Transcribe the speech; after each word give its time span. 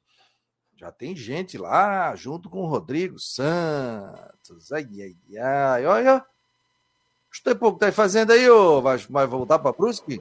Já 0.75 0.91
tem 0.91 1.15
gente 1.15 1.59
lá 1.59 2.15
junto 2.15 2.49
com 2.49 2.63
o 2.63 2.67
Rodrigo 2.67 3.19
Santos. 3.19 4.71
Ai, 4.71 4.87
ai, 4.99 5.37
ai. 5.37 5.85
Olha. 5.85 6.25
Gostei 7.29 7.53
pouco 7.53 7.77
que 7.77 7.85
tá 7.85 7.91
fazendo 7.91 8.31
aí, 8.31 8.49
ô. 8.49 8.81
Vai, 8.81 8.97
vai 8.97 9.27
voltar 9.27 9.59
para 9.59 9.77
Brusque? 9.77 10.19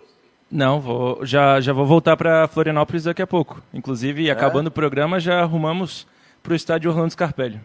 Não, 0.51 0.81
vou, 0.81 1.25
já, 1.27 1.61
já 1.61 1.73
vou 1.73 1.85
voltar 1.85 2.17
para 2.17 2.49
Florianópolis 2.49 3.05
daqui 3.05 3.21
a 3.21 3.27
pouco. 3.27 3.63
Inclusive, 3.73 4.29
é? 4.29 4.31
acabando 4.31 4.69
o 4.69 4.73
programa, 4.73 5.21
já 5.21 5.41
arrumamos 5.41 6.07
para 6.43 6.53
o 6.53 6.57
estádio 6.57 6.91
Orlando 6.91 7.13
Scarpelli. 7.13 7.61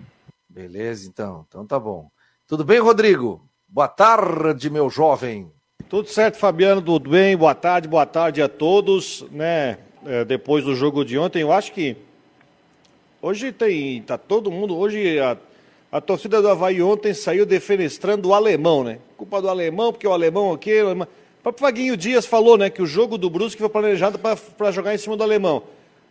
Beleza, 0.50 1.08
então. 1.08 1.46
Então 1.48 1.66
tá 1.66 1.80
bom. 1.80 2.10
Tudo 2.46 2.66
bem, 2.66 2.80
Rodrigo? 2.80 3.42
Boa 3.68 3.88
tarde, 3.88 4.70
meu 4.70 4.90
jovem. 4.90 5.50
Tudo 5.90 6.10
certo, 6.10 6.38
Fabiano, 6.38 6.82
tudo 6.82 7.10
bem? 7.10 7.38
Boa 7.38 7.56
tarde, 7.56 7.88
boa 7.88 8.06
tarde 8.06 8.42
a 8.42 8.50
todos. 8.50 9.26
Né? 9.32 9.78
É, 10.06 10.26
depois 10.26 10.66
do 10.66 10.76
jogo 10.76 11.06
de 11.06 11.18
ontem, 11.18 11.42
eu 11.42 11.52
acho 11.54 11.72
que 11.72 11.96
hoje 13.22 13.52
tem. 13.54 14.02
tá 14.02 14.18
todo 14.18 14.52
mundo. 14.52 14.78
Hoje 14.78 15.20
a, 15.20 15.38
a 15.92 16.02
torcida 16.02 16.42
do 16.42 16.50
Havaí 16.50 16.82
ontem 16.82 17.14
saiu 17.14 17.46
defenestrando 17.46 18.30
o 18.30 18.34
alemão, 18.34 18.84
né? 18.84 19.00
Culpa 19.16 19.42
do 19.42 19.50
alemão, 19.50 19.94
porque 19.94 20.08
o 20.08 20.12
alemão 20.12 20.52
aqui. 20.52 20.82
O 20.82 20.88
alemão... 20.88 21.08
O 21.44 21.52
próprio 21.52 21.64
Vaguinho 21.64 21.98
Dias 21.98 22.26
falou 22.26 22.58
né, 22.58 22.70
que 22.70 22.82
o 22.82 22.86
jogo 22.86 23.18
do 23.18 23.30
Brusque 23.30 23.60
foi 23.60 23.68
planejado 23.68 24.18
para 24.18 24.72
jogar 24.72 24.96
em 24.96 24.98
cima 24.98 25.18
do 25.18 25.24
alemão. 25.24 25.64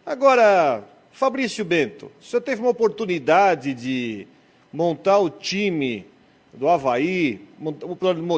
Agora, 0.05 0.84
Fabrício 1.11 1.64
Bento, 1.64 2.12
o 2.20 2.22
senhor 2.22 2.42
teve 2.42 2.61
uma 2.61 2.69
oportunidade 2.69 3.72
de 3.72 4.27
montar 4.70 5.16
o 5.20 5.30
time 5.30 6.05
do 6.52 6.69
Havaí, 6.69 7.41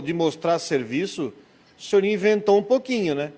de 0.04 0.12
mostrar 0.12 0.56
serviço, 0.60 1.32
o 1.76 1.82
senhor 1.82 2.04
inventou 2.04 2.58
um 2.58 2.62
pouquinho, 2.62 3.16
né? 3.16 3.32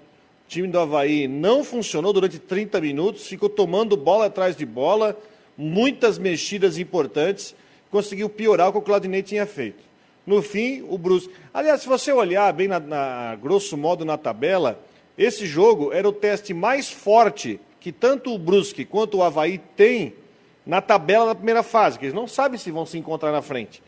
O 0.45 0.49
time 0.51 0.69
do 0.69 0.79
Havaí 0.79 1.27
não 1.27 1.65
funcionou 1.65 2.13
durante 2.13 2.39
30 2.39 2.79
minutos, 2.79 3.27
ficou 3.27 3.49
tomando 3.49 3.97
bola 3.97 4.27
atrás 4.27 4.55
de 4.55 4.67
bola, 4.67 5.19
muitas 5.57 6.19
mexidas 6.19 6.77
importantes, 6.77 7.57
conseguiu 7.91 8.29
piorar 8.29 8.69
o 8.69 8.73
que 8.73 8.79
o 8.79 8.83
Claudinei 8.83 9.23
tinha 9.23 9.47
feito. 9.47 9.86
No 10.27 10.43
fim, 10.43 10.85
o 10.89 10.99
Brusque. 10.99 11.33
Aliás, 11.55 11.83
se 11.83 11.89
você 11.89 12.13
olhar 12.13 12.53
bem, 12.53 12.67
na, 12.67 12.81
na, 12.81 13.37
grosso 13.37 13.77
modo, 13.77 14.05
na 14.05 14.19
tabela, 14.19 14.81
esse 15.17 15.47
jogo 15.47 15.93
era 15.93 16.09
o 16.09 16.13
teste 16.13 16.53
mais 16.53 16.91
forte 16.91 17.61
que 17.79 17.93
tanto 17.93 18.35
o 18.35 18.39
Brusque 18.39 18.85
quanto 18.85 19.19
o 19.19 19.23
Havaí 19.23 19.59
tem 19.77 20.15
na 20.67 20.81
tabela 20.81 21.27
da 21.27 21.35
primeira 21.37 21.63
fase, 21.63 21.97
que 21.97 22.07
eles 22.07 22.15
não 22.15 22.27
sabem 22.27 22.59
se 22.59 22.73
vão 22.73 22.85
se 22.85 22.99
encontrar 22.99 23.31
na 23.31 23.41
frente. 23.41 23.81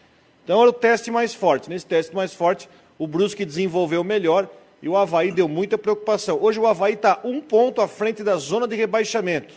Então 0.44 0.60
era 0.60 0.70
o 0.70 0.72
teste 0.72 1.10
mais 1.10 1.34
forte. 1.34 1.68
Nesse 1.68 1.84
teste 1.84 2.14
mais 2.14 2.32
forte, 2.32 2.68
o 2.96 3.08
Brusque 3.08 3.44
desenvolveu 3.44 4.04
melhor 4.04 4.48
e 4.80 4.88
o 4.88 4.96
Havaí 4.96 5.32
deu 5.32 5.48
muita 5.48 5.76
preocupação. 5.76 6.38
Hoje 6.40 6.60
o 6.60 6.66
Havaí 6.68 6.94
está 6.94 7.20
um 7.24 7.40
ponto 7.40 7.80
à 7.80 7.88
frente 7.88 8.22
da 8.22 8.36
zona 8.36 8.68
de 8.68 8.76
rebaixamento, 8.76 9.52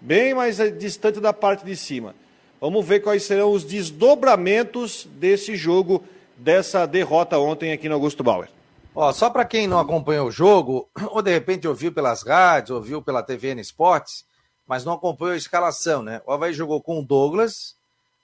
bem 0.00 0.32
mais 0.32 0.56
distante 0.78 1.20
da 1.20 1.34
parte 1.34 1.62
de 1.62 1.76
cima. 1.76 2.14
Vamos 2.58 2.86
ver 2.86 3.00
quais 3.00 3.24
serão 3.24 3.52
os 3.52 3.64
desdobramentos 3.64 5.06
desse 5.18 5.56
jogo 5.56 6.02
dessa 6.42 6.86
derrota 6.86 7.38
ontem 7.38 7.72
aqui 7.72 7.88
no 7.88 7.94
Augusto 7.94 8.24
Bauer. 8.24 8.50
Ó, 8.94 9.12
só 9.12 9.30
para 9.30 9.44
quem 9.44 9.68
não 9.68 9.78
acompanhou 9.78 10.26
o 10.26 10.32
jogo, 10.32 10.88
ou 11.10 11.22
de 11.22 11.30
repente 11.30 11.68
ouviu 11.68 11.92
pelas 11.92 12.22
rádios, 12.22 12.76
ouviu 12.76 13.00
pela 13.00 13.22
TVN 13.22 13.60
Esportes, 13.60 14.26
mas 14.66 14.84
não 14.84 14.94
acompanhou 14.94 15.34
a 15.34 15.36
escalação, 15.36 16.02
né? 16.02 16.20
O 16.26 16.32
Havaí 16.32 16.52
jogou 16.52 16.82
com 16.82 16.98
o 16.98 17.04
Douglas, 17.04 17.76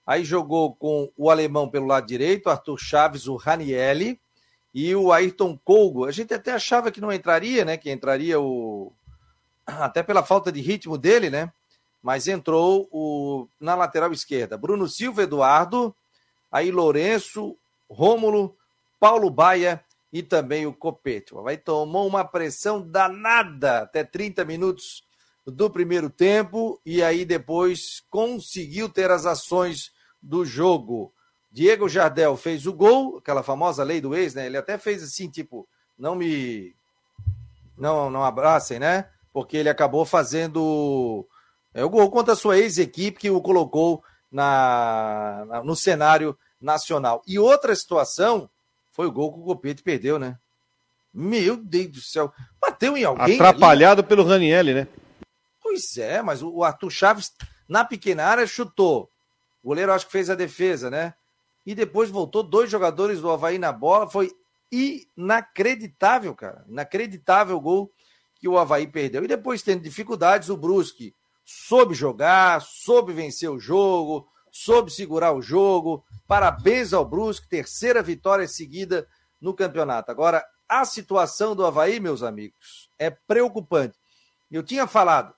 aí 0.05 0.25
jogou 0.25 0.75
com 0.75 1.11
o 1.17 1.31
alemão 1.31 1.69
pelo 1.69 1.87
lado 1.87 2.07
direito, 2.07 2.51
Arthur 2.51 2.79
Chaves, 2.79 3.29
o 3.29 3.37
Ranielli 3.37 4.21
e 4.75 4.95
o 4.95 5.13
Ayrton 5.13 5.59
Colgo. 5.65 6.05
A 6.05 6.11
gente 6.11 6.35
até 6.35 6.53
achava 6.53 6.91
que 6.91 7.01
não 7.01 7.13
entraria, 7.13 7.65
né? 7.65 7.77
Que 7.77 7.91
entraria 7.91 8.41
o. 8.41 8.93
Até 9.65 10.03
pela 10.03 10.25
falta 10.25 10.51
de 10.51 10.61
ritmo 10.61 10.99
dele, 10.99 11.31
né? 11.31 11.53
Mas 12.03 12.27
entrou 12.27 12.89
o 12.91 13.47
na 13.61 13.75
lateral 13.75 14.13
esquerda. 14.13 14.57
Bruno 14.57 14.89
Silva, 14.89 15.23
Eduardo, 15.23 15.95
aí 16.51 16.71
Lourenço, 16.71 17.57
Rômulo, 17.89 18.57
Paulo 19.01 19.31
Baia 19.31 19.83
e 20.13 20.23
também 20.23 20.67
o 20.67 20.73
Copete. 20.73 21.35
Vai 21.35 21.57
tomou 21.57 22.07
uma 22.07 22.25
pressão 22.25 22.81
danada 22.81 23.83
até 23.83 24.05
30 24.05 24.45
minutos 24.45 25.05
do 25.47 25.71
primeiro 25.71 26.11
tempo 26.11 26.81
e 26.85 27.03
aí 27.03 27.25
depois 27.25 28.03
conseguiu 28.11 28.89
ter 28.89 29.11
as 29.11 29.27
ações 29.27 29.93
do 30.23 30.45
jogo. 30.45 31.13
Diego 31.51 31.89
Jardel 31.89 32.37
fez 32.37 32.67
o 32.67 32.73
gol, 32.73 33.19
aquela 33.19 33.43
famosa 33.43 33.83
lei 33.83 34.01
do 34.01 34.15
ex, 34.15 34.35
né? 34.35 34.47
Ele 34.47 34.57
até 34.57 34.77
fez 34.77 35.03
assim, 35.03 35.29
tipo, 35.29 35.67
não 35.99 36.15
me 36.15 36.75
não 37.77 38.11
não 38.11 38.25
abracem, 38.25 38.79
né? 38.79 39.09
Porque 39.33 39.57
ele 39.57 39.69
acabou 39.69 40.05
fazendo 40.05 41.27
é, 41.73 41.85
o 41.85 41.89
gol 41.89 42.11
contra 42.11 42.35
a 42.35 42.37
sua 42.37 42.59
ex-equipe 42.59 43.19
que 43.19 43.31
o 43.31 43.41
colocou 43.41 44.03
na, 44.31 45.45
na 45.47 45.63
no 45.63 45.75
cenário 45.75 46.37
nacional. 46.61 47.23
E 47.27 47.39
outra 47.39 47.75
situação 47.75 48.49
foi 48.93 49.07
o 49.07 49.13
gol 49.13 49.33
que 49.33 49.41
o 49.41 49.45
Copete 49.45 49.83
perdeu, 49.83 50.19
né? 50.19 50.39
Meu 51.13 51.57
Deus 51.57 51.93
do 51.93 52.01
céu. 52.01 52.33
Bateu 52.61 52.97
em 52.97 53.05
alguém. 53.05 53.35
Atrapalhado 53.35 54.01
ali. 54.01 54.09
pelo 54.09 54.25
Ranielli, 54.25 54.75
né? 54.75 54.89
Pois 55.63 55.97
é, 55.97 56.23
mas 56.23 56.43
o 56.43 56.65
Arthur 56.65 56.91
Chaves, 56.91 57.33
na 57.69 57.85
pequena 57.85 58.25
área, 58.25 58.47
chutou. 58.47 59.11
O 59.63 59.69
goleiro 59.69 59.93
acho 59.93 60.07
que 60.07 60.13
fez 60.13 60.31
a 60.31 60.35
defesa, 60.35 60.91
né? 60.91 61.15
E 61.67 61.75
depois 61.75 62.11
voltou 62.11 62.43
dois 62.43 62.71
jogadores 62.71 63.21
do 63.21 63.31
Havaí 63.31 63.59
na 63.59 63.73
bola. 63.73 64.09
Foi 64.09 64.33
inacreditável, 64.71 66.35
cara. 66.35 66.65
Inacreditável 66.69 67.57
o 67.57 67.61
gol 67.61 67.93
que 68.41 68.49
o 68.49 68.59
Havaí 68.59 68.87
perdeu. 68.87 69.25
E 69.25 69.29
depois, 69.29 69.63
tendo 69.63 69.83
dificuldades, 69.83 70.49
o 70.49 70.57
Brusque 70.57 71.15
soube 71.45 71.95
jogar, 71.95 72.61
soube 72.63 73.13
vencer 73.13 73.51
o 73.51 73.59
jogo, 73.59 74.29
soube 74.51 74.91
segurar 74.91 75.33
o 75.33 75.43
jogo, 75.43 76.05
Parabéns 76.29 76.93
ao 76.93 77.07
Brusque, 77.07 77.49
terceira 77.49 78.03
vitória 78.03 78.47
seguida 78.47 79.09
no 79.41 79.55
campeonato. 79.55 80.11
Agora, 80.11 80.45
a 80.69 80.85
situação 80.85 81.57
do 81.57 81.65
Havaí, 81.65 81.99
meus 81.99 82.23
amigos, 82.23 82.91
é 82.99 83.09
preocupante. 83.09 83.99
Eu 84.53 84.63
tinha 84.63 84.87
falado, 84.87 85.33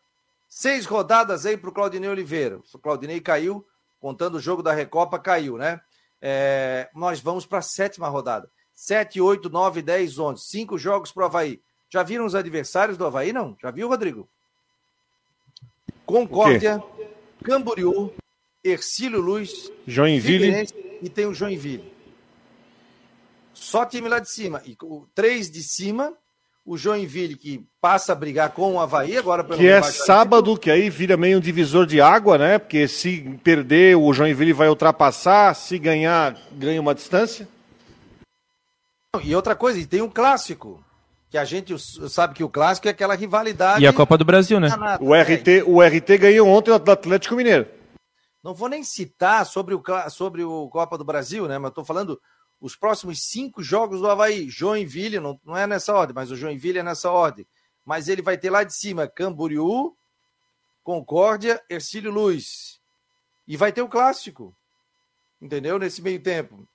seis 0.48 0.86
rodadas 0.86 1.46
aí 1.46 1.56
para 1.56 1.70
o 1.70 1.72
Claudinei 1.72 2.10
Oliveira. 2.10 2.58
O 2.74 2.78
Claudinei 2.80 3.20
caiu, 3.20 3.64
contando 4.00 4.34
o 4.34 4.40
jogo 4.40 4.64
da 4.64 4.72
Recopa, 4.72 5.16
caiu, 5.16 5.56
né? 5.56 5.80
É, 6.20 6.90
nós 6.92 7.20
vamos 7.20 7.46
para 7.46 7.60
a 7.60 7.62
sétima 7.62 8.08
rodada. 8.08 8.50
Sete, 8.74 9.20
oito, 9.20 9.48
nove, 9.48 9.82
dez, 9.82 10.18
onze. 10.18 10.42
Cinco 10.44 10.76
jogos 10.76 11.12
para 11.12 11.22
o 11.22 11.26
Havaí. 11.26 11.62
Já 11.88 12.02
viram 12.02 12.26
os 12.26 12.34
adversários 12.34 12.98
do 12.98 13.06
Havaí, 13.06 13.32
não? 13.32 13.56
Já 13.62 13.70
viu, 13.70 13.86
Rodrigo? 13.86 14.28
Concórdia, 16.04 16.82
Camboriú, 17.44 18.12
Ercílio 18.62 19.20
Luz, 19.20 19.70
Joinville 19.86 20.66
e 21.02 21.08
tem 21.08 21.26
o 21.26 21.34
Joinville. 21.34 21.90
Só 23.54 23.84
time 23.84 24.08
lá 24.08 24.18
de 24.18 24.30
cima. 24.30 24.62
E 24.66 24.76
três 25.14 25.50
de 25.50 25.62
cima, 25.62 26.12
o 26.64 26.76
Joinville 26.76 27.36
que 27.36 27.64
passa 27.80 28.12
a 28.12 28.14
brigar 28.14 28.50
com 28.50 28.74
o 28.74 28.80
Havaí 28.80 29.16
agora 29.16 29.42
Que 29.44 29.66
é 29.66 29.82
sábado, 29.82 30.56
que 30.56 30.70
aí 30.70 30.90
vira 30.90 31.16
meio 31.16 31.38
um 31.38 31.40
divisor 31.40 31.86
de 31.86 32.00
água, 32.00 32.36
né? 32.36 32.58
Porque 32.58 32.86
se 32.86 33.38
perder, 33.42 33.96
o 33.96 34.12
Joinville 34.12 34.52
vai 34.52 34.68
ultrapassar, 34.68 35.54
se 35.54 35.78
ganhar, 35.78 36.36
ganha 36.52 36.80
uma 36.80 36.94
distância. 36.94 37.48
E 39.24 39.34
outra 39.34 39.56
coisa, 39.56 39.78
e 39.78 39.86
tem 39.86 40.02
um 40.02 40.10
clássico. 40.10 40.84
Que 41.30 41.38
a 41.38 41.44
gente 41.44 41.76
sabe 42.08 42.34
que 42.34 42.42
o 42.42 42.48
clássico 42.48 42.88
é 42.88 42.90
aquela 42.90 43.14
rivalidade. 43.14 43.82
E 43.82 43.86
a 43.86 43.92
Copa 43.92 44.18
do 44.18 44.24
Brasil, 44.24 44.58
né? 44.58 44.68
O 45.00 45.14
RT, 45.14 45.62
o 45.64 45.80
RT 45.80 46.18
ganhou 46.18 46.48
ontem 46.48 46.76
do 46.76 46.90
Atlético 46.90 47.36
Mineiro. 47.36 47.66
Não 48.42 48.54
vou 48.54 48.68
nem 48.68 48.82
citar 48.82 49.44
sobre 49.44 49.74
o, 49.74 49.82
sobre 50.08 50.42
o 50.42 50.68
Copa 50.68 50.96
do 50.96 51.04
Brasil, 51.04 51.46
né? 51.46 51.58
Mas 51.58 51.70
estou 51.70 51.84
falando 51.84 52.20
os 52.60 52.76
próximos 52.76 53.22
cinco 53.22 53.62
jogos 53.62 54.00
do 54.00 54.10
Havaí. 54.10 54.48
Joinville, 54.48 55.20
não, 55.20 55.38
não 55.44 55.56
é 55.56 55.66
nessa 55.66 55.94
ordem, 55.94 56.14
mas 56.14 56.30
o 56.30 56.36
Joinville 56.36 56.78
é 56.78 56.82
nessa 56.82 57.10
ordem. 57.10 57.46
Mas 57.84 58.08
ele 58.08 58.22
vai 58.22 58.38
ter 58.38 58.50
lá 58.50 58.64
de 58.64 58.74
cima 58.74 59.08
Camboriú, 59.08 59.96
Concórdia, 60.82 61.62
Ercílio 61.68 62.10
Luz. 62.10 62.80
E 63.46 63.56
vai 63.56 63.72
ter 63.72 63.82
o 63.82 63.88
clássico. 63.88 64.54
Entendeu? 65.40 65.78
Nesse 65.78 66.00
meio 66.02 66.22
tempo. 66.22 66.66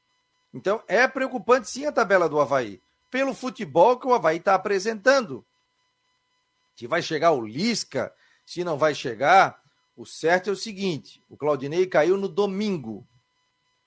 Então 0.53 0.81
é 0.87 1.07
preocupante 1.07 1.69
sim 1.69 1.85
a 1.85 1.91
tabela 1.91 2.29
do 2.29 2.39
Havaí. 2.39 2.81
Pelo 3.11 3.33
futebol 3.33 3.97
que 3.97 4.07
o 4.07 4.13
Havaí 4.13 4.37
está 4.37 4.55
apresentando. 4.55 5.45
Se 6.75 6.87
vai 6.87 7.01
chegar 7.01 7.31
o 7.31 7.45
Lisca, 7.45 8.13
se 8.45 8.63
não 8.63 8.77
vai 8.77 8.93
chegar, 8.93 9.61
o 9.95 10.05
certo 10.05 10.49
é 10.49 10.53
o 10.53 10.55
seguinte: 10.55 11.21
o 11.29 11.37
Claudinei 11.37 11.87
caiu 11.87 12.17
no 12.17 12.27
domingo. 12.27 13.07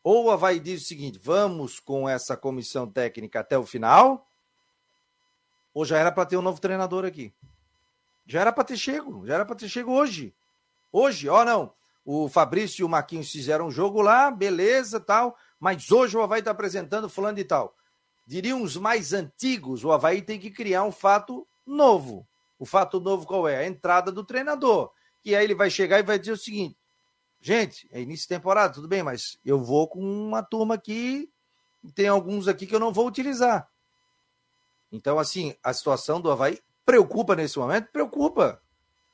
Ou 0.03 0.27
o 0.27 0.31
Havaí 0.31 0.59
diz 0.59 0.83
o 0.83 0.87
seguinte: 0.87 1.19
vamos 1.23 1.79
com 1.79 2.09
essa 2.09 2.37
comissão 2.37 2.91
técnica 2.91 3.41
até 3.41 3.59
o 3.59 3.67
final, 3.67 4.27
ou 5.75 5.85
já 5.85 5.99
era 5.99 6.11
para 6.11 6.27
ter 6.27 6.37
um 6.37 6.43
novo 6.43 6.61
treinador 6.61 7.05
aqui. 7.05 7.33
Já 8.27 8.41
era 8.41 8.53
para 8.53 8.65
ter 8.65 8.77
chego, 8.77 9.27
já 9.27 9.35
era 9.35 9.45
para 9.45 9.57
ter 9.57 9.69
chego 9.69 9.93
hoje. 9.93 10.35
Hoje, 10.93 11.29
ó, 11.29 11.45
não. 11.45 11.73
O 12.05 12.29
Fabrício 12.29 12.83
e 12.83 12.85
o 12.85 12.89
Marquinhos 12.89 13.31
fizeram 13.31 13.67
um 13.67 13.71
jogo 13.71 14.01
lá, 14.01 14.31
beleza, 14.31 14.99
tal, 14.99 15.37
mas 15.61 15.91
hoje 15.91 16.17
o 16.17 16.23
Havaí 16.23 16.39
está 16.39 16.51
apresentando 16.51 17.09
fulano 17.09 17.39
e 17.39 17.45
tal. 17.45 17.75
Diriam 18.27 18.63
os 18.63 18.77
mais 18.77 19.13
antigos, 19.13 19.85
o 19.85 19.93
Havaí 19.93 20.23
tem 20.23 20.39
que 20.39 20.51
criar 20.51 20.85
um 20.85 20.93
fato 20.93 21.47
novo. 21.67 22.27
O 22.59 22.67
fato 22.67 22.99
novo 22.99 23.27
qual 23.27 23.47
é? 23.47 23.59
A 23.59 23.67
entrada 23.67 24.11
do 24.11 24.25
treinador. 24.25 24.91
Que 25.23 25.35
aí 25.35 25.45
ele 25.45 25.55
vai 25.55 25.71
chegar 25.71 25.99
e 25.99 26.03
vai 26.03 26.19
dizer 26.19 26.33
o 26.33 26.37
seguinte: 26.37 26.79
Gente, 27.41 27.89
é 27.93 28.01
início 28.01 28.25
de 28.25 28.35
temporada, 28.35 28.75
tudo 28.75 28.89
bem, 28.89 29.03
mas 29.03 29.39
eu 29.45 29.63
vou 29.63 29.87
com 29.87 30.01
uma 30.01 30.43
turma 30.43 30.75
aqui, 30.75 31.31
tem 31.95 32.09
alguns 32.09 32.49
aqui 32.49 32.67
que 32.67 32.75
eu 32.75 32.81
não 32.81 32.93
vou 32.93 33.07
utilizar. 33.07 33.69
Então, 34.91 35.19
assim, 35.19 35.55
a 35.63 35.73
situação 35.73 36.21
do 36.21 36.31
Havaí 36.31 36.59
preocupa 36.85 37.37
nesse 37.37 37.59
momento? 37.59 37.89
Preocupa. 37.93 38.61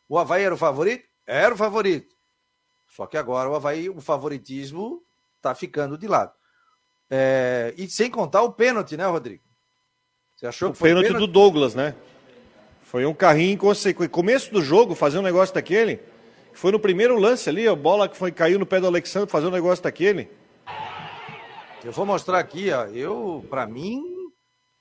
O 0.08 0.18
Havaí 0.18 0.42
era 0.42 0.54
o 0.54 0.58
favorito? 0.58 1.06
Era 1.26 1.54
o 1.54 1.56
favorito. 1.56 2.14
Só 2.88 3.06
que 3.06 3.18
agora 3.18 3.50
o 3.50 3.54
Havaí, 3.54 3.90
o 3.90 4.00
favoritismo 4.00 5.02
está 5.36 5.54
ficando 5.54 5.98
de 5.98 6.08
lado. 6.08 6.32
É... 7.10 7.74
e 7.76 7.88
sem 7.90 8.10
contar 8.10 8.42
o 8.42 8.52
pênalti, 8.52 8.96
né, 8.96 9.06
Rodrigo? 9.06 9.44
Você 10.34 10.46
achou 10.46 10.70
o 10.70 10.72
que 10.72 10.78
foi 10.78 10.90
pênalti, 10.90 11.08
pênalti 11.08 11.26
do 11.26 11.32
Douglas, 11.32 11.74
né? 11.74 11.94
Foi 12.94 13.04
um 13.04 13.12
carrinho 13.12 13.54
inconsequente. 13.54 14.08
Começo 14.08 14.52
do 14.52 14.62
jogo, 14.62 14.94
fazer 14.94 15.18
um 15.18 15.22
negócio 15.22 15.52
daquele. 15.52 15.98
Foi 16.52 16.70
no 16.70 16.78
primeiro 16.78 17.18
lance 17.18 17.48
ali, 17.48 17.66
a 17.66 17.74
bola 17.74 18.08
que 18.08 18.16
foi 18.16 18.30
caiu 18.30 18.56
no 18.56 18.64
pé 18.64 18.78
do 18.78 18.86
Alexandre 18.86 19.28
fazer 19.28 19.48
um 19.48 19.50
negócio 19.50 19.82
daquele. 19.82 20.30
Eu 21.82 21.90
vou 21.90 22.06
mostrar 22.06 22.38
aqui, 22.38 22.70
ó. 22.70 22.84
Eu, 22.84 23.44
para 23.50 23.66
mim, 23.66 24.00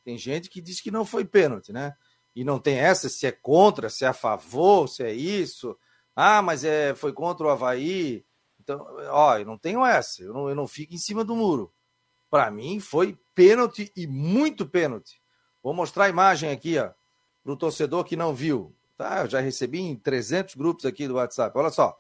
tem 0.04 0.16
gente 0.16 0.48
que 0.48 0.62
diz 0.62 0.80
que 0.80 0.92
não 0.92 1.04
foi 1.04 1.26
pênalti, 1.26 1.74
né? 1.74 1.96
E 2.36 2.44
não 2.44 2.60
tem 2.60 2.78
essa 2.78 3.10
se 3.10 3.26
é 3.26 3.32
contra, 3.32 3.90
se 3.90 4.06
é 4.06 4.10
a 4.10 4.14
favor, 4.14 4.88
se 4.88 5.02
é 5.02 5.12
isso. 5.12 5.76
Ah, 6.16 6.44
mas 6.44 6.64
é, 6.64 6.94
foi 6.94 7.14
contra 7.14 7.48
o 7.48 7.50
Havaí. 7.50 8.24
Então, 8.60 8.86
ó, 9.10 9.40
eu 9.40 9.46
não 9.48 9.58
tenho 9.58 9.84
essa. 9.84 10.22
Eu 10.22 10.34
não, 10.36 10.50
eu 10.50 10.54
não 10.54 10.68
fico 10.68 10.94
em 10.94 11.00
cima 11.00 11.26
do 11.26 11.36
muro. 11.36 11.74
Para 12.30 12.52
mim, 12.52 12.80
foi 12.80 13.18
pênalti 13.34 13.92
e 13.96 14.06
muito 14.06 14.68
pênalti. 14.68 15.20
Vou 15.64 15.74
mostrar 15.74 16.06
a 16.06 16.10
imagem 16.10 16.52
aqui, 16.52 16.78
ó, 16.78 16.92
para 17.44 17.54
o 17.54 17.58
torcedor 17.58 18.06
que 18.06 18.16
não 18.16 18.34
viu. 18.34 18.74
Tá, 18.98 19.22
eu 19.24 19.30
já 19.30 19.42
recebi 19.42 19.82
em 19.82 19.96
300 19.96 20.56
grupos 20.56 20.86
aqui 20.86 21.08
do 21.08 21.16
WhatsApp. 21.16 21.58
Olha 21.58 21.70
só. 21.70 22.00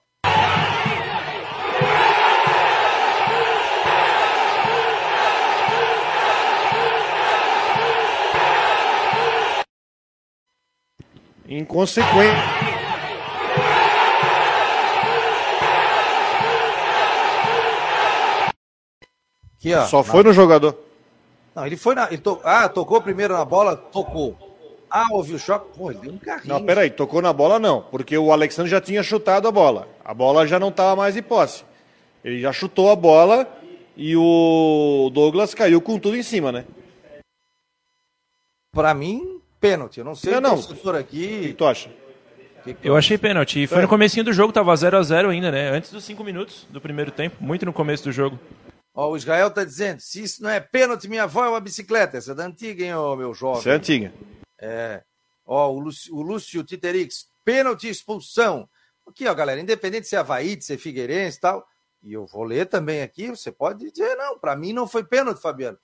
Inconsequente. 11.45 12.39
Aqui, 19.57 19.73
ó. 19.73 19.85
Só 19.85 20.03
foi 20.03 20.23
no 20.23 20.33
jogador. 20.33 20.77
Não, 21.53 21.65
ele 21.65 21.77
foi 21.77 21.95
na. 21.95 22.07
Ele 22.07 22.17
to... 22.17 22.39
Ah, 22.43 22.67
tocou 22.67 23.01
primeiro 23.01 23.33
na 23.33 23.45
bola, 23.45 23.75
tocou. 23.77 24.52
Ah, 24.95 25.07
ouviu 25.09 25.37
o 25.37 25.39
choque? 25.39 25.75
Pô, 25.75 25.89
ele 25.89 26.01
deu 26.01 26.11
um 26.11 26.19
carrinho. 26.19 26.53
Não, 26.53 26.63
peraí, 26.63 26.91
tocou 26.91 27.19
na 27.19 27.33
bola 27.33 27.57
não, 27.57 27.81
porque 27.81 28.15
o 28.15 28.31
Alexandre 28.31 28.69
já 28.69 28.79
tinha 28.79 29.01
chutado 29.01 29.47
a 29.47 29.51
bola. 29.51 29.87
A 30.05 30.13
bola 30.13 30.45
já 30.45 30.59
não 30.59 30.69
estava 30.69 30.95
mais 30.95 31.17
em 31.17 31.23
posse. 31.23 31.63
Ele 32.23 32.39
já 32.39 32.53
chutou 32.53 32.91
a 32.91 32.95
bola 32.95 33.47
e 33.97 34.15
o 34.15 35.09
Douglas 35.11 35.55
caiu 35.55 35.81
com 35.81 35.97
tudo 35.97 36.15
em 36.15 36.21
cima, 36.21 36.51
né? 36.51 36.65
Para 38.71 38.93
mim, 38.93 39.41
pênalti. 39.59 39.97
Eu 39.97 40.05
não 40.05 40.13
sei 40.13 40.33
não, 40.33 40.41
não. 40.41 40.59
o 40.59 40.89
aqui. 40.91 41.37
O 41.37 41.47
que 41.47 41.53
tu 41.53 41.65
acha? 41.65 41.89
Eu 42.83 42.95
achei 42.95 43.17
pênalti. 43.17 43.63
E 43.63 43.67
foi 43.67 43.81
no 43.81 43.87
comecinho 43.87 44.23
do 44.23 44.31
jogo, 44.31 44.53
tava 44.53 44.75
0 44.75 44.95
a 44.95 45.01
0 45.01 45.29
ainda, 45.31 45.51
né? 45.51 45.71
Antes 45.71 45.91
dos 45.91 46.03
5 46.03 46.23
minutos 46.23 46.67
do 46.69 46.79
primeiro 46.79 47.09
tempo, 47.09 47.37
muito 47.39 47.65
no 47.65 47.73
começo 47.73 48.03
do 48.03 48.11
jogo. 48.11 48.39
Ó, 48.93 49.09
o 49.09 49.17
Israel 49.17 49.49
tá 49.49 49.63
dizendo, 49.63 50.01
se 50.01 50.21
isso 50.21 50.43
não 50.43 50.51
é 50.51 50.59
pênalti, 50.59 51.07
minha 51.07 51.23
avó 51.23 51.43
é 51.45 51.49
uma 51.49 51.59
bicicleta. 51.59 52.15
Essa 52.15 52.33
é 52.33 52.35
da 52.35 52.45
antiga, 52.45 52.85
hein, 52.85 52.93
ô, 52.93 53.15
meu 53.15 53.33
jovem? 53.33 53.59
Essa 53.59 53.71
é 53.71 53.73
antiga. 53.73 54.13
É. 54.65 55.03
Ó, 55.45 55.71
o 55.71 55.79
Lúcio, 55.79 56.15
o 56.15 56.21
Lúcio 56.21 56.63
Titerix, 56.63 57.29
pênalti 57.43 57.89
expulsão. 57.89 58.69
Aqui, 59.05 59.27
ó, 59.27 59.33
galera, 59.33 59.59
independente 59.59 60.07
se 60.07 60.15
é 60.15 60.19
Havaí, 60.19 60.59
se 60.61 60.73
é 60.73 60.77
Figueirense 60.77 61.37
e 61.37 61.41
tal, 61.41 61.67
e 62.01 62.13
eu 62.13 62.25
vou 62.25 62.43
ler 62.43 62.67
também 62.67 63.01
aqui, 63.01 63.29
você 63.29 63.51
pode 63.51 63.91
dizer, 63.91 64.15
não, 64.15 64.39
para 64.39 64.55
mim 64.55 64.71
não 64.71 64.87
foi 64.87 65.03
pênalti, 65.03 65.41
Fabiano. 65.41 65.77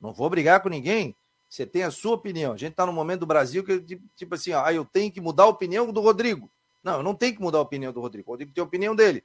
Não 0.00 0.12
vou 0.12 0.28
brigar 0.28 0.60
com 0.60 0.68
ninguém. 0.68 1.16
Você 1.48 1.64
tem 1.64 1.84
a 1.84 1.90
sua 1.92 2.14
opinião. 2.14 2.52
A 2.52 2.56
gente 2.56 2.72
está 2.72 2.84
no 2.84 2.92
momento 2.92 3.20
do 3.20 3.26
Brasil 3.26 3.62
que, 3.62 3.80
tipo 4.16 4.34
assim, 4.34 4.52
ó, 4.52 4.64
ah, 4.64 4.72
eu 4.72 4.84
tenho 4.84 5.12
que 5.12 5.20
mudar 5.20 5.44
a 5.44 5.48
opinião 5.48 5.92
do 5.92 6.00
Rodrigo. 6.00 6.50
Não, 6.82 6.96
eu 6.96 7.02
não 7.02 7.14
tenho 7.14 7.36
que 7.36 7.40
mudar 7.40 7.58
a 7.58 7.62
opinião 7.62 7.92
do 7.92 8.00
Rodrigo. 8.00 8.28
O 8.28 8.32
Rodrigo 8.32 8.52
tem 8.52 8.60
a 8.60 8.66
opinião 8.66 8.94
dele. 8.94 9.24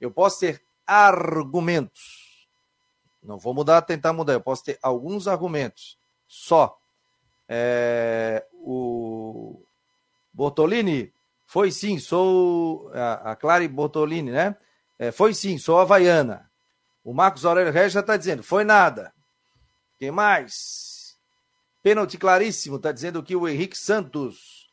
Eu 0.00 0.10
posso 0.10 0.40
ter 0.40 0.62
argumentos. 0.86 2.48
Não 3.22 3.38
vou 3.38 3.52
mudar, 3.52 3.82
tentar 3.82 4.14
mudar. 4.14 4.32
Eu 4.32 4.40
posso 4.40 4.64
ter 4.64 4.78
alguns 4.82 5.28
argumentos. 5.28 5.98
Só. 6.26 6.78
É, 7.48 8.44
o 8.52 9.62
Bortolini 10.32 11.12
foi 11.46 11.70
sim, 11.70 11.98
sou 11.98 12.90
a, 12.92 13.32
a 13.32 13.36
Clary 13.36 13.68
Bortolini, 13.68 14.30
né? 14.30 14.56
É, 14.98 15.12
foi 15.12 15.32
sim, 15.34 15.58
sou 15.58 15.78
havaiana. 15.78 16.50
O 17.04 17.14
Marcos 17.14 17.44
Aurélio 17.44 17.72
Regis 17.72 17.92
já 17.92 18.00
está 18.00 18.16
dizendo, 18.16 18.42
foi 18.42 18.64
nada. 18.64 19.12
Quem 19.98 20.10
mais? 20.10 21.16
Pênalti 21.82 22.18
claríssimo, 22.18 22.76
está 22.76 22.90
dizendo 22.90 23.20
aqui 23.20 23.36
o 23.36 23.48
Henrique 23.48 23.78
Santos. 23.78 24.68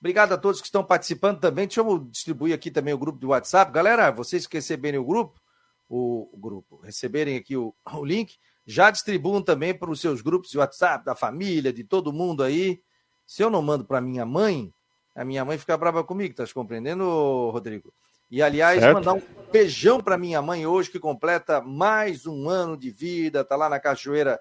Obrigado 0.00 0.32
a 0.32 0.38
todos 0.38 0.60
que 0.60 0.66
estão 0.66 0.84
participando 0.84 1.40
também. 1.40 1.66
Deixa 1.66 1.80
eu 1.80 1.98
distribuir 1.98 2.54
aqui 2.54 2.70
também 2.70 2.94
o 2.94 2.98
grupo 2.98 3.18
do 3.18 3.28
WhatsApp. 3.28 3.72
Galera, 3.72 4.10
vocês 4.10 4.46
que 4.46 4.56
receberem 4.56 4.98
o 4.98 5.04
grupo, 5.04 5.40
o, 5.88 6.30
o 6.32 6.36
grupo, 6.38 6.80
receberem 6.82 7.36
aqui 7.36 7.56
o, 7.56 7.74
o 7.92 8.04
link, 8.04 8.38
já 8.66 8.90
distribuam 8.90 9.42
também 9.42 9.74
para 9.74 9.90
os 9.90 10.00
seus 10.00 10.20
grupos 10.20 10.50
de 10.50 10.58
WhatsApp, 10.58 11.04
da 11.04 11.14
família, 11.14 11.72
de 11.72 11.84
todo 11.84 12.12
mundo 12.12 12.42
aí. 12.42 12.80
Se 13.26 13.42
eu 13.42 13.50
não 13.50 13.62
mando 13.62 13.84
para 13.84 14.00
minha 14.00 14.24
mãe, 14.24 14.72
a 15.14 15.24
minha 15.24 15.44
mãe 15.44 15.58
fica 15.58 15.76
brava 15.76 16.02
comigo, 16.02 16.34
tá 16.34 16.44
compreendendo, 16.52 17.50
Rodrigo? 17.50 17.92
E, 18.30 18.42
aliás, 18.42 18.80
certo. 18.80 18.94
mandar 18.94 19.12
um 19.14 19.22
beijão 19.52 20.00
para 20.00 20.18
minha 20.18 20.42
mãe 20.42 20.66
hoje, 20.66 20.90
que 20.90 20.98
completa 20.98 21.60
mais 21.60 22.26
um 22.26 22.48
ano 22.48 22.76
de 22.76 22.90
vida, 22.90 23.44
tá 23.44 23.54
lá 23.54 23.68
na 23.68 23.78
Cachoeira 23.78 24.40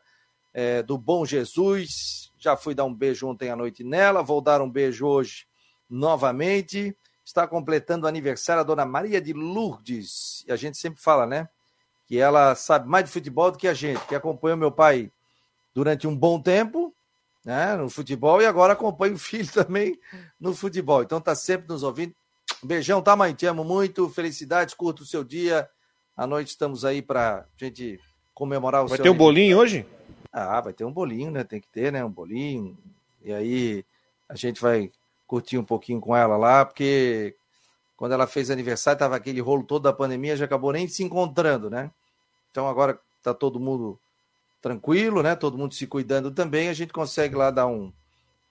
é, 0.53 0.81
do 0.81 0.97
Bom 0.97 1.25
Jesus. 1.25 2.31
Já 2.39 2.57
fui 2.57 2.73
dar 2.73 2.85
um 2.85 2.93
beijo 2.93 3.27
ontem 3.27 3.49
à 3.49 3.55
noite 3.55 3.83
nela, 3.83 4.23
vou 4.23 4.41
dar 4.41 4.61
um 4.61 4.69
beijo 4.69 5.05
hoje 5.05 5.45
novamente. 5.89 6.97
Está 7.23 7.47
completando 7.47 8.05
o 8.05 8.09
aniversário 8.09 8.61
a 8.61 8.63
dona 8.63 8.85
Maria 8.85 9.21
de 9.21 9.31
Lourdes. 9.31 10.43
E 10.47 10.51
a 10.51 10.55
gente 10.55 10.77
sempre 10.77 10.99
fala, 11.01 11.25
né? 11.25 11.47
Que 12.05 12.17
ela 12.17 12.55
sabe 12.55 12.87
mais 12.87 13.05
de 13.05 13.11
futebol 13.11 13.51
do 13.51 13.57
que 13.57 13.67
a 13.67 13.73
gente, 13.73 14.05
que 14.05 14.15
acompanhou 14.15 14.57
meu 14.57 14.71
pai 14.71 15.11
durante 15.73 16.07
um 16.07 16.15
bom 16.15 16.39
tempo, 16.39 16.93
né, 17.43 17.75
no 17.75 17.89
futebol, 17.89 18.41
e 18.41 18.45
agora 18.45 18.73
acompanha 18.73 19.13
o 19.13 19.19
filho 19.19 19.51
também 19.51 19.99
no 20.39 20.53
futebol. 20.53 21.01
Então 21.03 21.19
tá 21.19 21.35
sempre 21.35 21.67
nos 21.67 21.83
ouvindo. 21.83 22.13
Beijão, 22.61 23.01
tá, 23.01 23.15
mãe? 23.15 23.33
Te 23.33 23.45
amo 23.45 23.63
muito. 23.63 24.07
Felicidades, 24.09 24.73
curta 24.73 25.03
o 25.03 25.05
seu 25.05 25.23
dia. 25.23 25.69
À 26.15 26.25
noite 26.27 26.49
estamos 26.49 26.85
aí 26.85 27.01
pra 27.01 27.45
gente 27.57 27.99
comemorar 28.33 28.81
o 28.83 28.87
vai 28.87 28.97
seu. 28.97 29.03
Vai 29.03 29.11
ter 29.11 29.15
um 29.15 29.17
bolinho 29.17 29.57
hoje? 29.57 29.85
Ah, 30.31 30.61
vai 30.61 30.73
ter 30.73 30.85
um 30.85 30.91
bolinho, 30.91 31.31
né? 31.31 31.43
Tem 31.43 31.59
que 31.59 31.67
ter, 31.67 31.91
né? 31.91 32.03
Um 32.03 32.09
bolinho. 32.09 32.77
E 33.21 33.33
aí 33.33 33.85
A 34.29 34.35
gente 34.35 34.61
vai 34.61 34.91
curtir 35.27 35.57
um 35.57 35.63
pouquinho 35.63 35.99
com 35.99 36.15
ela 36.15 36.37
lá, 36.37 36.65
porque 36.65 37.35
quando 38.03 38.11
ela 38.11 38.27
fez 38.27 38.51
aniversário, 38.51 38.97
estava 38.97 39.15
aquele 39.15 39.39
rolo 39.39 39.63
todo 39.63 39.83
da 39.83 39.93
pandemia, 39.93 40.35
já 40.35 40.43
acabou 40.43 40.73
nem 40.73 40.89
se 40.89 41.05
encontrando, 41.05 41.69
né? 41.69 41.89
Então 42.51 42.67
agora 42.67 42.99
está 43.17 43.33
todo 43.33 43.61
mundo 43.61 43.97
tranquilo, 44.61 45.23
né? 45.23 45.37
Todo 45.37 45.57
mundo 45.57 45.73
se 45.73 45.87
cuidando 45.87 46.29
também, 46.29 46.67
a 46.67 46.73
gente 46.73 46.91
consegue 46.91 47.33
lá 47.33 47.49
dar 47.49 47.65
um, 47.65 47.93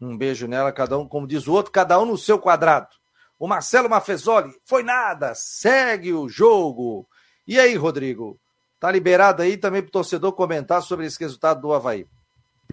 um 0.01 0.17
beijo 0.17 0.47
nela, 0.47 0.73
cada 0.73 0.97
um, 0.97 1.07
como 1.07 1.27
diz 1.27 1.47
o 1.47 1.53
outro, 1.53 1.71
cada 1.71 2.01
um 2.01 2.07
no 2.07 2.17
seu 2.17 2.39
quadrado. 2.39 2.89
O 3.39 3.47
Marcelo 3.47 3.91
Mafezoli, 3.91 4.51
foi 4.65 4.83
nada, 4.83 5.35
segue 5.35 6.15
o 6.15 6.31
jogo. 6.31 7.07
E 7.47 7.61
aí, 7.61 7.75
Rodrigo? 7.77 8.41
Tá 8.81 8.91
liberado 8.91 9.43
aí 9.43 9.59
também 9.59 9.83
para 9.83 9.91
o 9.91 9.93
torcedor 9.93 10.33
comentar 10.33 10.81
sobre 10.81 11.05
esse 11.05 11.21
resultado 11.21 11.61
do 11.61 11.75
Havaí. 11.75 12.07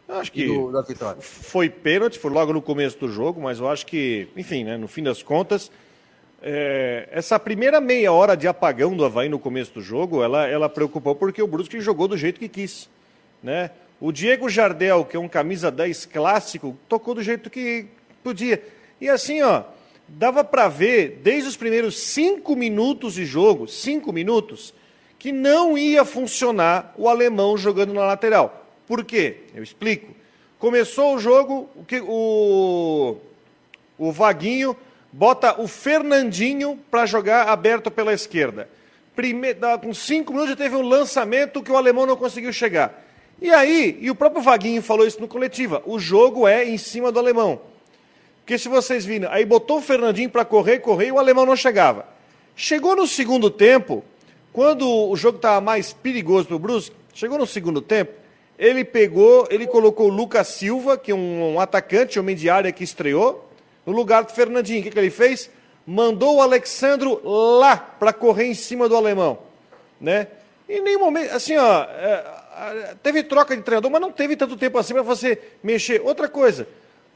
Acho 0.07 0.31
que 0.31 0.47
do, 0.47 0.71
da 0.71 0.81
vitória. 0.81 1.21
foi 1.21 1.69
pênalti, 1.69 2.17
foi 2.17 2.31
logo 2.31 2.53
no 2.53 2.61
começo 2.61 2.97
do 2.97 3.11
jogo, 3.11 3.41
mas 3.41 3.59
eu 3.59 3.67
acho 3.67 3.85
que, 3.85 4.29
enfim, 4.37 4.63
né, 4.63 4.77
no 4.77 4.87
fim 4.87 5.03
das 5.03 5.21
contas, 5.21 5.69
é, 6.41 7.07
essa 7.11 7.37
primeira 7.37 7.81
meia 7.81 8.11
hora 8.11 8.35
de 8.35 8.47
apagão 8.47 8.95
do 8.95 9.03
Havaí 9.03 9.27
no 9.29 9.39
começo 9.39 9.73
do 9.73 9.81
jogo, 9.81 10.23
ela, 10.23 10.47
ela 10.47 10.69
preocupou 10.69 11.15
porque 11.15 11.41
o 11.41 11.47
Brusque 11.47 11.81
jogou 11.81 12.07
do 12.07 12.17
jeito 12.17 12.39
que 12.39 12.47
quis. 12.47 12.89
Né? 13.43 13.71
O 13.99 14.11
Diego 14.11 14.49
Jardel, 14.49 15.03
que 15.03 15.17
é 15.17 15.19
um 15.19 15.27
camisa 15.27 15.69
10 15.69 16.05
clássico, 16.05 16.77
tocou 16.87 17.13
do 17.13 17.21
jeito 17.21 17.49
que 17.49 17.87
podia. 18.23 18.63
E 19.01 19.09
assim, 19.09 19.41
ó, 19.41 19.63
dava 20.07 20.43
para 20.43 20.67
ver 20.69 21.19
desde 21.21 21.49
os 21.49 21.57
primeiros 21.57 21.99
cinco 21.99 22.55
minutos 22.55 23.15
de 23.15 23.25
jogo, 23.25 23.67
cinco 23.67 24.13
minutos, 24.13 24.73
que 25.17 25.33
não 25.33 25.77
ia 25.77 26.05
funcionar 26.05 26.93
o 26.97 27.09
alemão 27.09 27.57
jogando 27.57 27.93
na 27.93 28.05
lateral. 28.05 28.65
Por 28.87 29.03
quê? 29.03 29.41
Eu 29.53 29.61
explico. 29.61 30.15
Começou 30.57 31.15
o 31.15 31.19
jogo, 31.19 31.69
o, 31.75 33.17
o, 33.97 34.07
o 34.07 34.11
Vaguinho 34.11 34.75
bota 35.11 35.59
o 35.61 35.67
Fernandinho 35.67 36.79
para 36.89 37.05
jogar 37.05 37.47
aberto 37.47 37.89
pela 37.89 38.13
esquerda. 38.13 38.69
Primeiro, 39.15 39.59
com 39.81 39.93
cinco 39.93 40.31
minutos 40.31 40.51
já 40.51 40.55
teve 40.55 40.75
um 40.75 40.81
lançamento 40.81 41.61
que 41.61 41.71
o 41.71 41.77
alemão 41.77 42.05
não 42.05 42.15
conseguiu 42.15 42.53
chegar. 42.53 43.05
E 43.41 43.49
aí, 43.51 43.97
e 44.01 44.09
o 44.09 44.15
próprio 44.15 44.41
Vaguinho 44.41 44.81
falou 44.81 45.07
isso 45.07 45.19
no 45.19 45.27
coletiva, 45.27 45.81
o 45.85 45.97
jogo 45.97 46.47
é 46.47 46.65
em 46.65 46.77
cima 46.77 47.11
do 47.11 47.19
alemão. 47.19 47.59
Porque 48.41 48.57
se 48.57 48.67
vocês 48.67 49.05
viram, 49.05 49.29
aí 49.31 49.45
botou 49.45 49.77
o 49.77 49.81
Fernandinho 49.81 50.29
para 50.29 50.43
correr, 50.43 50.79
correr 50.79 51.07
e 51.07 51.11
o 51.11 51.19
alemão 51.19 51.45
não 51.45 51.55
chegava. 51.55 52.05
Chegou 52.55 52.95
no 52.95 53.07
segundo 53.07 53.49
tempo, 53.49 54.03
quando 54.51 54.89
o 54.89 55.15
jogo 55.15 55.37
estava 55.37 55.61
mais 55.61 55.93
perigoso 55.93 56.47
para 56.47 56.55
o 56.55 56.59
Brusque, 56.59 56.95
chegou 57.13 57.37
no 57.37 57.47
segundo 57.47 57.81
tempo, 57.81 58.11
ele 58.57 58.83
pegou, 58.83 59.47
ele 59.49 59.65
colocou 59.65 60.07
o 60.07 60.13
Lucas 60.13 60.47
Silva, 60.47 60.97
que 60.97 61.11
é 61.11 61.15
um, 61.15 61.55
um 61.55 61.59
atacante, 61.59 62.19
homem 62.19 62.35
de 62.35 62.49
área 62.49 62.71
que 62.71 62.83
estreou, 62.83 63.48
no 63.89 63.95
lugar 63.95 64.23
do 64.23 64.31
Fernandinho. 64.31 64.79
O 64.79 64.83
que, 64.83 64.91
que 64.91 64.99
ele 64.99 65.09
fez? 65.09 65.49
Mandou 65.85 66.37
o 66.37 66.41
Alexandro 66.41 67.19
lá 67.23 67.75
para 67.75 68.13
correr 68.13 68.45
em 68.45 68.53
cima 68.53 68.87
do 68.87 68.95
alemão. 68.95 69.39
Né? 69.99 70.27
Em 70.67 70.81
nenhum 70.81 70.99
momento, 70.99 71.33
assim, 71.33 71.57
ó, 71.57 71.83
é, 71.83 72.95
teve 73.01 73.23
troca 73.23 73.55
de 73.57 73.63
treinador, 73.63 73.89
mas 73.89 74.01
não 74.01 74.11
teve 74.11 74.35
tanto 74.35 74.55
tempo 74.55 74.77
assim 74.77 74.93
para 74.93 75.01
você 75.01 75.39
mexer. 75.63 76.01
Outra 76.03 76.27
coisa, 76.27 76.67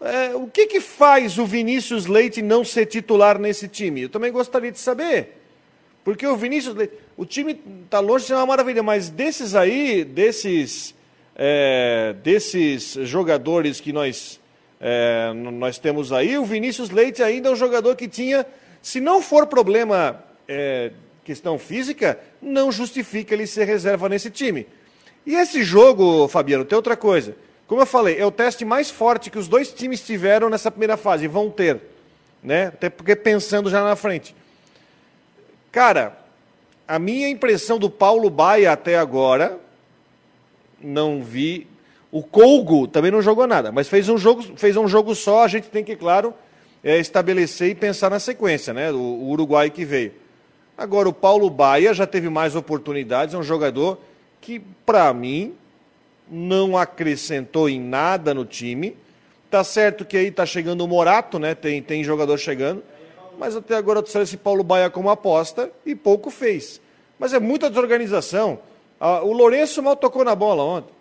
é, 0.01 0.35
o 0.35 0.47
que, 0.47 0.65
que 0.65 0.81
faz 0.81 1.37
o 1.37 1.45
Vinícius 1.45 2.07
Leite 2.07 2.41
não 2.41 2.65
ser 2.65 2.87
titular 2.87 3.37
nesse 3.37 3.67
time? 3.67 4.01
Eu 4.01 4.09
também 4.09 4.31
gostaria 4.31 4.71
de 4.71 4.79
saber. 4.79 5.39
Porque 6.03 6.25
o 6.25 6.35
Vinícius 6.35 6.75
Leite, 6.75 6.93
o 7.15 7.25
time 7.25 7.59
está 7.83 7.99
longe 7.99 8.23
de 8.23 8.29
ser 8.29 8.33
uma 8.33 8.45
maravilha, 8.45 8.81
mas 8.81 9.09
desses 9.09 9.53
aí, 9.53 10.03
desses, 10.03 10.95
é, 11.35 12.15
desses 12.23 12.93
jogadores 13.03 13.79
que 13.79 13.93
nós, 13.93 14.39
é, 14.85 15.31
nós 15.33 15.79
temos 15.79 16.11
aí, 16.11 16.37
o 16.37 16.43
Vinícius 16.43 16.89
Leite 16.89 17.23
ainda 17.23 17.47
é 17.47 17.51
um 17.53 17.55
jogador 17.55 17.95
que 17.95 18.05
tinha, 18.05 18.45
se 18.81 18.99
não 18.99 19.21
for 19.21 19.47
problema 19.47 20.21
é, 20.45 20.91
questão 21.23 21.57
física, 21.57 22.19
não 22.41 22.69
justifica 22.69 23.33
ele 23.33 23.47
ser 23.47 23.63
reserva 23.63 24.09
nesse 24.09 24.29
time. 24.29 24.67
E 25.25 25.35
esse 25.35 25.63
jogo, 25.63 26.27
Fabiano, 26.27 26.65
tem 26.65 26.75
outra 26.75 26.97
coisa. 26.97 27.33
Como 27.65 27.79
eu 27.81 27.85
falei, 27.85 28.19
é 28.19 28.25
o 28.25 28.31
teste 28.31 28.65
mais 28.65 28.91
forte 28.91 29.29
que 29.29 29.39
os 29.39 29.47
dois 29.47 29.71
times 29.71 30.01
tiveram 30.01 30.49
nessa 30.49 30.69
primeira 30.69 30.97
fase, 30.97 31.29
vão 31.29 31.49
ter. 31.49 31.79
Né? 32.43 32.65
Até 32.65 32.89
porque 32.89 33.15
pensando 33.15 33.69
já 33.69 33.81
na 33.81 33.95
frente. 33.95 34.35
Cara, 35.71 36.19
a 36.85 36.99
minha 36.99 37.29
impressão 37.29 37.79
do 37.79 37.89
Paulo 37.89 38.29
Baia 38.29 38.73
até 38.73 38.97
agora, 38.97 39.57
não 40.77 41.23
vi. 41.23 41.67
O 42.13 42.21
Colgo 42.21 42.87
também 42.87 43.09
não 43.09 43.23
jogou 43.23 43.47
nada, 43.47 43.71
mas 43.71 43.87
fez 43.87 44.07
um 44.07 44.17
jogo, 44.17 44.43
fez 44.55 44.77
um 44.77 44.87
jogo 44.87 45.15
só, 45.15 45.43
a 45.43 45.47
gente 45.47 45.69
tem 45.69 45.83
que, 45.83 45.95
claro, 45.95 46.31
é, 46.83 46.99
estabelecer 46.99 47.71
e 47.71 47.75
pensar 47.75 48.11
na 48.11 48.19
sequência, 48.19 48.71
né? 48.71 48.91
O, 48.91 48.97
o 48.97 49.29
Uruguai 49.31 49.71
que 49.71 49.83
veio. 49.83 50.13
Agora, 50.77 51.09
o 51.09 51.13
Paulo 51.13 51.49
Baia 51.49 51.91
já 51.91 52.05
teve 52.05 52.29
mais 52.29 52.55
oportunidades, 52.55 53.33
é 53.33 53.37
um 53.37 53.43
jogador 53.43 53.99
que, 54.39 54.61
para 54.85 55.11
mim, 55.11 55.55
não 56.29 56.77
acrescentou 56.77 57.67
em 57.67 57.79
nada 57.79 58.31
no 58.31 58.45
time. 58.45 58.95
Tá 59.49 59.63
certo 59.63 60.05
que 60.05 60.15
aí 60.15 60.29
tá 60.29 60.45
chegando 60.45 60.81
o 60.81 60.87
Morato, 60.87 61.39
né? 61.39 61.55
Tem, 61.55 61.81
tem 61.81 62.03
jogador 62.03 62.37
chegando 62.37 62.83
mas 63.37 63.55
até 63.55 63.75
agora 63.75 64.01
trouxeram 64.01 64.23
esse 64.23 64.37
Paulo 64.37 64.63
Baia 64.63 64.89
como 64.89 65.09
aposta 65.09 65.71
e 65.85 65.95
pouco 65.95 66.29
fez. 66.29 66.79
Mas 67.19 67.33
é 67.33 67.39
muita 67.39 67.69
desorganização. 67.69 68.59
Ah, 68.99 69.21
o 69.21 69.31
Lourenço 69.31 69.81
mal 69.81 69.95
tocou 69.95 70.23
na 70.23 70.35
bola 70.35 70.63
ontem. 70.63 70.93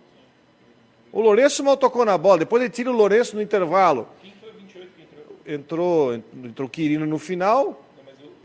O 1.13 1.21
Lourenço 1.21 1.63
mal 1.63 1.77
tocou 1.77 2.07
na 2.07 2.17
bola, 2.17 2.39
depois 2.39 2.63
ele 2.63 2.73
tira 2.73 2.91
o 2.91 2.95
Lourenço 2.95 3.37
no 3.37 3.43
intervalo. 3.43 4.09
Quem 4.23 4.33
foi 4.41 4.49
o 4.49 4.55
28 4.55 4.89
que 4.97 5.03
entrou? 5.03 5.37
Entrou, 5.47 6.15
entrou 6.45 6.67
o 6.67 6.71
Quirino 6.71 7.05
no 7.05 7.19
final. 7.19 7.79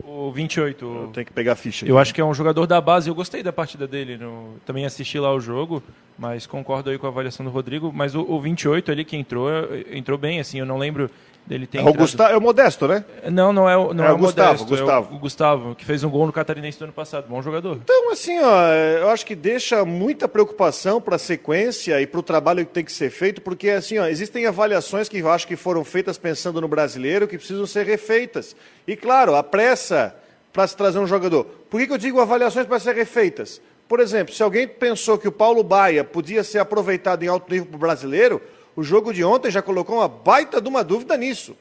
O 0.04 0.32
28. 0.32 0.86
Eu 0.86 1.08
tenho 1.14 1.26
que 1.26 1.34
pegar 1.34 1.54
a 1.54 1.56
ficha. 1.56 1.86
Eu 1.86 1.98
acho 1.98 2.14
que 2.14 2.22
é 2.22 2.26
um 2.26 2.34
jogador 2.34 2.68
da 2.68 2.80
base. 2.80 3.10
Eu 3.10 3.16
gostei 3.16 3.42
da 3.42 3.52
partida 3.52 3.88
dele. 3.88 4.18
No... 4.18 4.56
Também 4.66 4.86
assisti 4.86 5.18
lá 5.20 5.34
o 5.34 5.40
jogo, 5.40 5.82
mas 6.18 6.46
concordo 6.46 6.90
aí 6.90 6.98
com 6.98 7.08
a 7.08 7.10
avaliação 7.10 7.46
do 7.46 7.52
Rodrigo. 7.52 7.92
Mas 7.94 8.14
o, 8.14 8.22
o 8.22 8.40
28 8.40 8.92
ali 8.92 9.04
que 9.04 9.18
entrou, 9.18 9.50
entrou 9.92 10.18
bem, 10.18 10.40
assim. 10.40 10.60
Eu 10.60 10.66
não 10.66 10.78
lembro 10.78 11.10
ele 11.50 11.66
tem 11.66 11.80
é, 11.80 11.84
o 11.84 11.94
Gustavo, 11.94 12.34
é 12.34 12.38
o 12.38 12.42
Modesto, 12.42 12.88
né? 12.88 13.06
Não, 13.32 13.54
não 13.54 13.70
é 13.70 13.78
o, 13.78 13.94
não 13.94 14.04
é, 14.04 14.08
é 14.08 14.12
o 14.12 14.18
Gustavo, 14.18 14.60
Modesto, 14.60 14.68
Gustavo. 14.68 15.08
É 15.10 15.14
o, 15.14 15.16
o, 15.16 15.20
Gustavo, 15.20 15.76
que 15.76 15.86
fez 15.86 16.04
um 16.04 16.10
gol 16.10 16.26
no 16.26 16.34
Catarinense 16.34 16.78
do 16.78 16.86
ano 16.86 16.94
passado. 16.94 17.26
Bom 17.30 17.42
jogador. 17.42 17.80
Então, 17.84 18.12
assim, 18.12 18.38
ó, 18.40 18.68
eu 19.00 19.10
acho 19.10 19.26
que 19.26 19.36
deixa 19.36 19.86
muita 19.86 20.28
preocupação 20.28 21.00
para 21.00 21.16
a 21.16 21.20
sequência 21.20 22.02
e 22.02 22.08
para 22.08 22.20
o 22.20 22.24
trabalho 22.24 22.66
que 22.66 22.74
tem 22.74 22.84
que 22.84 22.92
ser 22.92 23.10
feito, 23.10 23.42
porque, 23.42 23.70
assim, 23.70 23.98
ó, 23.98 24.08
existem 24.08 24.46
avaliações 24.46 25.08
que 25.08 25.20
eu 25.20 25.32
acho 25.32 25.48
que 25.48 25.56
foram 25.56 25.84
feitas 25.84 26.18
pensando 26.18 26.60
no 26.60 26.68
brasileiro 26.68 27.28
que 27.28 27.38
precisam 27.38 27.66
ser 27.66 27.86
refeitas. 27.86 28.56
E, 28.86 28.96
claro, 28.96 29.36
a 29.36 29.44
pressa 29.44 30.16
para 30.52 30.68
se 30.68 30.76
trazer 30.76 31.00
um 31.00 31.08
jogador. 31.08 31.46
Por 31.70 31.80
que, 31.80 31.88
que 31.88 31.94
eu 31.94 31.98
digo 31.98 32.20
avaliações 32.20 32.66
para 32.66 32.80
ser 32.80 32.96
refeitas? 32.96 33.62
Por 33.88 34.02
exemplo, 34.02 34.34
se 34.34 34.44
alguém 34.44 34.68
pensou 34.68 35.18
que 35.18 35.28
o 35.28 35.32
Paulo 35.32 35.64
Baia 35.64 36.04
podia 36.04 36.44
ser 36.44 36.60
aproveitado 36.60 37.24
em 37.24 37.28
alto 37.28 37.50
nível 37.50 37.68
para 37.68 37.76
o 37.76 37.80
brasileiro, 37.80 38.42
o 38.78 38.84
jogo 38.84 39.12
de 39.12 39.24
ontem 39.24 39.50
já 39.50 39.60
colocou 39.60 39.98
uma 39.98 40.08
baita 40.08 40.62
de 40.62 40.70
uma 40.70 40.84
dúvida 40.84 41.18
nisso. 41.18 41.58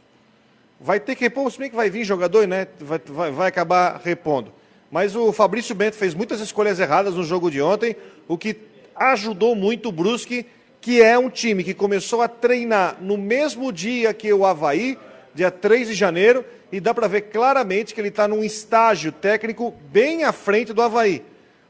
Vai 0.79 1.01
ter 1.01 1.15
que 1.15 1.25
repor, 1.25 1.51
se 1.51 1.59
bem 1.59 1.71
que 1.71 1.75
vai 1.75 1.89
vir 1.89 2.05
jogador, 2.05 2.47
né? 2.47 2.69
Vai, 2.79 3.01
vai, 3.07 3.31
vai 3.31 3.49
acabar 3.49 3.99
repondo. 4.05 4.53
Mas 4.91 5.17
o 5.17 5.33
Fabrício 5.33 5.75
Bento 5.75 5.97
fez 5.97 6.13
muitas 6.13 6.41
escolhas 6.41 6.79
erradas 6.79 7.15
no 7.15 7.25
jogo 7.25 7.51
de 7.51 7.63
ontem, 7.63 7.97
o 8.29 8.37
que 8.37 8.59
ajudou 8.95 9.57
muito 9.57 9.89
o 9.89 9.93
Brusque, 9.93 10.45
que 10.79 11.01
é 11.01 11.19
um 11.19 11.31
time 11.31 11.65
que 11.65 11.73
começou 11.73 12.21
a 12.21 12.29
treinar 12.29 12.99
no 13.01 13.17
mesmo 13.17 13.73
dia 13.73 14.13
que 14.13 14.31
o 14.31 14.45
Havaí, 14.45 14.99
dia 15.35 15.51
3 15.51 15.89
de 15.89 15.95
janeiro, 15.95 16.45
e 16.71 16.81
dá 16.81 16.93
para 16.93 17.09
ver 17.09 17.23
claramente 17.23 17.95
que 17.95 18.01
ele 18.01 18.09
está 18.09 18.29
num 18.29 18.45
estágio 18.45 19.11
técnico 19.11 19.73
bem 19.91 20.25
à 20.25 20.33
frente 20.33 20.75
do 20.75 20.83
Havaí. 20.83 21.25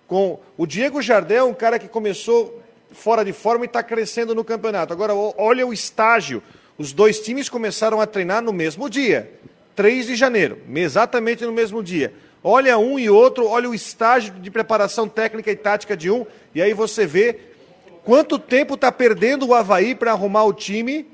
Com 0.08 0.40
o 0.58 0.66
Diego 0.66 1.00
Jardel, 1.00 1.46
um 1.46 1.54
cara 1.54 1.78
que 1.78 1.86
começou 1.86 2.65
fora 2.96 3.24
de 3.24 3.32
forma 3.32 3.64
e 3.64 3.66
está 3.66 3.82
crescendo 3.82 4.34
no 4.34 4.42
campeonato. 4.42 4.92
Agora, 4.92 5.14
olha 5.14 5.66
o 5.66 5.72
estágio 5.72 6.42
os 6.78 6.92
dois 6.92 7.20
times 7.20 7.48
começaram 7.48 8.00
a 8.00 8.06
treinar 8.06 8.42
no 8.42 8.52
mesmo 8.52 8.90
dia, 8.90 9.30
3 9.74 10.06
de 10.06 10.16
janeiro, 10.16 10.58
exatamente 10.74 11.44
no 11.44 11.52
mesmo 11.52 11.82
dia. 11.82 12.12
Olha 12.44 12.78
um 12.78 12.98
e 12.98 13.08
outro, 13.08 13.46
olha 13.46 13.68
o 13.68 13.74
estágio 13.74 14.34
de 14.34 14.50
preparação 14.50 15.08
técnica 15.08 15.50
e 15.50 15.56
tática 15.56 15.96
de 15.96 16.10
um, 16.10 16.26
e 16.54 16.60
aí 16.60 16.74
você 16.74 17.06
vê 17.06 17.38
quanto 18.04 18.38
tempo 18.38 18.74
está 18.74 18.92
perdendo 18.92 19.46
o 19.46 19.54
Havaí 19.54 19.94
para 19.94 20.12
arrumar 20.12 20.44
o 20.44 20.52
time. 20.52 21.06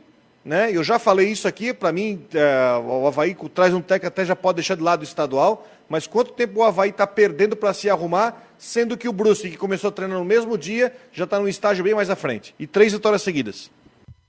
Né? 0.44 0.70
Eu 0.72 0.82
já 0.82 0.98
falei 0.98 1.28
isso 1.28 1.46
aqui, 1.46 1.72
para 1.72 1.92
mim, 1.92 2.26
é, 2.34 2.76
o 2.84 3.06
Havaí 3.06 3.36
traz 3.54 3.72
um 3.72 3.80
técnico 3.80 4.08
até 4.08 4.24
já 4.24 4.34
pode 4.34 4.56
deixar 4.56 4.74
de 4.74 4.82
lado 4.82 5.02
o 5.02 5.04
estadual, 5.04 5.66
mas 5.88 6.08
quanto 6.08 6.32
tempo 6.32 6.58
o 6.58 6.64
Havaí 6.64 6.90
está 6.90 7.06
perdendo 7.06 7.54
para 7.54 7.72
se 7.72 7.88
arrumar, 7.88 8.51
sendo 8.62 8.96
que 8.96 9.08
o 9.08 9.12
Brusque, 9.12 9.50
que 9.50 9.56
começou 9.56 9.88
a 9.88 9.92
treinar 9.92 10.16
no 10.16 10.24
mesmo 10.24 10.56
dia, 10.56 10.96
já 11.10 11.24
está 11.24 11.36
num 11.40 11.48
estágio 11.48 11.82
bem 11.82 11.96
mais 11.96 12.08
à 12.08 12.14
frente. 12.14 12.54
E 12.60 12.64
três 12.64 12.92
vitórias 12.92 13.20
seguidas. 13.22 13.68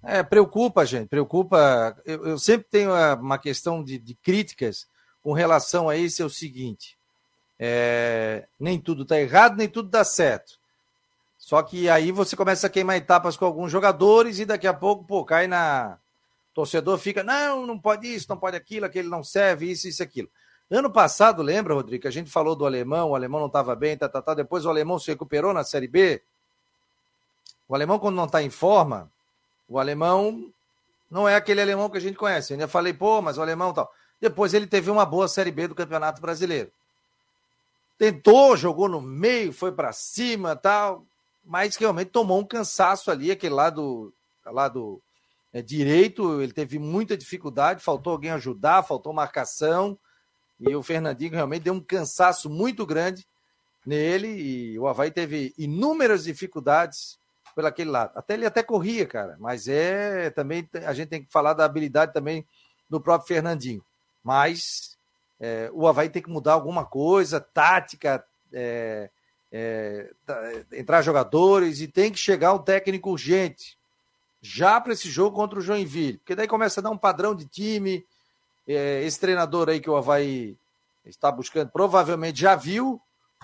É, 0.02 0.24
preocupa, 0.24 0.84
gente, 0.88 1.08
preocupa. 1.08 1.96
Eu, 2.04 2.26
eu 2.26 2.40
sempre 2.40 2.68
tenho 2.68 2.92
uma 3.22 3.38
questão 3.38 3.84
de, 3.84 4.00
de, 4.00 4.16
críticas 4.16 4.88
com 5.22 5.34
relação 5.34 5.88
a 5.88 5.96
isso, 5.96 6.24
é 6.24 6.26
o 6.26 6.32
seguinte: 6.32 6.98
é, 7.60 8.48
nem 8.60 8.80
tudo 8.80 9.04
está 9.04 9.22
errado, 9.22 9.56
nem 9.56 9.70
tudo 9.70 9.88
dá 9.88 10.04
certo. 10.04 10.58
Só 11.38 11.62
que 11.62 11.88
aí 11.88 12.12
você 12.12 12.36
começa 12.36 12.66
a 12.66 12.72
queimar 12.72 12.98
etapas 12.98 13.38
com 13.38 13.46
alguns 13.46 13.72
jogadores 13.72 14.40
e 14.40 14.46
daqui 14.46 14.66
a 14.66 14.74
pouco, 14.74 15.06
pô, 15.06 15.24
cai 15.24 15.46
na. 15.46 16.00
torcedor 16.56 16.98
fica, 16.98 17.22
não, 17.22 17.68
não 17.68 17.78
pode 17.78 18.12
isso, 18.12 18.26
não 18.30 18.38
pode 18.38 18.58
aquilo, 18.58 18.88
aquele 18.88 19.10
não 19.10 19.24
serve, 19.24 19.70
isso, 19.70 19.88
isso, 19.88 20.02
aquilo. 20.02 20.30
Ano 20.74 20.90
passado, 20.90 21.44
lembra, 21.44 21.76
Rodrigo, 21.76 22.08
a 22.08 22.12
gente 22.12 22.32
falou 22.32 22.56
do 22.56 22.66
alemão, 22.66 23.12
o 23.12 23.16
alemão 23.16 23.40
não 23.40 23.46
estava 23.46 23.76
bem, 23.76 23.96
tá, 23.96 24.10
tá, 24.10 24.24
tá, 24.24 24.34
depois 24.34 24.66
o 24.66 24.70
alemão 24.72 24.98
se 24.98 25.12
recuperou 25.12 25.54
na 25.54 25.64
Série 25.64 25.88
B. 25.88 26.20
O 27.68 27.76
alemão, 27.76 28.00
quando 28.00 28.16
não 28.16 28.26
está 28.26 28.42
em 28.42 28.50
forma, 28.50 29.08
o 29.70 29.78
alemão 29.78 30.52
não 31.12 31.30
é 31.30 31.36
aquele 31.36 31.62
alemão 31.62 31.92
que 31.92 31.98
a 31.98 32.02
gente 32.02 32.18
conhece. 32.18 32.52
Eu 32.52 32.56
ainda 32.56 32.68
falei, 32.68 32.92
pô, 32.92 33.22
mas 33.22 33.38
o 33.38 33.42
alemão 33.44 33.72
tal. 33.72 33.94
Depois 34.20 34.56
ele 34.56 34.66
teve 34.66 34.90
uma 34.90 35.06
boa 35.06 35.28
Série 35.28 35.52
B 35.52 35.68
do 35.68 35.76
Campeonato 35.76 36.20
Brasileiro. 36.20 36.72
Tentou, 37.96 38.58
jogou 38.58 38.90
no 38.90 39.00
meio, 39.00 39.54
foi 39.54 39.72
para 39.72 39.94
cima 39.94 40.56
tal, 40.56 41.06
mas 41.46 41.76
realmente 41.76 42.10
tomou 42.10 42.40
um 42.40 42.46
cansaço 42.46 43.12
ali, 43.12 43.30
aquele 43.30 43.54
lado, 43.54 44.12
lado 44.44 45.00
é, 45.54 45.62
direito, 45.62 46.42
ele 46.42 46.52
teve 46.52 46.80
muita 46.80 47.16
dificuldade, 47.16 47.84
faltou 47.84 48.14
alguém 48.14 48.32
ajudar, 48.32 48.82
faltou 48.82 49.14
marcação, 49.14 50.00
e 50.60 50.76
o 50.76 50.84
Fernandinho 50.84 51.32
realmente 51.32 51.64
deu 51.64 51.74
um 51.74 51.82
cansaço 51.82 52.50
muito 52.50 52.86
grande 52.86 53.26
nele, 53.86 54.28
e 54.28 54.80
o 54.80 54.88
Havaí 54.88 55.12
teve 55.12 55.54
inúmeras 55.58 56.24
dificuldades 56.24 57.18
pelo 57.56 57.68
aquele 57.68 57.90
lado. 57.90 58.12
Até 58.16 58.34
ele 58.34 58.46
até 58.46 58.64
corria, 58.64 59.06
cara, 59.06 59.36
mas 59.40 59.68
é 59.68 60.30
também 60.30 60.68
a 60.86 60.94
gente 60.94 61.10
tem 61.10 61.24
que 61.24 61.32
falar 61.32 61.54
da 61.54 61.66
habilidade 61.66 62.14
também 62.14 62.46
do 62.90 63.00
próprio 63.02 63.28
Fernandinho. 63.28 63.84
Mas 64.24 64.98
é, 65.40 65.70
o 65.74 65.88
Havaí 65.88 66.10
tem 66.10 66.22
que 66.22 66.30
mudar 66.30 66.54
alguma 66.54 66.86
coisa, 66.86 67.40
tática, 67.40 68.24
é, 68.52 69.10
é, 69.52 70.10
entrar 70.72 71.02
jogadores 71.02 71.82
e 71.82 71.88
tem 71.88 72.12
que 72.12 72.18
chegar 72.18 72.54
um 72.54 72.60
técnico 72.60 73.12
urgente 73.12 73.78
já 74.42 74.82
para 74.82 74.94
esse 74.94 75.10
jogo 75.10 75.36
contra 75.36 75.60
o 75.60 75.62
Joinville, 75.62 76.18
porque 76.18 76.36
daí 76.36 76.48
começa 76.48 76.80
a 76.80 76.84
dar 76.84 76.90
um 76.90 76.98
padrão 76.98 77.34
de 77.34 77.46
time. 77.46 78.06
É, 78.68 79.04
esse 79.04 79.20
treinador 79.20 79.70
aí 79.70 79.80
que 79.80 79.90
o 79.90 79.96
Havaí 79.96 80.58
está 81.06 81.32
buscando, 81.32 81.70
provavelmente 81.70 82.40
já 82.40 82.56
viu 82.56 83.02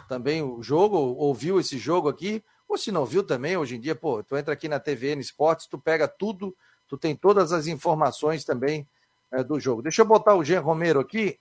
também 0.08 0.42
o 0.42 0.64
jogo, 0.64 0.98
ouviu 0.98 1.60
esse 1.60 1.78
jogo 1.78 2.08
aqui, 2.08 2.44
ou 2.68 2.78
se 2.78 2.92
não 2.92 3.06
viu 3.06 3.24
também, 3.24 3.58
hoje 3.58 3.76
em 3.76 3.80
dia, 3.80 3.96
pô, 3.96 4.24
tu 4.24 4.38
entra 4.38 4.54
aqui 4.54 4.70
na 4.70 4.80
TVN 4.80 5.20
Esportes, 5.20 5.68
tu 5.68 5.78
pega 5.78 6.08
tudo, 6.08 6.56
tu 6.88 6.98
tem 6.98 7.16
todas 7.16 7.52
as 7.52 7.68
informações 7.68 8.46
também 8.46 8.88
é, 9.32 9.44
do 9.44 9.60
jogo. 9.60 9.82
Deixa 9.82 10.02
eu 10.02 10.06
botar 10.06 10.36
o 10.36 10.44
Jean 10.44 10.62
Romero 10.62 11.00
aqui, 11.00 11.38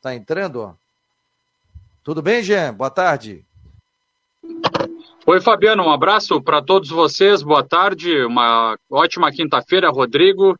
tá 0.00 0.14
entrando, 0.14 0.60
ó. 0.60 0.74
Tudo 2.02 2.20
bem, 2.20 2.42
Jean? 2.42 2.74
Boa 2.74 2.90
tarde. 2.90 3.44
Oi, 5.26 5.40
Fabiano, 5.40 5.84
um 5.84 5.90
abraço 5.90 6.40
para 6.42 6.60
todos 6.60 6.90
vocês, 6.90 7.42
boa 7.42 7.66
tarde, 7.66 8.22
uma 8.26 8.78
ótima 8.90 9.32
quinta-feira, 9.32 9.88
Rodrigo, 9.88 10.54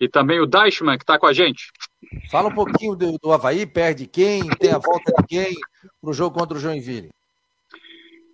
e 0.00 0.08
também 0.08 0.40
o 0.40 0.46
Deichmann, 0.46 0.96
que 0.96 1.04
está 1.04 1.18
com 1.18 1.26
a 1.26 1.32
gente. 1.32 1.70
Fala 2.30 2.48
um 2.48 2.54
pouquinho 2.54 2.94
do, 2.94 3.18
do 3.18 3.32
Havaí, 3.32 3.66
perde 3.66 4.06
quem, 4.06 4.48
tem 4.58 4.72
a 4.72 4.78
volta 4.78 5.12
de 5.18 5.26
quem 5.26 5.54
para 6.00 6.10
o 6.10 6.12
jogo 6.12 6.38
contra 6.38 6.56
o 6.56 6.60
Joinville. 6.60 7.10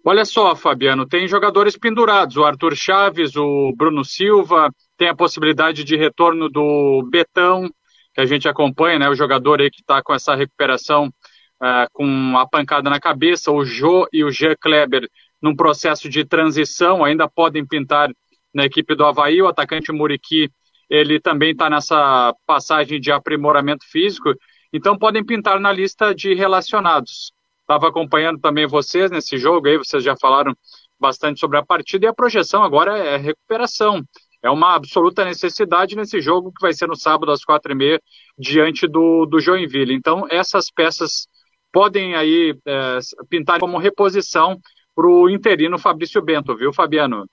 Olha 0.05 0.25
só, 0.27 0.55
Fabiano, 0.55 1.07
tem 1.07 1.27
jogadores 1.27 1.79
pendurados, 1.79 2.37
o 2.37 2.45
Arthur 2.45 2.77
Chaves, 2.77 3.35
o 3.37 3.73
Bruno 3.75 4.05
Silva, 4.05 4.71
tem 4.99 5.09
a 5.09 5.15
possibilidade 5.15 5.83
de 5.83 5.97
retorno 5.97 6.51
do 6.51 7.09
Betão, 7.11 7.71
que 8.13 8.21
a 8.21 8.27
gente 8.27 8.47
acompanha, 8.47 8.99
né, 8.99 9.09
o 9.09 9.15
jogador 9.15 9.63
aí 9.63 9.71
que 9.71 9.81
está 9.81 10.03
com 10.03 10.13
essa 10.13 10.35
recuperação 10.35 11.07
uh, 11.07 11.89
com 11.93 12.37
a 12.37 12.47
pancada 12.47 12.91
na 12.91 13.01
cabeça, 13.01 13.51
o 13.51 13.65
Jô 13.65 14.07
e 14.13 14.23
o 14.23 14.31
Jean 14.31 14.55
Kleber 14.61 15.09
num 15.41 15.57
processo 15.57 16.09
de 16.09 16.25
transição, 16.25 17.05
ainda 17.05 17.29
podem 17.29 17.67
pintar 17.67 18.11
na 18.53 18.65
equipe 18.65 18.95
do 18.95 19.05
Havaí. 19.05 19.43
O 19.43 19.49
atacante 19.49 19.93
Muriqui, 19.93 20.51
ele 20.95 21.21
também 21.21 21.51
está 21.51 21.69
nessa 21.69 22.35
passagem 22.47 23.01
de 23.01 23.11
aprimoramento 23.11 23.85
físico, 23.91 24.33
então 24.73 24.97
podem 24.97 25.25
pintar 25.25 25.59
na 25.59 25.73
lista 25.73 26.15
de 26.15 26.35
relacionados. 26.35 27.33
Estava 27.61 27.89
acompanhando 27.89 28.39
também 28.41 28.67
vocês 28.67 29.11
nesse 29.11 29.37
jogo, 29.37 29.67
aí 29.67 29.77
vocês 29.77 30.05
já 30.05 30.17
falaram 30.17 30.55
bastante 31.01 31.41
sobre 31.41 31.59
a 31.59 31.65
partida, 31.65 32.07
e 32.07 32.09
a 32.09 32.15
projeção 32.15 32.63
agora 32.63 32.97
é 32.97 33.17
recuperação. 33.17 34.03
É 34.43 34.51
uma 34.51 34.75
absoluta 34.75 35.25
necessidade 35.25 35.97
nesse 35.97 36.21
jogo 36.21 36.53
que 36.53 36.61
vai 36.61 36.73
ser 36.73 36.87
no 36.87 36.97
sábado 36.97 37.33
às 37.33 37.43
quatro 37.43 37.73
e 37.73 37.75
meia, 37.75 38.01
diante 38.39 38.87
do, 38.87 39.27
do 39.27 39.41
Joinville. 39.41 39.95
Então, 39.95 40.27
essas 40.31 40.71
peças 40.71 41.27
podem 41.73 42.15
aí 42.15 42.55
é, 42.67 42.99
pintar 43.29 43.59
como 43.59 43.79
reposição 43.79 44.61
para 44.95 45.07
o 45.07 45.29
interino 45.29 45.79
Fabrício 45.79 46.23
Bento, 46.23 46.55
viu, 46.55 46.73
Fabiano? 46.73 47.27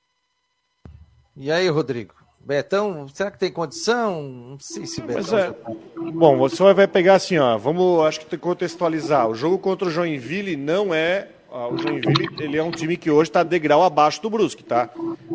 E 1.36 1.52
aí, 1.52 1.68
Rodrigo? 1.68 2.21
Betão, 2.44 3.08
será 3.14 3.30
que 3.30 3.38
tem 3.38 3.52
condição? 3.52 4.22
Não 4.24 4.60
sei 4.60 4.86
se 4.86 5.02
Betão. 5.02 5.38
É, 5.38 5.54
bom, 6.12 6.38
você 6.38 6.74
vai 6.74 6.88
pegar 6.88 7.16
assim, 7.16 7.38
ó. 7.38 7.58
Vamos, 7.58 8.04
acho 8.06 8.20
que 8.20 8.26
tem 8.26 8.40
que 8.40 8.44
contextualizar. 8.44 9.28
O 9.30 9.36
jogo 9.36 9.60
contra 9.60 9.88
o 9.88 9.92
Joinville 9.92 10.56
não 10.56 10.94
é. 10.94 11.28
o 11.52 11.78
Joinville 11.78 12.30
ele 12.40 12.58
é 12.58 12.64
um 12.64 12.72
time 12.72 12.98
que 12.98 13.12
hoje 13.12 13.30
está 13.30 13.44
degrau 13.44 13.84
abaixo 13.84 14.22
do 14.22 14.30
Brusque, 14.30 14.64
tá? 14.64 14.90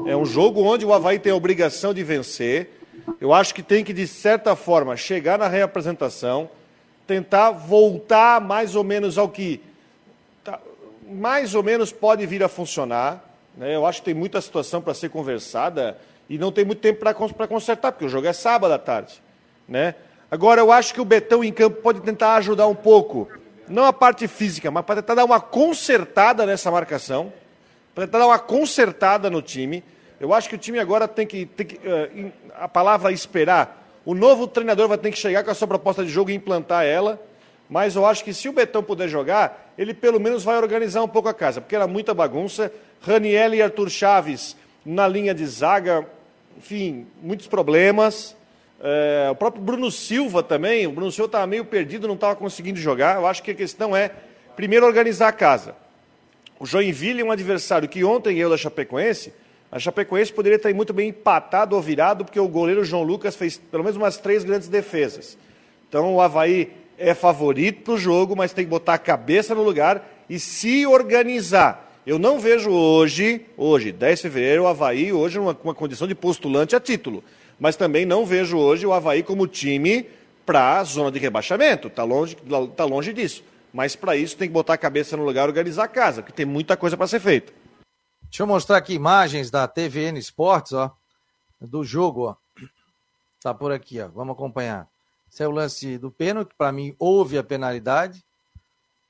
É 0.06 0.16
um 0.16 0.24
jogo 0.24 0.62
onde 0.62 0.84
o 0.84 0.92
Havaí 0.92 1.18
tem 1.18 1.32
a 1.32 1.36
obrigação 1.36 1.94
de 1.94 2.02
vencer. 2.02 2.70
Eu 3.20 3.32
acho 3.32 3.54
que 3.54 3.62
tem 3.62 3.84
que, 3.84 3.92
de 3.92 4.06
certa 4.06 4.56
forma, 4.56 4.96
chegar 4.96 5.38
na 5.38 5.46
reapresentação, 5.46 6.50
tentar 7.06 7.52
voltar 7.52 8.40
mais 8.40 8.74
ou 8.74 8.82
menos 8.82 9.16
ao 9.16 9.28
que 9.28 9.60
mais 11.08 11.54
ou 11.54 11.62
menos 11.62 11.92
pode 11.92 12.26
vir 12.26 12.42
a 12.42 12.48
funcionar. 12.48 13.24
Né? 13.56 13.74
Eu 13.74 13.86
acho 13.86 14.00
que 14.00 14.06
tem 14.06 14.14
muita 14.14 14.40
situação 14.40 14.82
para 14.82 14.92
ser 14.92 15.08
conversada 15.08 15.96
e 16.28 16.38
não 16.38 16.50
tem 16.50 16.64
muito 16.64 16.80
tempo 16.80 17.00
para 17.00 17.14
consertar, 17.46 17.92
porque 17.92 18.04
o 18.04 18.08
jogo 18.08 18.26
é 18.26 18.32
sábado 18.32 18.72
à 18.72 18.78
tarde. 18.78 19.22
Né? 19.68 19.94
Agora, 20.30 20.60
eu 20.60 20.72
acho 20.72 20.92
que 20.92 21.00
o 21.00 21.04
Betão 21.04 21.44
em 21.44 21.52
campo 21.52 21.80
pode 21.80 22.00
tentar 22.00 22.34
ajudar 22.36 22.66
um 22.66 22.74
pouco, 22.74 23.28
não 23.68 23.84
a 23.84 23.92
parte 23.92 24.26
física, 24.26 24.70
mas 24.70 24.84
para 24.84 25.02
tentar 25.02 25.14
dar 25.14 25.24
uma 25.24 25.40
consertada 25.40 26.44
nessa 26.44 26.70
marcação, 26.70 27.32
para 27.94 28.06
tentar 28.06 28.18
dar 28.18 28.26
uma 28.26 28.38
consertada 28.38 29.30
no 29.30 29.40
time. 29.40 29.82
Eu 30.18 30.32
acho 30.32 30.48
que 30.48 30.54
o 30.54 30.58
time 30.58 30.78
agora 30.78 31.06
tem 31.06 31.26
que, 31.26 31.46
tem 31.46 31.66
que 31.66 31.76
uh, 31.76 32.32
a 32.58 32.68
palavra 32.68 33.12
esperar, 33.12 33.84
o 34.04 34.14
novo 34.14 34.46
treinador 34.46 34.88
vai 34.88 34.98
ter 34.98 35.10
que 35.10 35.18
chegar 35.18 35.42
com 35.44 35.50
a 35.50 35.54
sua 35.54 35.66
proposta 35.66 36.04
de 36.04 36.10
jogo 36.10 36.30
e 36.30 36.34
implantar 36.34 36.84
ela. 36.84 37.20
Mas 37.68 37.96
eu 37.96 38.06
acho 38.06 38.22
que 38.22 38.32
se 38.32 38.48
o 38.48 38.52
Betão 38.52 38.80
puder 38.80 39.08
jogar, 39.08 39.72
ele 39.76 39.92
pelo 39.92 40.20
menos 40.20 40.44
vai 40.44 40.56
organizar 40.56 41.02
um 41.02 41.08
pouco 41.08 41.28
a 41.28 41.34
casa, 41.34 41.60
porque 41.60 41.74
era 41.74 41.88
muita 41.88 42.14
bagunça. 42.14 42.72
Raniel 43.00 43.54
e 43.54 43.62
Arthur 43.62 43.90
Chaves 43.90 44.56
na 44.86 45.08
linha 45.08 45.34
de 45.34 45.44
zaga, 45.44 46.06
enfim, 46.56 47.06
muitos 47.20 47.48
problemas. 47.48 48.36
É, 48.80 49.28
o 49.30 49.34
próprio 49.34 49.62
Bruno 49.62 49.90
Silva 49.90 50.42
também, 50.42 50.86
o 50.86 50.92
Bruno 50.92 51.10
Silva 51.10 51.26
estava 51.26 51.46
meio 51.46 51.64
perdido, 51.64 52.06
não 52.06 52.14
estava 52.14 52.36
conseguindo 52.36 52.78
jogar. 52.78 53.16
Eu 53.16 53.26
acho 53.26 53.42
que 53.42 53.50
a 53.50 53.54
questão 53.54 53.96
é, 53.96 54.12
primeiro, 54.54 54.86
organizar 54.86 55.28
a 55.28 55.32
casa. 55.32 55.74
O 56.58 56.64
Joinville 56.64 57.20
é 57.20 57.24
um 57.24 57.32
adversário 57.32 57.88
que 57.88 58.04
ontem 58.04 58.38
eu 58.38 58.48
da 58.48 58.56
Chapecoense, 58.56 59.32
a 59.70 59.78
Chapecoense 59.78 60.32
poderia 60.32 60.58
ter 60.58 60.72
muito 60.72 60.94
bem 60.94 61.08
empatado 61.08 61.74
ou 61.74 61.82
virado, 61.82 62.24
porque 62.24 62.38
o 62.38 62.48
goleiro 62.48 62.84
João 62.84 63.02
Lucas 63.02 63.34
fez 63.34 63.58
pelo 63.58 63.82
menos 63.82 63.96
umas 63.96 64.16
três 64.16 64.44
grandes 64.44 64.68
defesas. 64.68 65.36
Então 65.88 66.14
o 66.14 66.20
Havaí 66.20 66.72
é 66.96 67.12
favorito 67.12 67.82
para 67.82 67.94
o 67.94 67.98
jogo, 67.98 68.36
mas 68.36 68.52
tem 68.52 68.64
que 68.64 68.70
botar 68.70 68.94
a 68.94 68.98
cabeça 68.98 69.54
no 69.54 69.62
lugar 69.62 70.08
e 70.30 70.38
se 70.38 70.86
organizar. 70.86 71.85
Eu 72.06 72.20
não 72.20 72.38
vejo 72.38 72.70
hoje, 72.70 73.44
hoje, 73.56 73.90
10 73.90 74.18
de 74.18 74.22
fevereiro, 74.22 74.62
o 74.62 74.66
Havaí 74.68 75.12
hoje 75.12 75.38
numa, 75.38 75.58
uma 75.64 75.74
condição 75.74 76.06
de 76.06 76.14
postulante 76.14 76.76
a 76.76 76.80
título. 76.80 77.24
Mas 77.58 77.74
também 77.74 78.06
não 78.06 78.24
vejo 78.24 78.56
hoje 78.56 78.86
o 78.86 78.92
Havaí 78.92 79.24
como 79.24 79.48
time 79.48 80.08
para 80.46 80.78
a 80.78 80.84
zona 80.84 81.10
de 81.10 81.18
rebaixamento. 81.18 81.88
Está 81.88 82.04
longe, 82.04 82.36
tá 82.76 82.84
longe 82.84 83.12
disso. 83.12 83.42
Mas 83.72 83.96
para 83.96 84.14
isso 84.14 84.36
tem 84.36 84.46
que 84.46 84.54
botar 84.54 84.74
a 84.74 84.78
cabeça 84.78 85.16
no 85.16 85.24
lugar 85.24 85.46
e 85.46 85.48
organizar 85.48 85.82
a 85.82 85.88
casa, 85.88 86.22
porque 86.22 86.32
tem 86.32 86.46
muita 86.46 86.76
coisa 86.76 86.96
para 86.96 87.08
ser 87.08 87.18
feita. 87.18 87.52
Deixa 88.22 88.44
eu 88.44 88.46
mostrar 88.46 88.76
aqui 88.76 88.94
imagens 88.94 89.50
da 89.50 89.66
TVN 89.66 90.16
Esportes, 90.16 90.74
ó, 90.74 90.94
do 91.60 91.82
jogo, 91.82 92.28
ó. 92.28 92.36
Tá 93.40 93.52
por 93.52 93.72
aqui, 93.72 94.00
ó. 94.00 94.06
Vamos 94.06 94.34
acompanhar. 94.34 94.88
Esse 95.28 95.42
é 95.42 95.48
o 95.48 95.50
lance 95.50 95.98
do 95.98 96.12
pênalti. 96.12 96.54
Para 96.56 96.70
mim, 96.70 96.94
houve 97.00 97.36
a 97.36 97.42
penalidade. 97.42 98.24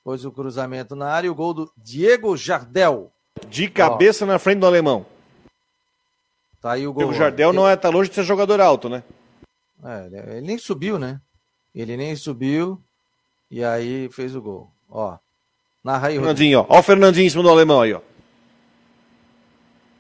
Pois 0.07 0.25
o 0.25 0.31
cruzamento 0.31 0.95
na 0.95 1.11
área 1.11 1.27
e 1.27 1.31
o 1.31 1.35
gol 1.35 1.53
do 1.53 1.73
Diego 1.77 2.37
Jardel. 2.37 3.11
De 3.49 3.69
cabeça 3.69 4.25
Ó. 4.25 4.29
na 4.29 4.39
frente 4.39 4.61
do 4.61 4.67
alemão. 4.67 5.05
Tá 6.61 6.71
aí 6.75 6.87
o 6.87 6.93
gol. 6.93 7.09
O 7.09 7.13
Jardel 7.13 7.53
não 7.53 7.69
é 7.69 7.75
tá 7.75 7.89
longe 7.89 8.09
de 8.09 8.15
ser 8.15 8.23
jogador 8.23 8.61
alto, 8.61 8.89
né? 8.89 9.03
É, 9.83 10.37
ele 10.37 10.47
nem 10.47 10.59
subiu, 10.59 10.97
né? 10.97 11.21
Ele 11.75 11.97
nem 11.97 12.15
subiu 12.15 12.81
e 13.51 13.65
aí 13.65 14.09
fez 14.13 14.37
o 14.37 14.41
gol. 14.41 14.71
Ó. 14.89 15.19
Narra 15.83 16.07
aí, 16.07 16.15
Fernandinho, 16.15 16.61
ó. 16.61 16.67
Ó 16.69 16.79
o 16.79 16.83
Fernandinho 16.85 17.27
em 17.27 17.31
cima 17.31 17.43
do 17.43 17.51
alemão 17.51 17.81
aí, 17.81 17.93
ó. 17.93 18.01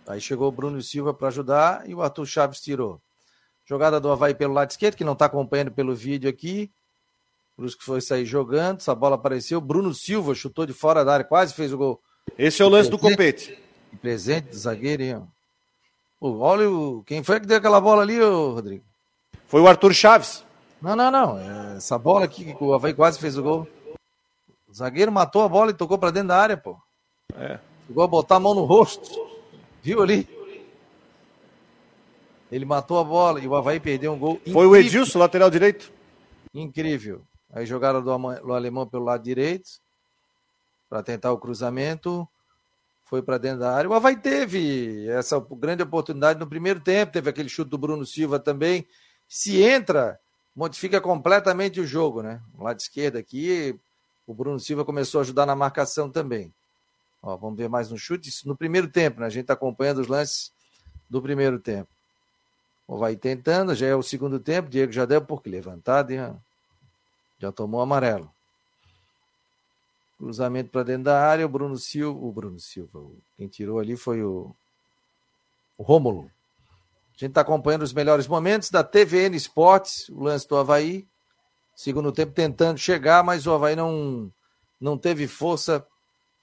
Aí 0.06 0.20
chegou 0.20 0.46
o 0.46 0.52
Bruno 0.52 0.80
Silva 0.82 1.12
para 1.12 1.26
ajudar 1.26 1.82
e 1.84 1.96
o 1.96 2.00
Arthur 2.00 2.26
Chaves 2.26 2.60
tirou. 2.60 3.02
Jogada 3.64 3.98
do 3.98 4.12
Havaí 4.12 4.36
pelo 4.36 4.54
lado 4.54 4.70
esquerdo, 4.70 4.94
que 4.94 5.02
não 5.02 5.14
está 5.14 5.26
acompanhando 5.26 5.72
pelo 5.72 5.96
vídeo 5.96 6.30
aqui. 6.30 6.70
Brusque 7.56 7.82
foi 7.82 8.00
sair 8.00 8.26
jogando, 8.26 8.78
essa 8.78 8.94
bola 8.94 9.16
apareceu. 9.16 9.60
Bruno 9.60 9.94
Silva 9.94 10.34
chutou 10.34 10.66
de 10.66 10.74
fora 10.74 11.04
da 11.04 11.14
área, 11.14 11.24
quase 11.24 11.54
fez 11.54 11.72
o 11.72 11.78
gol. 11.78 12.00
Esse 12.38 12.60
é 12.60 12.64
o 12.64 12.68
lance 12.68 12.90
do 12.90 12.98
copete. 12.98 13.58
Presente 14.00 14.50
do 14.50 14.56
zagueiro, 14.56 15.02
hein? 15.02 15.22
Pô, 16.20 16.38
olha 16.38 16.70
o... 16.70 17.02
quem 17.04 17.22
foi 17.22 17.40
que 17.40 17.46
deu 17.46 17.56
aquela 17.56 17.80
bola 17.80 18.02
ali, 18.02 18.20
ô, 18.20 18.52
Rodrigo? 18.52 18.84
Foi 19.48 19.60
o 19.60 19.68
Arthur 19.68 19.94
Chaves. 19.94 20.44
Não, 20.82 20.94
não, 20.94 21.10
não. 21.10 21.38
É 21.38 21.76
essa 21.76 21.98
bola 21.98 22.26
aqui 22.26 22.52
que 22.52 22.64
o 22.64 22.74
Havaí 22.74 22.92
quase 22.92 23.18
fez 23.18 23.38
o 23.38 23.42
gol. 23.42 23.66
O 24.68 24.74
zagueiro 24.74 25.10
matou 25.10 25.42
a 25.42 25.48
bola 25.48 25.70
e 25.70 25.74
tocou 25.74 25.96
para 25.98 26.10
dentro 26.10 26.28
da 26.28 26.36
área, 26.38 26.56
pô. 26.56 26.76
É. 27.34 27.58
Chegou 27.86 28.04
a 28.04 28.06
botar 28.06 28.36
a 28.36 28.40
mão 28.40 28.54
no 28.54 28.64
rosto. 28.64 29.08
Viu 29.82 30.02
ali? 30.02 30.28
Ele 32.50 32.64
matou 32.64 32.98
a 32.98 33.04
bola 33.04 33.40
e 33.40 33.48
o 33.48 33.54
Havaí 33.54 33.80
perdeu 33.80 34.12
um 34.12 34.18
gol. 34.18 34.34
Foi 34.36 34.50
incrível. 34.50 34.70
o 34.70 34.76
Edilson, 34.76 35.18
lateral 35.18 35.50
direito? 35.50 35.90
Incrível. 36.52 37.22
Aí 37.56 37.64
jogaram 37.64 38.02
do, 38.02 38.18
do 38.18 38.52
alemão 38.52 38.86
pelo 38.86 39.04
lado 39.04 39.22
direito 39.22 39.80
para 40.90 41.02
tentar 41.02 41.32
o 41.32 41.38
cruzamento. 41.38 42.28
Foi 43.06 43.22
para 43.22 43.38
dentro 43.38 43.60
da 43.60 43.74
área. 43.74 43.88
O 43.88 43.94
Havaí 43.94 44.14
teve 44.14 45.08
essa 45.08 45.40
grande 45.52 45.82
oportunidade 45.82 46.38
no 46.38 46.46
primeiro 46.46 46.80
tempo. 46.80 47.14
Teve 47.14 47.30
aquele 47.30 47.48
chute 47.48 47.70
do 47.70 47.78
Bruno 47.78 48.04
Silva 48.04 48.38
também. 48.38 48.86
Se 49.26 49.62
entra, 49.62 50.20
modifica 50.54 51.00
completamente 51.00 51.80
o 51.80 51.86
jogo, 51.86 52.22
né? 52.22 52.42
O 52.58 52.62
lado 52.62 52.78
esquerdo 52.78 53.16
aqui, 53.16 53.80
o 54.26 54.34
Bruno 54.34 54.60
Silva 54.60 54.84
começou 54.84 55.20
a 55.20 55.22
ajudar 55.22 55.46
na 55.46 55.56
marcação 55.56 56.10
também. 56.10 56.52
Ó, 57.22 57.38
vamos 57.38 57.56
ver 57.56 57.70
mais 57.70 57.90
um 57.90 57.96
chute. 57.96 58.28
Isso 58.28 58.46
no 58.46 58.54
primeiro 58.54 58.88
tempo, 58.88 59.20
né? 59.20 59.26
A 59.26 59.30
gente 59.30 59.44
está 59.44 59.54
acompanhando 59.54 60.02
os 60.02 60.08
lances 60.08 60.52
do 61.08 61.22
primeiro 61.22 61.58
tempo. 61.58 61.88
O 62.86 62.98
vai 62.98 63.16
tentando, 63.16 63.74
já 63.74 63.86
é 63.86 63.94
o 63.94 64.02
segundo 64.02 64.38
tempo. 64.38 64.68
Diego 64.68 64.92
já 64.92 65.06
deu 65.06 65.22
porque 65.22 65.48
levantado, 65.48 66.10
hein? 66.10 66.36
Já 67.38 67.52
tomou 67.52 67.80
amarelo. 67.80 68.30
Cruzamento 70.18 70.70
para 70.70 70.82
dentro 70.82 71.04
da 71.04 71.20
área. 71.20 71.46
O 71.46 71.48
Bruno 71.48 71.76
Silva. 71.76 72.18
O 72.18 72.32
Bruno 72.32 72.58
Silva. 72.58 73.04
Quem 73.36 73.48
tirou 73.48 73.78
ali 73.78 73.96
foi 73.96 74.22
o, 74.22 74.54
o 75.76 75.82
Rômulo. 75.82 76.30
A 77.10 77.18
gente 77.18 77.30
está 77.30 77.40
acompanhando 77.40 77.82
os 77.82 77.94
melhores 77.94 78.26
momentos 78.26 78.70
da 78.70 78.84
TVN 78.84 79.34
Esportes, 79.34 80.08
o 80.10 80.24
lance 80.24 80.46
do 80.46 80.56
Havaí. 80.56 81.06
Segundo 81.74 82.12
tempo 82.12 82.32
tentando 82.32 82.78
chegar, 82.78 83.24
mas 83.24 83.46
o 83.46 83.52
Havaí 83.52 83.74
não, 83.74 84.30
não 84.80 84.98
teve 84.98 85.26
força 85.26 85.86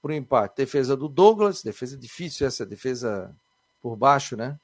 para 0.02 0.10
o 0.10 0.14
empate. 0.14 0.56
Defesa 0.56 0.96
do 0.96 1.08
Douglas, 1.08 1.62
defesa 1.62 1.96
difícil 1.96 2.46
essa, 2.46 2.66
defesa 2.66 3.34
por 3.80 3.96
baixo, 3.96 4.36
né? 4.36 4.58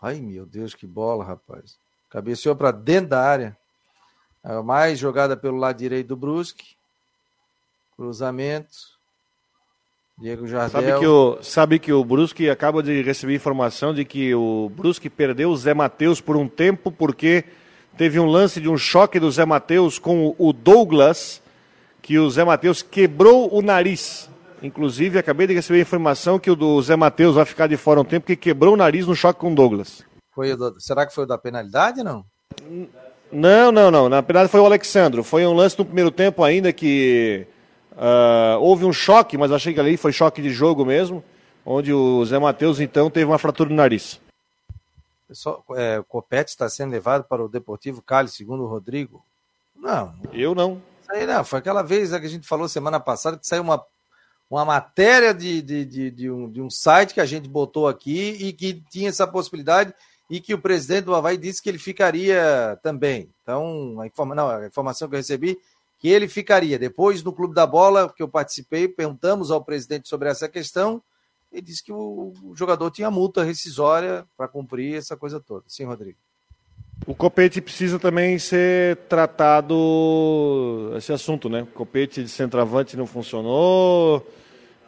Ai, 0.00 0.20
meu 0.20 0.46
Deus, 0.46 0.74
que 0.74 0.86
bola, 0.86 1.24
rapaz. 1.24 1.76
Cabeceou 2.08 2.54
para 2.54 2.70
dentro 2.70 3.10
da 3.10 3.20
área. 3.20 3.57
A 4.42 4.62
mais 4.62 4.98
jogada 4.98 5.36
pelo 5.36 5.56
lado 5.56 5.76
direito 5.76 6.08
do 6.08 6.16
Brusque. 6.16 6.76
Cruzamento. 7.96 8.98
Diego 10.18 10.46
Jardel. 10.46 10.70
Sabe 10.70 10.98
que 10.98 11.06
o, 11.06 11.42
sabe 11.42 11.78
que 11.78 11.92
o 11.92 12.04
Brusque 12.04 12.50
acaba 12.50 12.82
de 12.82 13.02
receber 13.02 13.34
informação 13.34 13.94
de 13.94 14.04
que 14.04 14.34
o 14.34 14.70
Brusque 14.74 15.08
perdeu 15.08 15.50
o 15.50 15.56
Zé 15.56 15.74
Matheus 15.74 16.20
por 16.20 16.36
um 16.36 16.48
tempo 16.48 16.90
porque 16.90 17.44
teve 17.96 18.18
um 18.18 18.26
lance 18.26 18.60
de 18.60 18.68
um 18.68 18.76
choque 18.76 19.20
do 19.20 19.30
Zé 19.30 19.44
Matheus 19.44 19.98
com 19.98 20.34
o 20.36 20.52
Douglas 20.52 21.40
que 22.02 22.18
o 22.18 22.30
Zé 22.30 22.42
Matheus 22.42 22.82
quebrou 22.82 23.54
o 23.54 23.60
nariz. 23.60 24.30
Inclusive, 24.62 25.18
acabei 25.18 25.46
de 25.46 25.54
receber 25.54 25.78
a 25.78 25.82
informação 25.82 26.38
que 26.38 26.50
o 26.50 26.56
do 26.56 26.80
Zé 26.82 26.96
Matheus 26.96 27.36
vai 27.36 27.44
ficar 27.44 27.68
de 27.68 27.76
fora 27.76 28.00
um 28.00 28.04
tempo, 28.04 28.26
que 28.26 28.34
quebrou 28.34 28.74
o 28.74 28.76
nariz 28.76 29.06
no 29.06 29.14
choque 29.14 29.38
com 29.38 29.52
o 29.52 29.54
Douglas. 29.54 30.02
Foi 30.34 30.56
será 30.78 31.06
que 31.06 31.14
foi 31.14 31.24
o 31.24 31.26
da 31.26 31.38
penalidade, 31.38 32.02
não? 32.02 32.24
Não, 33.30 33.70
não, 33.70 33.90
não. 33.90 34.08
Na 34.08 34.22
penalidade 34.22 34.50
foi 34.50 34.60
o 34.60 34.66
Alexandro. 34.66 35.22
Foi 35.22 35.46
um 35.46 35.52
lance 35.52 35.78
no 35.78 35.84
primeiro 35.84 36.10
tempo 36.10 36.42
ainda 36.42 36.72
que 36.72 37.46
uh, 37.92 38.58
houve 38.60 38.84
um 38.84 38.92
choque, 38.92 39.36
mas 39.36 39.52
achei 39.52 39.74
que 39.74 39.80
ali 39.80 39.96
foi 39.96 40.12
choque 40.12 40.40
de 40.40 40.50
jogo 40.50 40.84
mesmo, 40.84 41.22
onde 41.64 41.92
o 41.92 42.24
Zé 42.24 42.38
Matheus, 42.38 42.80
então, 42.80 43.10
teve 43.10 43.26
uma 43.26 43.38
fratura 43.38 43.68
no 43.70 43.76
nariz. 43.76 44.20
Pessoal, 45.26 45.62
é, 45.76 45.98
o 45.98 46.04
Copete 46.04 46.50
está 46.50 46.68
sendo 46.68 46.92
levado 46.92 47.24
para 47.24 47.44
o 47.44 47.48
Deportivo 47.48 48.00
Cali, 48.00 48.28
segundo 48.28 48.64
o 48.64 48.68
Rodrigo? 48.68 49.22
Não. 49.76 50.14
Eu 50.32 50.54
não 50.54 50.80
aí 51.08 51.26
não, 51.26 51.44
foi 51.44 51.58
aquela 51.58 51.82
vez 51.82 52.10
né, 52.10 52.20
que 52.20 52.26
a 52.26 52.30
gente 52.30 52.46
falou 52.46 52.68
semana 52.68 53.00
passada 53.00 53.38
que 53.38 53.46
saiu 53.46 53.62
uma, 53.62 53.82
uma 54.50 54.64
matéria 54.64 55.32
de, 55.32 55.62
de, 55.62 55.84
de, 55.84 56.10
de, 56.10 56.30
um, 56.30 56.50
de 56.50 56.60
um 56.60 56.70
site 56.70 57.14
que 57.14 57.20
a 57.20 57.26
gente 57.26 57.48
botou 57.48 57.88
aqui 57.88 58.36
e 58.38 58.52
que 58.52 58.82
tinha 58.90 59.08
essa 59.08 59.26
possibilidade 59.26 59.94
e 60.28 60.40
que 60.40 60.54
o 60.54 60.58
presidente 60.58 61.04
do 61.04 61.14
Havaí 61.14 61.36
disse 61.36 61.62
que 61.62 61.68
ele 61.68 61.78
ficaria 61.78 62.78
também. 62.82 63.30
Então, 63.42 64.00
a, 64.00 64.06
informa, 64.06 64.34
não, 64.34 64.48
a 64.48 64.66
informação 64.66 65.08
que 65.08 65.14
eu 65.14 65.18
recebi 65.18 65.58
que 65.98 66.08
ele 66.08 66.28
ficaria. 66.28 66.78
Depois, 66.78 67.22
no 67.22 67.32
Clube 67.32 67.54
da 67.54 67.66
Bola, 67.66 68.12
que 68.14 68.22
eu 68.22 68.28
participei, 68.28 68.86
perguntamos 68.86 69.50
ao 69.50 69.64
presidente 69.64 70.08
sobre 70.08 70.28
essa 70.28 70.48
questão. 70.48 71.02
Ele 71.52 71.62
disse 71.62 71.82
que 71.82 71.92
o, 71.92 72.32
jogador 72.54 72.90
tinha 72.90 73.10
multa 73.10 73.42
rescisória 73.42 74.24
para 74.36 74.46
cumprir 74.46 74.96
essa 74.96 75.16
coisa 75.16 75.40
toda. 75.40 75.64
Sim, 75.66 75.84
Rodrigo. 75.84 76.18
O 77.06 77.14
copete 77.14 77.60
precisa 77.60 77.98
também 77.98 78.38
ser 78.38 78.96
tratado 79.08 80.92
esse 80.96 81.12
assunto, 81.12 81.48
né? 81.48 81.62
O 81.62 81.66
copete 81.66 82.22
de 82.22 82.28
centroavante 82.28 82.96
não 82.96 83.06
funcionou, 83.06 84.26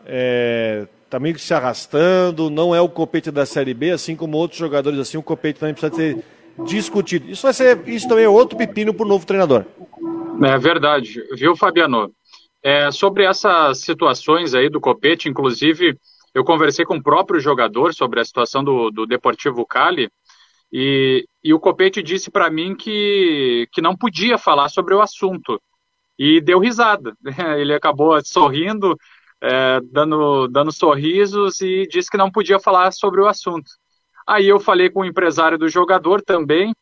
é, 0.04 0.86
tá 1.10 1.18
meio 1.18 1.34
que 1.34 1.40
se 1.40 1.52
arrastando, 1.52 2.48
não 2.48 2.74
é 2.74 2.80
o 2.80 2.88
copete 2.88 3.30
da 3.30 3.44
Série 3.44 3.74
B, 3.74 3.90
assim 3.90 4.14
como 4.14 4.36
outros 4.36 4.58
jogadores 4.58 4.98
assim, 4.98 5.18
o 5.18 5.22
copete 5.22 5.58
também 5.58 5.74
precisa 5.74 5.94
ser 5.94 6.24
discutido. 6.64 7.30
Isso 7.30 7.42
vai 7.42 7.52
ser, 7.52 7.88
isso 7.88 8.08
também 8.08 8.24
é 8.24 8.28
outro 8.28 8.56
pepino 8.56 8.94
para 8.94 9.04
o 9.04 9.08
novo 9.08 9.26
treinador. 9.26 9.64
É 10.42 10.56
verdade, 10.58 11.22
viu, 11.34 11.56
Fabiano? 11.56 12.12
É, 12.62 12.90
sobre 12.90 13.24
essas 13.24 13.80
situações 13.80 14.54
aí 14.54 14.68
do 14.68 14.80
copete, 14.80 15.28
inclusive, 15.28 15.96
eu 16.34 16.44
conversei 16.44 16.84
com 16.84 16.96
o 16.96 17.02
próprio 17.02 17.40
jogador 17.40 17.92
sobre 17.92 18.20
a 18.20 18.24
situação 18.24 18.62
do, 18.62 18.90
do 18.90 19.06
Deportivo 19.06 19.66
Cali, 19.66 20.08
e, 20.72 21.26
e 21.42 21.52
o 21.52 21.58
Copete 21.58 22.02
disse 22.02 22.30
para 22.30 22.48
mim 22.48 22.76
que, 22.76 23.66
que 23.72 23.82
não 23.82 23.96
podia 23.96 24.38
falar 24.38 24.68
sobre 24.68 24.94
o 24.94 25.00
assunto. 25.00 25.60
E 26.18 26.40
deu 26.40 26.60
risada. 26.60 27.14
Ele 27.58 27.74
acabou 27.74 28.18
sorrindo, 28.24 28.96
é, 29.42 29.80
dando, 29.90 30.48
dando 30.48 30.72
sorrisos 30.72 31.60
e 31.60 31.86
disse 31.88 32.10
que 32.10 32.18
não 32.18 32.30
podia 32.30 32.60
falar 32.60 32.92
sobre 32.92 33.20
o 33.20 33.26
assunto. 33.26 33.70
Aí 34.26 34.48
eu 34.48 34.60
falei 34.60 34.90
com 34.90 35.00
o 35.00 35.04
empresário 35.04 35.58
do 35.58 35.68
jogador 35.68 36.22
também. 36.22 36.72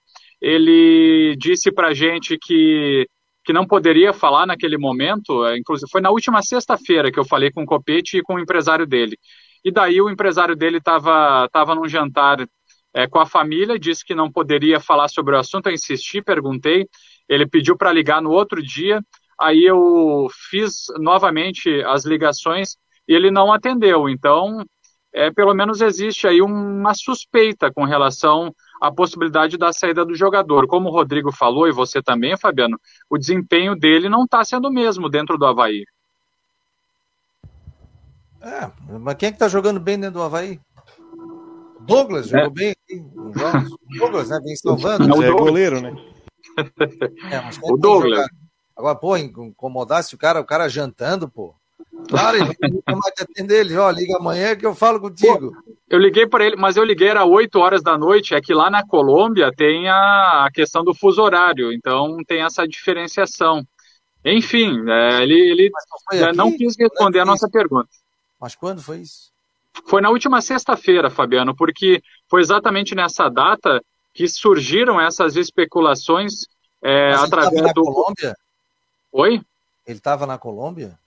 Ele 0.40 1.34
disse 1.38 1.72
para 1.72 1.94
gente 1.94 2.36
que, 2.40 3.06
que 3.44 3.52
não 3.52 3.66
poderia 3.66 4.12
falar 4.12 4.46
naquele 4.46 4.76
momento. 4.76 5.44
É, 5.46 5.56
inclusive, 5.56 5.90
foi 5.90 6.00
na 6.00 6.10
última 6.10 6.42
sexta-feira 6.42 7.10
que 7.10 7.18
eu 7.18 7.24
falei 7.24 7.50
com 7.50 7.62
o 7.62 7.66
Copete 7.66 8.18
e 8.18 8.22
com 8.22 8.34
o 8.34 8.40
empresário 8.40 8.86
dele. 8.86 9.16
E 9.64 9.72
daí 9.72 10.00
o 10.00 10.10
empresário 10.10 10.54
dele 10.54 10.78
estava 10.78 11.48
tava 11.50 11.74
num 11.74 11.88
jantar 11.88 12.46
é, 12.94 13.06
com 13.06 13.18
a 13.18 13.26
família, 13.26 13.78
disse 13.78 14.04
que 14.04 14.14
não 14.14 14.30
poderia 14.30 14.80
falar 14.80 15.08
sobre 15.08 15.34
o 15.34 15.38
assunto. 15.38 15.68
Eu 15.68 15.74
insisti, 15.74 16.22
perguntei. 16.22 16.86
Ele 17.28 17.46
pediu 17.46 17.76
para 17.76 17.92
ligar 17.92 18.22
no 18.22 18.30
outro 18.30 18.62
dia. 18.62 19.00
Aí 19.40 19.64
eu 19.64 20.26
fiz 20.50 20.86
novamente 20.98 21.82
as 21.84 22.04
ligações 22.04 22.76
e 23.06 23.14
ele 23.14 23.30
não 23.30 23.52
atendeu. 23.52 24.08
Então, 24.08 24.64
é, 25.12 25.30
pelo 25.30 25.54
menos 25.54 25.80
existe 25.80 26.26
aí 26.26 26.42
uma 26.42 26.92
suspeita 26.94 27.72
com 27.72 27.84
relação 27.84 28.54
à 28.80 28.90
possibilidade 28.90 29.56
da 29.56 29.72
saída 29.72 30.04
do 30.04 30.14
jogador. 30.14 30.66
Como 30.66 30.88
o 30.88 30.92
Rodrigo 30.92 31.32
falou, 31.32 31.68
e 31.68 31.72
você 31.72 32.02
também, 32.02 32.36
Fabiano, 32.36 32.78
o 33.08 33.16
desempenho 33.16 33.74
dele 33.74 34.08
não 34.08 34.24
está 34.24 34.44
sendo 34.44 34.68
o 34.68 34.72
mesmo 34.72 35.08
dentro 35.08 35.38
do 35.38 35.46
Havaí. 35.46 35.84
É, 38.40 38.70
mas 39.00 39.14
quem 39.16 39.28
é 39.28 39.32
que 39.32 39.36
está 39.36 39.48
jogando 39.48 39.80
bem 39.80 39.98
dentro 39.98 40.20
do 40.20 40.22
Havaí? 40.22 40.60
Douglas 41.80 42.26
é. 42.26 42.38
jogou 42.38 42.50
bem. 42.50 42.74
Douglas, 43.98 44.28
né? 44.28 44.38
Vem 44.44 44.56
salvando. 44.56 45.08
Não, 45.08 45.22
é 45.22 45.30
goleiro, 45.30 45.80
né? 45.80 45.96
É, 47.30 47.40
mas 47.40 47.58
o 47.62 47.76
Douglas. 47.76 48.28
Agora, 48.78 48.94
pô, 48.94 49.16
incomodasse 49.16 50.14
o 50.14 50.18
cara, 50.18 50.40
o 50.40 50.44
cara 50.44 50.68
jantando, 50.68 51.28
pô. 51.28 51.52
Claro, 52.08 52.36
ele 52.36 52.56
não 52.86 52.96
mais 52.96 53.12
te 53.12 53.24
atender 53.24 53.60
ele, 53.60 53.76
ó, 53.76 53.90
liga 53.90 54.16
amanhã 54.16 54.54
que 54.54 54.64
eu 54.64 54.72
falo 54.72 55.00
contigo. 55.00 55.50
Pô, 55.50 55.76
eu 55.90 55.98
liguei 55.98 56.28
para 56.28 56.46
ele, 56.46 56.54
mas 56.54 56.76
eu 56.76 56.84
liguei 56.84 57.08
era 57.08 57.24
8 57.24 57.58
horas 57.58 57.82
da 57.82 57.98
noite, 57.98 58.36
é 58.36 58.40
que 58.40 58.54
lá 58.54 58.70
na 58.70 58.86
Colômbia 58.86 59.50
tem 59.50 59.88
a, 59.88 60.44
a 60.46 60.50
questão 60.52 60.84
do 60.84 60.94
fuso 60.94 61.20
horário, 61.20 61.72
então 61.72 62.18
tem 62.24 62.42
essa 62.42 62.68
diferenciação. 62.68 63.66
Enfim, 64.24 64.88
é, 64.88 65.22
ele, 65.24 65.34
ele 65.34 65.70
não 66.36 66.56
quis 66.56 66.76
responder 66.78 67.18
a 67.18 67.24
nossa 67.24 67.48
pergunta. 67.50 67.88
Mas 68.40 68.54
quando 68.54 68.80
foi 68.80 68.98
isso? 68.98 69.32
Foi 69.86 70.00
na 70.00 70.10
última 70.10 70.40
sexta-feira, 70.40 71.10
Fabiano, 71.10 71.54
porque 71.54 72.00
foi 72.30 72.40
exatamente 72.42 72.94
nessa 72.94 73.28
data 73.28 73.82
que 74.14 74.28
surgiram 74.28 75.00
essas 75.00 75.34
especulações 75.34 76.42
é, 76.80 77.12
através 77.14 77.74
do. 77.74 77.82
Colômbia? 77.82 78.36
Oi? 79.12 79.40
Ele 79.86 79.98
estava 79.98 80.26
na 80.26 80.38
Colômbia? 80.38 80.98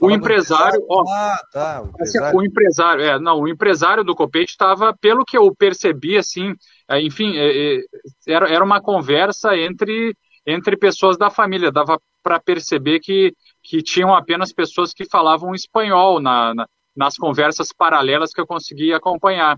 o 0.00 0.10
empresário, 0.10 0.84
ó, 0.88 1.04
ah, 1.08 1.40
tá, 1.50 1.82
o 1.82 1.88
empresário. 1.88 2.38
o 2.38 2.44
empresário, 2.44 3.02
é, 3.02 3.18
não, 3.18 3.40
o 3.40 3.48
empresário 3.48 4.04
do 4.04 4.14
Copete 4.14 4.50
estava, 4.50 4.94
pelo 4.94 5.24
que 5.24 5.38
eu 5.38 5.54
percebi, 5.54 6.18
assim, 6.18 6.54
é, 6.88 7.00
enfim, 7.00 7.36
é, 7.36 7.76
é, 7.76 7.80
era, 8.26 8.48
era 8.48 8.64
uma 8.64 8.80
conversa 8.80 9.56
entre, 9.56 10.14
entre 10.46 10.76
pessoas 10.76 11.16
da 11.16 11.30
família, 11.30 11.72
dava 11.72 11.98
para 12.22 12.38
perceber 12.38 13.00
que, 13.00 13.32
que 13.62 13.82
tinham 13.82 14.14
apenas 14.14 14.52
pessoas 14.52 14.92
que 14.92 15.06
falavam 15.06 15.54
espanhol 15.54 16.20
na, 16.20 16.54
na, 16.54 16.68
nas 16.94 17.16
conversas 17.16 17.72
paralelas 17.72 18.32
que 18.32 18.40
eu 18.40 18.46
consegui 18.46 18.92
acompanhar. 18.92 19.56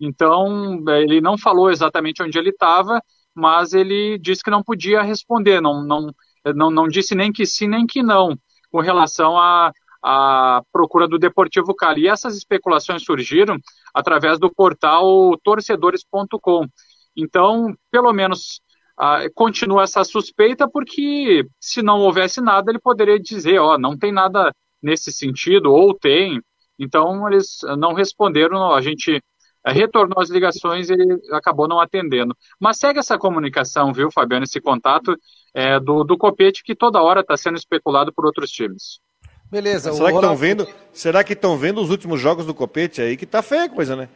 Então, 0.00 0.82
ele 0.88 1.20
não 1.20 1.38
falou 1.38 1.70
exatamente 1.70 2.22
onde 2.22 2.38
ele 2.38 2.50
estava, 2.50 3.02
mas 3.34 3.72
ele 3.72 4.18
disse 4.18 4.42
que 4.42 4.50
não 4.50 4.62
podia 4.62 5.02
responder, 5.02 5.60
não, 5.60 5.82
não, 5.82 6.12
não, 6.54 6.70
não 6.70 6.88
disse 6.88 7.14
nem 7.14 7.32
que 7.32 7.46
sim 7.46 7.68
nem 7.68 7.86
que 7.86 8.02
não 8.02 8.36
com 8.70 8.80
relação 8.80 9.38
à 9.38 9.72
a, 10.02 10.62
procura 10.72 11.08
do 11.08 11.18
Deportivo 11.18 11.74
Cali. 11.74 12.02
E 12.02 12.08
essas 12.08 12.36
especulações 12.36 13.04
surgiram 13.04 13.56
através 13.94 14.38
do 14.38 14.52
portal 14.52 15.36
torcedores.com. 15.42 16.66
Então, 17.16 17.74
pelo 17.90 18.12
menos 18.12 18.60
ah, 18.96 19.24
continua 19.34 19.84
essa 19.84 20.04
suspeita, 20.04 20.68
porque 20.68 21.46
se 21.60 21.82
não 21.82 22.00
houvesse 22.00 22.40
nada, 22.40 22.70
ele 22.70 22.78
poderia 22.78 23.18
dizer, 23.18 23.58
ó, 23.58 23.78
não 23.78 23.96
tem 23.96 24.12
nada 24.12 24.52
nesse 24.82 25.12
sentido, 25.12 25.72
ou 25.72 25.94
tem. 25.94 26.40
Então, 26.78 27.28
eles 27.28 27.58
não 27.76 27.92
responderam, 27.92 28.72
a 28.72 28.80
gente 28.80 29.16
eh, 29.16 29.20
retornou 29.72 30.20
as 30.20 30.30
ligações 30.30 30.88
e 30.88 30.92
ele 30.92 31.20
acabou 31.32 31.68
não 31.68 31.80
atendendo. 31.80 32.36
Mas 32.60 32.78
segue 32.78 32.98
essa 32.98 33.18
comunicação, 33.18 33.92
viu, 33.92 34.10
Fabiano, 34.10 34.44
esse 34.44 34.60
contato 34.60 35.16
é, 35.54 35.78
do, 35.80 36.04
do 36.04 36.16
Copete, 36.16 36.62
que 36.62 36.74
toda 36.74 37.02
hora 37.02 37.20
está 37.20 37.36
sendo 37.36 37.56
especulado 37.56 38.12
por 38.12 38.26
outros 38.26 38.50
times. 38.50 39.00
Beleza. 39.50 39.92
Será 39.92 40.10
que 40.10 40.16
estão 40.16 40.36
vendo? 40.36 40.68
Será 40.92 41.24
que 41.24 41.32
estão 41.32 41.56
vendo 41.56 41.80
os 41.80 41.90
últimos 41.90 42.20
jogos 42.20 42.44
do 42.44 42.54
Copete 42.54 43.00
aí 43.00 43.16
que 43.16 43.24
tá 43.24 43.42
feia 43.42 43.64
a 43.64 43.68
coisa, 43.68 43.96
né? 43.96 44.08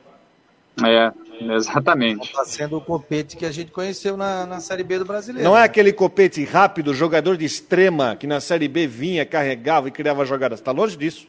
É, 0.84 1.12
exatamente. 1.54 2.28
Está 2.28 2.44
sendo 2.44 2.78
o 2.78 2.80
copete 2.80 3.36
que 3.36 3.44
a 3.44 3.52
gente 3.52 3.70
conheceu 3.70 4.16
na, 4.16 4.46
na 4.46 4.60
Série 4.60 4.82
B 4.82 4.98
do 4.98 5.04
Brasileiro. 5.04 5.46
Não 5.46 5.56
é 5.56 5.62
aquele 5.62 5.92
copete 5.92 6.42
rápido, 6.44 6.94
jogador 6.94 7.36
de 7.36 7.44
extrema, 7.44 8.16
que 8.16 8.26
na 8.26 8.40
Série 8.40 8.68
B 8.68 8.86
vinha, 8.86 9.26
carregava 9.26 9.88
e 9.88 9.90
criava 9.90 10.24
jogadas. 10.24 10.60
Está 10.60 10.72
longe 10.72 10.96
disso. 10.96 11.26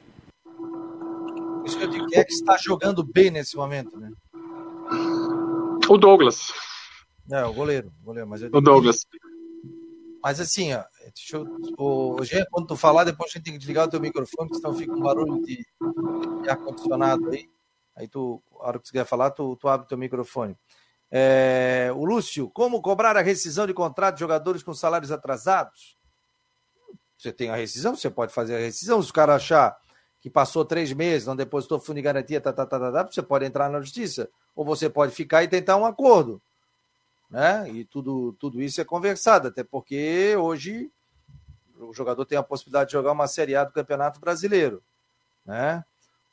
Isso 1.66 1.78
que 1.78 1.84
eu 1.84 1.90
digo, 1.90 2.08
quem 2.08 2.20
é 2.20 2.24
que 2.24 2.34
está 2.34 2.58
jogando 2.58 3.04
bem 3.04 3.32
nesse 3.32 3.56
momento, 3.56 4.00
né? 4.00 4.12
O 5.90 5.98
Douglas. 5.98 6.52
É, 7.32 7.44
o 7.46 7.54
goleiro. 7.54 7.92
O, 8.02 8.06
goleiro, 8.06 8.28
mas 8.28 8.42
o 8.44 8.62
Douglas. 8.62 9.06
Mas 10.22 10.40
assim, 10.40 10.74
ó, 10.74 10.84
deixa 11.14 11.38
eu, 11.38 11.46
o, 11.78 12.24
Jean, 12.24 12.46
quando 12.50 12.68
tu 12.68 12.78
falar, 12.78 13.04
depois 13.04 13.30
a 13.30 13.34
gente 13.34 13.44
tem 13.44 13.54
que 13.54 13.60
desligar 13.60 13.86
o 13.86 13.90
teu 13.90 14.00
microfone, 14.00 14.48
porque 14.48 14.62
senão 14.62 14.74
fica 14.74 14.94
um 14.94 15.02
barulho 15.02 15.42
de, 15.42 15.66
de 16.42 16.50
ar-condicionado 16.50 17.30
aí. 17.30 17.50
Aí 17.96 18.08
tu, 18.08 18.42
a 18.60 18.68
hora 18.68 18.80
que 18.80 18.88
você 18.88 18.94
quiser 18.94 19.06
falar, 19.06 19.32
tu, 19.32 19.56
tu 19.58 19.68
abre 19.68 19.88
teu 19.88 19.98
microfone. 19.98 20.58
É, 21.12 21.92
o 21.96 22.06
Lúcio, 22.06 22.50
como 22.50 22.82
cobrar 22.82 23.16
a 23.18 23.22
rescisão 23.22 23.68
de 23.68 23.74
contrato 23.74 24.16
de 24.16 24.22
jogadores 24.22 24.64
com 24.64 24.74
salários 24.74 25.12
atrasados? 25.12 25.98
Você 27.18 27.32
tem 27.32 27.50
a 27.50 27.56
rescisão, 27.56 27.96
você 27.96 28.10
pode 28.10 28.34
fazer 28.34 28.56
a 28.56 28.60
rescisão. 28.60 29.02
Se 29.02 29.12
o 29.12 29.14
cara 29.14 29.36
achar 29.36 29.78
que 30.24 30.30
passou 30.30 30.64
três 30.64 30.94
meses, 30.94 31.28
não 31.28 31.36
depositou 31.36 31.82
fundo 31.82 31.98
de 31.98 32.02
garantia, 32.02 32.40
tá, 32.40 32.54
tá, 32.54 32.66
tá, 32.66 32.80
tá, 32.80 32.92
tá, 32.94 33.12
você 33.12 33.22
pode 33.22 33.44
entrar 33.44 33.70
na 33.70 33.82
justiça. 33.82 34.30
Ou 34.56 34.64
você 34.64 34.90
pode 34.90 35.14
ficar 35.14 35.44
e 35.44 35.50
tentar 35.50 35.76
um 35.76 35.86
acordo. 35.86 36.42
Né? 37.30 37.70
E 37.70 37.84
tudo, 37.84 38.32
tudo 38.40 38.62
isso 38.62 38.80
é 38.80 38.86
conversado, 38.86 39.50
até 39.50 39.66
porque 39.66 40.34
hoje 40.38 40.90
o 41.78 41.94
jogador 41.94 42.24
tem 42.24 42.38
a 42.38 42.44
possibilidade 42.44 42.88
de 42.88 42.94
jogar 42.94 43.12
uma 43.12 43.28
Série 43.28 43.54
A 43.54 43.66
do 43.66 43.74
Campeonato 43.74 44.18
Brasileiro. 44.22 44.82
Né? 45.46 45.84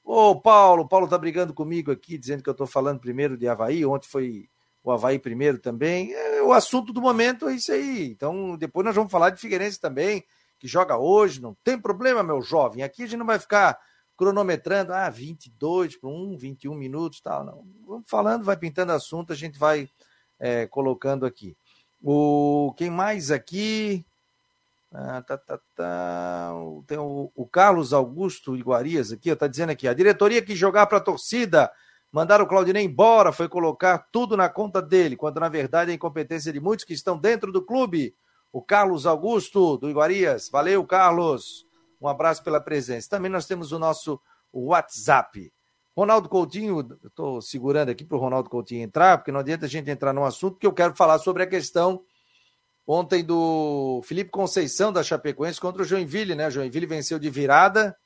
Ô, 0.04 0.40
Paulo, 0.40 0.86
Paulo 0.86 1.08
tá 1.08 1.18
brigando 1.18 1.52
comigo 1.52 1.90
aqui, 1.90 2.16
dizendo 2.16 2.44
que 2.44 2.48
eu 2.48 2.54
tô 2.54 2.68
falando 2.68 3.00
primeiro 3.00 3.36
de 3.36 3.48
Havaí. 3.48 3.84
Ontem 3.84 4.06
foi 4.06 4.48
o 4.84 4.92
Havaí 4.92 5.18
primeiro 5.18 5.58
também. 5.58 6.12
É, 6.12 6.40
o 6.42 6.52
assunto 6.52 6.92
do 6.92 7.02
momento 7.02 7.48
é 7.48 7.56
isso 7.56 7.72
aí. 7.72 8.08
Então, 8.08 8.56
depois 8.56 8.86
nós 8.86 8.94
vamos 8.94 9.10
falar 9.10 9.30
de 9.30 9.40
Figueirense 9.40 9.80
também, 9.80 10.24
que 10.60 10.68
joga 10.68 10.96
hoje. 10.96 11.42
Não 11.42 11.56
tem 11.64 11.80
problema, 11.80 12.22
meu 12.22 12.42
jovem. 12.42 12.84
Aqui 12.84 13.02
a 13.02 13.06
gente 13.06 13.18
não 13.18 13.26
vai 13.26 13.38
ficar 13.38 13.76
cronometrando, 14.16 14.92
ah, 14.92 15.08
22 15.08 15.96
para 15.96 16.10
1, 16.10 16.36
21 16.36 16.74
minutos 16.74 17.22
tal. 17.22 17.42
Não. 17.42 17.64
Vamos 17.86 18.04
falando, 18.06 18.44
vai 18.44 18.56
pintando 18.56 18.92
assunto, 18.92 19.32
a 19.32 19.36
gente 19.36 19.58
vai 19.58 19.88
é, 20.38 20.66
colocando 20.66 21.24
aqui. 21.24 21.56
O, 22.02 22.74
quem 22.76 22.90
mais 22.90 23.30
aqui? 23.30 24.04
Ah, 24.92 25.22
tá, 25.22 25.38
tá, 25.38 25.58
tá. 25.74 26.52
Tem 26.86 26.98
o, 26.98 27.32
o, 27.34 27.46
Carlos 27.46 27.92
Augusto 27.94 28.56
Iguarias 28.56 29.10
aqui, 29.10 29.30
está 29.30 29.46
dizendo 29.46 29.70
aqui: 29.70 29.88
a 29.88 29.94
diretoria 29.94 30.42
quis 30.42 30.58
jogar 30.58 30.86
para 30.86 30.98
a 30.98 31.02
torcida, 31.02 31.70
mandar 32.12 32.42
o 32.42 32.46
Claudinei 32.46 32.84
embora, 32.84 33.32
foi 33.32 33.48
colocar 33.48 34.06
tudo 34.12 34.36
na 34.36 34.48
conta 34.48 34.82
dele, 34.82 35.16
quando 35.16 35.40
na 35.40 35.48
verdade 35.48 35.92
é 35.92 35.94
incompetência 35.94 36.52
de 36.52 36.60
muitos 36.60 36.84
que 36.84 36.92
estão 36.92 37.18
dentro 37.18 37.52
do 37.52 37.62
clube. 37.62 38.14
O 38.52 38.60
Carlos 38.62 39.06
Augusto 39.06 39.76
do 39.76 39.88
Iguarias. 39.88 40.48
Valeu, 40.50 40.84
Carlos. 40.84 41.66
Um 42.00 42.08
abraço 42.08 42.42
pela 42.42 42.60
presença. 42.60 43.10
Também 43.10 43.30
nós 43.30 43.46
temos 43.46 43.72
o 43.72 43.78
nosso 43.78 44.20
WhatsApp. 44.52 45.52
Ronaldo 45.96 46.28
Coutinho, 46.28 46.80
estou 47.04 47.42
segurando 47.42 47.90
aqui 47.90 48.04
para 48.04 48.16
o 48.16 48.20
Ronaldo 48.20 48.48
Coutinho 48.48 48.82
entrar, 48.82 49.18
porque 49.18 49.32
não 49.32 49.40
adianta 49.40 49.66
a 49.66 49.68
gente 49.68 49.90
entrar 49.90 50.12
num 50.12 50.24
assunto 50.24 50.58
que 50.58 50.66
eu 50.66 50.72
quero 50.72 50.94
falar 50.94 51.18
sobre 51.18 51.42
a 51.42 51.46
questão 51.46 52.02
ontem 52.86 53.22
do 53.22 54.00
Felipe 54.04 54.30
Conceição 54.30 54.92
da 54.92 55.02
Chapecoense 55.02 55.60
contra 55.60 55.82
o 55.82 55.84
Joinville, 55.84 56.34
né? 56.34 56.48
O 56.48 56.50
Joinville 56.50 56.86
venceu 56.86 57.18
de 57.18 57.28
virada 57.28 57.96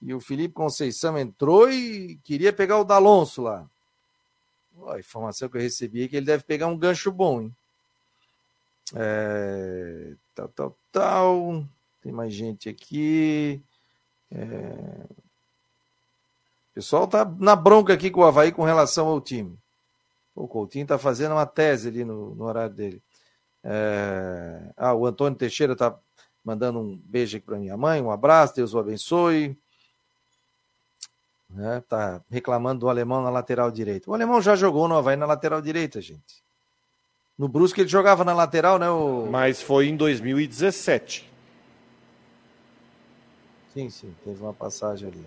e 0.00 0.14
o 0.14 0.20
Felipe 0.20 0.54
Conceição 0.54 1.18
entrou 1.18 1.70
e 1.70 2.18
queria 2.24 2.52
pegar 2.52 2.78
o 2.78 2.84
D'Alonso 2.84 3.42
lá. 3.42 3.68
a 4.88 4.98
informação 4.98 5.48
que 5.48 5.56
eu 5.56 5.60
recebi 5.60 6.04
é 6.04 6.08
que 6.08 6.16
ele 6.16 6.26
deve 6.26 6.44
pegar 6.44 6.68
um 6.68 6.78
gancho 6.78 7.12
bom, 7.12 7.42
hein? 7.42 7.54
É... 8.94 10.14
Tal, 10.34 10.48
tal, 10.48 10.78
tal. 10.92 11.64
Tem 12.00 12.12
mais 12.12 12.32
gente 12.32 12.68
aqui. 12.68 13.62
É... 14.30 15.04
O 16.70 16.74
pessoal 16.74 17.06
tá 17.06 17.24
na 17.24 17.56
bronca 17.56 17.92
aqui 17.92 18.10
com 18.10 18.20
o 18.20 18.24
Havaí 18.24 18.52
com 18.52 18.64
relação 18.64 19.08
ao 19.08 19.20
time. 19.20 19.58
O 20.34 20.46
Coutinho 20.46 20.86
tá 20.86 20.96
fazendo 20.98 21.32
uma 21.32 21.46
tese 21.46 21.88
ali 21.88 22.04
no, 22.04 22.34
no 22.34 22.44
horário 22.44 22.74
dele. 22.74 23.02
É... 23.64 24.72
Ah, 24.76 24.94
o 24.94 25.06
Antônio 25.06 25.38
Teixeira 25.38 25.72
está 25.72 25.98
mandando 26.44 26.78
um 26.78 26.96
beijo 27.04 27.36
aqui 27.36 27.44
para 27.44 27.58
minha 27.58 27.76
mãe, 27.76 28.00
um 28.00 28.10
abraço, 28.10 28.54
Deus 28.54 28.72
o 28.72 28.78
abençoe. 28.78 29.58
É, 31.56 31.80
tá 31.80 32.22
reclamando 32.30 32.80
do 32.80 32.88
alemão 32.88 33.22
na 33.22 33.30
lateral 33.30 33.70
direita. 33.70 34.10
O 34.10 34.14
alemão 34.14 34.40
já 34.40 34.54
jogou 34.54 34.86
no 34.86 34.96
Havaí 34.96 35.16
na 35.16 35.26
lateral 35.26 35.60
direita, 35.62 36.00
gente. 36.00 36.44
No 37.38 37.48
Brusque 37.48 37.80
ele 37.80 37.88
jogava 37.88 38.24
na 38.24 38.34
lateral, 38.34 38.78
né? 38.78 38.90
O... 38.90 39.28
Mas 39.30 39.62
foi 39.62 39.88
em 39.88 39.96
2017. 39.96 41.30
Sim, 43.72 43.88
sim, 43.90 44.14
teve 44.24 44.42
uma 44.42 44.52
passagem 44.52 45.08
ali. 45.08 45.24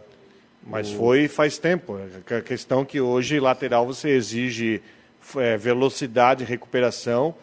Mas 0.65 0.91
o... 0.91 0.97
foi 0.97 1.27
faz 1.27 1.57
tempo. 1.57 1.97
A 2.29 2.41
questão 2.41 2.81
é 2.81 2.85
que 2.85 2.99
hoje 2.99 3.39
lateral 3.39 3.85
você 3.85 4.09
exige 4.09 4.81
é, 5.37 5.55
velocidade, 5.55 6.43
recuperação 6.43 7.33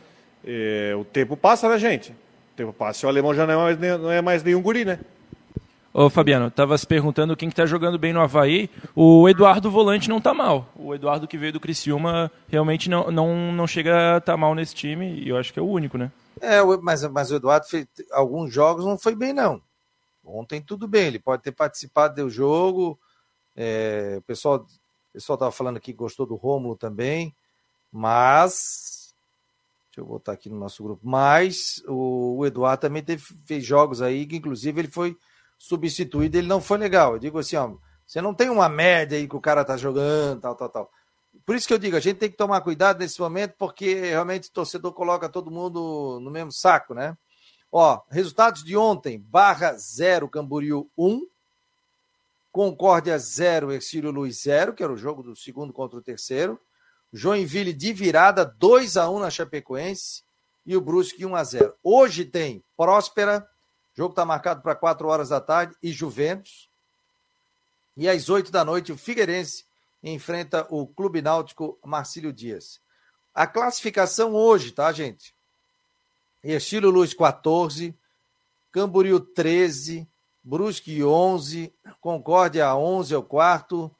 é, 0.44 0.94
o 0.96 1.04
tempo 1.04 1.36
passa, 1.36 1.68
né, 1.68 1.78
gente? 1.78 2.12
O 2.12 2.56
tempo 2.56 2.72
passa 2.72 3.04
e 3.04 3.06
o 3.06 3.08
alemão 3.08 3.34
já 3.34 3.46
não 3.46 3.54
é 3.54 3.56
mais, 3.56 4.00
não 4.00 4.10
é 4.10 4.22
mais 4.22 4.42
nenhum 4.42 4.62
guri, 4.62 4.84
né? 4.84 4.98
Ô 5.92 6.10
Fabiano, 6.10 6.50
tava 6.50 6.76
se 6.76 6.86
perguntando 6.86 7.36
quem 7.36 7.48
que 7.48 7.56
tá 7.56 7.64
jogando 7.64 7.98
bem 7.98 8.12
no 8.12 8.20
Havaí. 8.20 8.70
O 8.94 9.28
Eduardo 9.28 9.70
Volante 9.70 10.08
não 10.08 10.20
tá 10.20 10.34
mal. 10.34 10.70
O 10.76 10.94
Eduardo 10.94 11.26
que 11.26 11.38
veio 11.38 11.52
do 11.52 11.60
Criciúma 11.60 12.30
realmente 12.48 12.90
não, 12.90 13.10
não, 13.10 13.52
não 13.52 13.66
chega 13.66 14.14
a 14.14 14.18
estar 14.18 14.32
tá 14.32 14.36
mal 14.36 14.54
nesse 14.54 14.74
time 14.74 15.20
e 15.20 15.28
eu 15.28 15.36
acho 15.36 15.52
que 15.52 15.58
é 15.58 15.62
o 15.62 15.68
único, 15.68 15.96
né? 15.96 16.12
É, 16.40 16.62
mas, 16.82 17.02
mas 17.04 17.30
o 17.30 17.36
Eduardo 17.36 17.66
fez 17.66 17.86
alguns 18.12 18.52
jogos 18.52 18.84
não 18.84 18.98
foi 18.98 19.16
bem, 19.16 19.32
não. 19.32 19.60
Ontem 20.24 20.60
tudo 20.60 20.86
bem, 20.86 21.06
ele 21.06 21.18
pode 21.18 21.42
ter 21.42 21.52
participado 21.52 22.22
do 22.22 22.30
jogo. 22.30 22.98
É, 23.56 24.16
o 24.18 24.22
pessoal, 24.22 24.56
o 24.56 25.12
pessoal 25.12 25.38
tava 25.38 25.50
falando 25.50 25.80
que 25.80 25.92
gostou 25.92 26.26
do 26.26 26.36
Rômulo 26.36 26.76
também, 26.76 27.34
mas 27.90 28.98
Deixa 29.98 30.00
eu 30.00 30.06
botar 30.06 30.32
aqui 30.32 30.48
no 30.48 30.56
nosso 30.56 30.80
grupo. 30.82 31.00
Mas 31.02 31.82
o, 31.88 32.36
o 32.38 32.46
Eduardo 32.46 32.82
também 32.82 33.02
teve, 33.02 33.24
fez 33.44 33.64
jogos 33.64 34.00
aí 34.00 34.26
que, 34.26 34.36
inclusive, 34.36 34.80
ele 34.80 34.88
foi 34.88 35.16
substituído, 35.58 36.38
ele 36.38 36.46
não 36.46 36.60
foi 36.60 36.78
legal. 36.78 37.14
Eu 37.14 37.18
digo 37.18 37.38
assim, 37.38 37.56
ó, 37.56 37.74
você 38.06 38.22
não 38.22 38.32
tem 38.32 38.48
uma 38.48 38.68
média 38.68 39.18
aí 39.18 39.28
que 39.28 39.36
o 39.36 39.40
cara 39.40 39.64
tá 39.64 39.76
jogando, 39.76 40.40
tal, 40.40 40.54
tal, 40.54 40.68
tal. 40.68 40.90
Por 41.44 41.56
isso 41.56 41.66
que 41.66 41.74
eu 41.74 41.78
digo, 41.78 41.96
a 41.96 42.00
gente 42.00 42.18
tem 42.18 42.30
que 42.30 42.36
tomar 42.36 42.60
cuidado 42.60 42.98
nesse 42.98 43.20
momento, 43.20 43.54
porque 43.58 43.94
realmente 43.94 44.48
o 44.48 44.52
torcedor 44.52 44.92
coloca 44.92 45.28
todo 45.28 45.50
mundo 45.50 46.18
no 46.20 46.30
mesmo 46.30 46.52
saco, 46.52 46.94
né? 46.94 47.16
Ó, 47.70 48.00
resultados 48.10 48.64
de 48.64 48.76
ontem: 48.76 49.18
Barra 49.18 49.74
0, 49.74 50.28
Camboriú 50.28 50.90
1, 50.96 51.26
Concórdia 52.50 53.18
0, 53.18 53.72
Exílio 53.72 54.10
Luiz 54.10 54.42
0, 54.42 54.72
que 54.72 54.82
era 54.82 54.92
o 54.92 54.96
jogo 54.96 55.22
do 55.22 55.36
segundo 55.36 55.72
contra 55.72 55.98
o 55.98 56.02
terceiro. 56.02 56.58
Joinville 57.12 57.72
de 57.72 57.92
virada, 57.92 58.44
2 58.44 58.96
a 58.96 59.08
1 59.08 59.18
na 59.18 59.30
Chapecoense 59.30 60.22
e 60.66 60.76
o 60.76 60.80
Brusque 60.80 61.24
1 61.24 61.34
a 61.34 61.44
0. 61.44 61.74
Hoje 61.82 62.24
tem 62.24 62.62
Próspera, 62.76 63.46
jogo 63.98 64.12
está 64.12 64.24
marcado 64.24 64.62
para 64.62 64.76
4 64.76 65.08
horas 65.08 65.30
da 65.30 65.40
tarde, 65.40 65.74
e 65.82 65.90
Juventus. 65.90 66.70
E 67.96 68.08
às 68.08 68.28
8 68.28 68.52
da 68.52 68.64
noite, 68.64 68.92
o 68.92 68.96
Figueirense 68.96 69.64
enfrenta 70.00 70.64
o 70.70 70.86
Clube 70.86 71.20
Náutico 71.20 71.76
Marcílio 71.84 72.32
Dias. 72.32 72.80
A 73.34 73.44
classificação 73.44 74.36
hoje, 74.36 74.70
tá, 74.70 74.92
gente? 74.92 75.34
Estilo 76.44 76.90
Luz 76.90 77.12
14, 77.12 77.92
Camboriú 78.70 79.18
13, 79.18 80.06
Brusque 80.44 81.02
11, 81.02 81.74
Concórdia 82.00 82.72
11 82.72 83.14
é 83.14 83.18
o 83.18 83.22
quarto, 83.22 83.90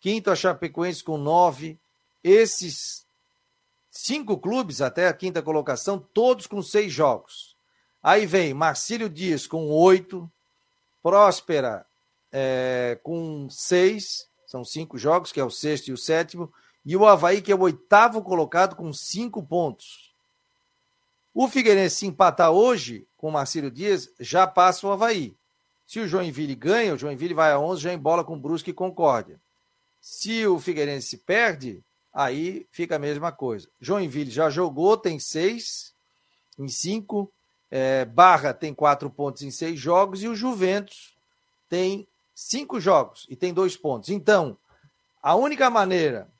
quinto 0.00 0.32
a 0.32 0.34
Chapecoense 0.34 1.04
com 1.04 1.16
9, 1.16 1.78
esses 2.24 3.06
Cinco 4.00 4.38
clubes 4.38 4.80
até 4.80 5.08
a 5.08 5.12
quinta 5.12 5.42
colocação, 5.42 5.98
todos 5.98 6.46
com 6.46 6.62
seis 6.62 6.92
jogos. 6.92 7.47
Aí 8.08 8.24
vem 8.24 8.54
Marcílio 8.54 9.06
Dias 9.06 9.46
com 9.46 9.68
oito, 9.68 10.32
Próspera 11.02 11.84
é, 12.32 12.98
com 13.02 13.50
seis, 13.50 14.26
são 14.46 14.64
cinco 14.64 14.96
jogos, 14.96 15.30
que 15.30 15.38
é 15.38 15.44
o 15.44 15.50
sexto 15.50 15.88
e 15.88 15.92
o 15.92 15.98
sétimo, 15.98 16.50
e 16.86 16.96
o 16.96 17.06
Havaí, 17.06 17.42
que 17.42 17.52
é 17.52 17.54
o 17.54 17.60
oitavo 17.60 18.22
colocado, 18.22 18.74
com 18.76 18.90
cinco 18.94 19.42
pontos. 19.42 20.14
O 21.34 21.48
Figueirense 21.48 21.96
se 21.96 22.06
empatar 22.06 22.50
hoje 22.50 23.06
com 23.14 23.28
o 23.28 23.32
Marcílio 23.32 23.70
Dias, 23.70 24.10
já 24.18 24.46
passa 24.46 24.86
o 24.86 24.90
Havaí. 24.90 25.36
Se 25.86 26.00
o 26.00 26.08
Joinville 26.08 26.54
ganha, 26.54 26.94
o 26.94 26.98
Joinville 26.98 27.34
vai 27.34 27.52
a 27.52 27.58
11, 27.58 27.82
já 27.82 27.92
embola 27.92 28.24
com 28.24 28.40
Brusque 28.40 28.70
e 28.70 28.72
Concórdia. 28.72 29.38
Se 30.00 30.46
o 30.46 30.58
Figueirense 30.58 31.18
perde, 31.18 31.84
aí 32.10 32.66
fica 32.70 32.96
a 32.96 32.98
mesma 32.98 33.30
coisa. 33.32 33.68
Joinville 33.78 34.30
já 34.30 34.48
jogou, 34.48 34.96
tem 34.96 35.20
seis 35.20 35.92
em 36.58 36.68
cinco. 36.68 37.30
É, 37.70 38.04
Barra 38.04 38.54
tem 38.54 38.72
quatro 38.72 39.10
pontos 39.10 39.42
em 39.42 39.50
seis 39.50 39.78
jogos 39.78 40.22
e 40.22 40.28
o 40.28 40.34
Juventus 40.34 41.14
tem 41.68 42.08
cinco 42.34 42.80
jogos 42.80 43.26
e 43.28 43.36
tem 43.36 43.52
dois 43.52 43.76
pontos. 43.76 44.08
Então, 44.08 44.56
a 45.22 45.34
única 45.34 45.68
maneira, 45.68 46.30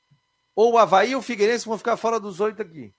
ou 0.55 0.73
o 0.73 0.77
Havaí 0.77 1.13
ou 1.13 1.19
o 1.19 1.23
Figueirense 1.23 1.67
vão 1.67 1.77
ficar 1.77 1.97
fora 1.97 2.19
dos 2.19 2.39
oito 2.39 2.61
aqui. 2.61 2.93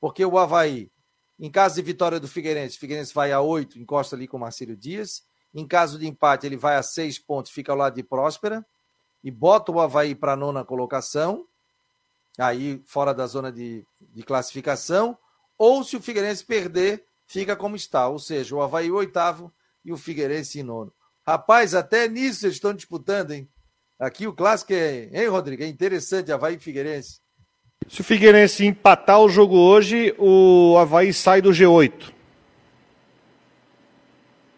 Porque 0.00 0.24
o 0.24 0.38
Havaí, 0.38 0.90
em 1.38 1.50
caso 1.50 1.76
de 1.76 1.82
vitória 1.82 2.18
do 2.18 2.26
Figueirense, 2.28 2.76
o 2.76 2.80
Figueirense 2.80 3.14
vai 3.14 3.32
a 3.32 3.40
oito, 3.40 3.78
encosta 3.78 4.16
ali 4.16 4.26
com 4.26 4.36
o 4.36 4.40
Marcílio 4.40 4.76
Dias. 4.76 5.22
Em 5.54 5.66
caso 5.66 5.98
de 5.98 6.06
empate, 6.06 6.46
ele 6.46 6.56
vai 6.56 6.76
a 6.76 6.82
seis 6.82 7.18
pontos, 7.18 7.50
fica 7.50 7.72
ao 7.72 7.78
lado 7.78 7.94
de 7.94 8.02
Próspera. 8.02 8.64
E 9.22 9.30
bota 9.30 9.72
o 9.72 9.80
Havaí 9.80 10.14
para 10.14 10.32
a 10.32 10.36
nona 10.36 10.64
colocação, 10.64 11.46
aí 12.38 12.82
fora 12.86 13.14
da 13.14 13.26
zona 13.26 13.50
de, 13.50 13.84
de 14.00 14.22
classificação. 14.22 15.16
Ou 15.56 15.82
se 15.82 15.96
o 15.96 16.02
Figueirense 16.02 16.44
perder, 16.44 17.04
fica 17.26 17.56
como 17.56 17.76
está. 17.76 18.08
Ou 18.08 18.18
seja, 18.18 18.54
o 18.54 18.62
Havaí 18.62 18.90
oitavo 18.90 19.52
e 19.84 19.92
o 19.92 19.96
Figueirense 19.96 20.60
em 20.60 20.62
nono. 20.62 20.92
Rapaz, 21.26 21.74
até 21.74 22.08
nisso 22.08 22.46
eles 22.46 22.56
estão 22.56 22.72
disputando, 22.72 23.32
hein? 23.32 23.48
Aqui 23.98 24.26
o 24.26 24.32
clássico 24.32 24.72
é, 24.72 25.08
hein, 25.12 25.28
Rodrigo? 25.28 25.62
É 25.62 25.66
interessante, 25.66 26.30
Havaí 26.30 26.56
e 26.56 26.58
Figueirense. 26.58 27.20
Se 27.88 28.00
o 28.00 28.04
Figueirense 28.04 28.64
empatar 28.64 29.20
o 29.20 29.28
jogo 29.28 29.56
hoje, 29.56 30.14
o 30.18 30.76
Havaí 30.78 31.12
sai 31.12 31.40
do 31.40 31.50
G8. 31.50 31.92
O 31.92 32.12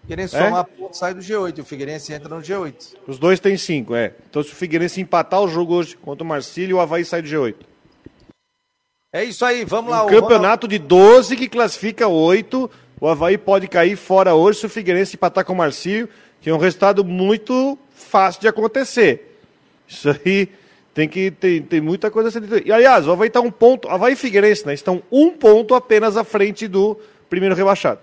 Figueirense 0.03 0.37
é? 0.37 0.45
somar 0.45 0.65
ponto 0.65 0.97
sai 0.97 1.15
do 1.15 1.21
G8 1.21 1.59
e 1.59 1.61
o 1.61 1.65
Figueirense 1.65 2.13
entra 2.13 2.35
no 2.35 2.41
G8. 2.41 2.97
Os 3.07 3.19
dois 3.19 3.39
têm 3.39 3.57
cinco, 3.59 3.95
é. 3.95 4.15
Então 4.29 4.43
se 4.43 4.53
o 4.53 4.57
Figueirense 4.57 5.01
empatar 5.01 5.43
o 5.43 5.49
jogo 5.49 5.75
hoje 5.75 5.97
contra 5.97 6.25
o 6.25 6.27
Marcílio, 6.27 6.79
o 6.79 6.81
Havaí 6.81 7.05
sai 7.05 7.21
do 7.21 7.29
G8. 7.29 7.57
É 9.13 9.25
isso 9.25 9.45
aí, 9.45 9.65
vamos 9.65 9.91
lá. 9.91 10.05
Um 10.05 10.09
campeonato 10.09 10.69
de 10.69 10.79
12 10.79 11.37
que 11.37 11.49
classifica 11.49 12.07
8. 12.09 12.71
O 13.01 13.09
Havaí 13.09 13.39
pode 13.39 13.69
cair 13.69 13.97
fora 13.97 14.35
hoje 14.35 14.61
se 14.61 14.67
o 14.67 14.69
Figueirense 14.71 15.17
empatar 15.17 15.45
com 15.45 15.53
o 15.53 15.57
Marcílio 15.57 16.09
que 16.41 16.51
é 16.51 16.55
um 16.55 16.59
resultado 16.59 17.05
muito 17.05 17.79
fácil 17.91 18.41
de 18.41 18.49
acontecer. 18.49 19.41
Isso 19.87 20.09
aí 20.11 20.49
tem 20.95 21.09
que 21.09 21.31
tem, 21.31 21.63
tem 21.63 21.81
muita 21.81 22.11
coisa 22.11 22.29
a 22.29 22.33
ser. 22.33 22.67
E 22.67 22.73
aliás, 22.73 23.07
o 23.07 23.13
Havaí 23.13 23.29
está 23.29 23.41
um 23.41 23.51
ponto, 23.51 23.89
Havaí 23.89 24.13
e 24.13 24.17
Figueirense, 24.17 24.67
né? 24.67 24.75
Estão 24.75 25.03
um 25.11 25.31
ponto 25.37 25.75
apenas 25.75 26.17
à 26.17 26.25
frente 26.25 26.69
do 26.69 26.99
primeiro 27.29 27.55
rebaixado. 27.55 28.01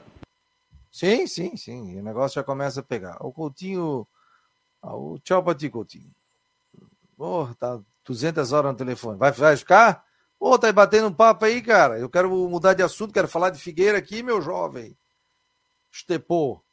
Sim, 0.92 1.28
sim, 1.28 1.56
sim. 1.58 2.00
O 2.00 2.04
negócio 2.04 2.36
já 2.36 2.44
começa 2.44 2.80
a 2.80 2.84
pegar. 2.84 3.18
O 3.20 3.32
Coutinho. 3.32 4.08
Ah, 4.82 4.96
o 4.96 5.20
tchau 5.20 5.44
pra 5.44 5.56
ti, 5.56 5.70
Coutinho. 5.70 6.12
Porra, 7.18 7.56
tá 7.60 7.80
200 8.06 8.52
horas 8.52 8.72
no 8.72 8.78
telefone. 8.78 9.18
Vai, 9.18 9.32
vai 9.32 9.58
ficar? 9.58 10.04
Pô, 10.40 10.60
tá 10.60 10.68
aí 10.68 10.74
batendo 10.74 11.08
um 11.08 11.14
papo 11.14 11.46
aí, 11.46 11.62
cara. 11.62 11.98
Eu 11.98 12.10
quero 12.10 12.30
mudar 12.50 12.74
de 12.74 12.84
assunto, 12.84 13.14
quero 13.14 13.28
falar 13.28 13.50
de 13.50 13.60
Figueira 13.60 13.98
aqui, 13.98 14.22
meu 14.22 14.42
jovem. 14.42 14.98
Estepô. 15.92 16.64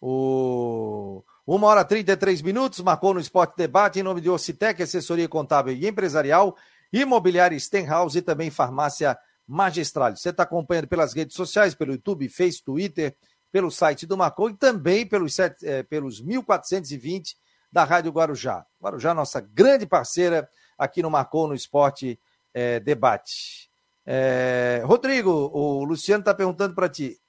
O... 0.00 1.24
Uma 1.46 1.66
hora 1.66 1.82
e 1.82 1.84
33 1.84 2.40
minutos, 2.40 2.80
marcou 2.80 3.12
no 3.12 3.20
Esporte 3.20 3.54
Debate, 3.56 4.00
em 4.00 4.02
nome 4.02 4.20
de 4.20 4.30
Ocitec, 4.30 4.82
assessoria 4.82 5.28
contábil 5.28 5.74
e 5.74 5.86
empresarial, 5.86 6.56
imobiliária 6.90 7.58
Stenhouse 7.58 8.16
e 8.16 8.22
também 8.22 8.50
farmácia 8.50 9.18
magistral. 9.46 10.16
Você 10.16 10.30
está 10.30 10.44
acompanhando 10.44 10.88
pelas 10.88 11.12
redes 11.12 11.36
sociais, 11.36 11.74
pelo 11.74 11.92
YouTube, 11.92 12.28
Face, 12.30 12.62
Twitter, 12.62 13.14
pelo 13.52 13.70
site 13.70 14.06
do 14.06 14.16
Marcou 14.16 14.48
e 14.48 14.56
também 14.56 15.06
pelos, 15.06 15.38
é, 15.38 15.82
pelos 15.82 16.20
1420 16.20 17.36
da 17.70 17.84
Rádio 17.84 18.10
Guarujá. 18.10 18.64
Guarujá, 18.82 19.12
nossa 19.12 19.40
grande 19.40 19.86
parceira 19.86 20.48
aqui 20.78 21.02
no 21.02 21.10
Marcou 21.10 21.46
no 21.46 21.54
Esporte 21.54 22.18
é, 22.54 22.80
Debate. 22.80 23.68
É, 24.06 24.82
Rodrigo, 24.84 25.50
o 25.52 25.84
Luciano 25.84 26.20
está 26.20 26.32
perguntando 26.32 26.74
para 26.74 26.88
ti: 26.88 27.20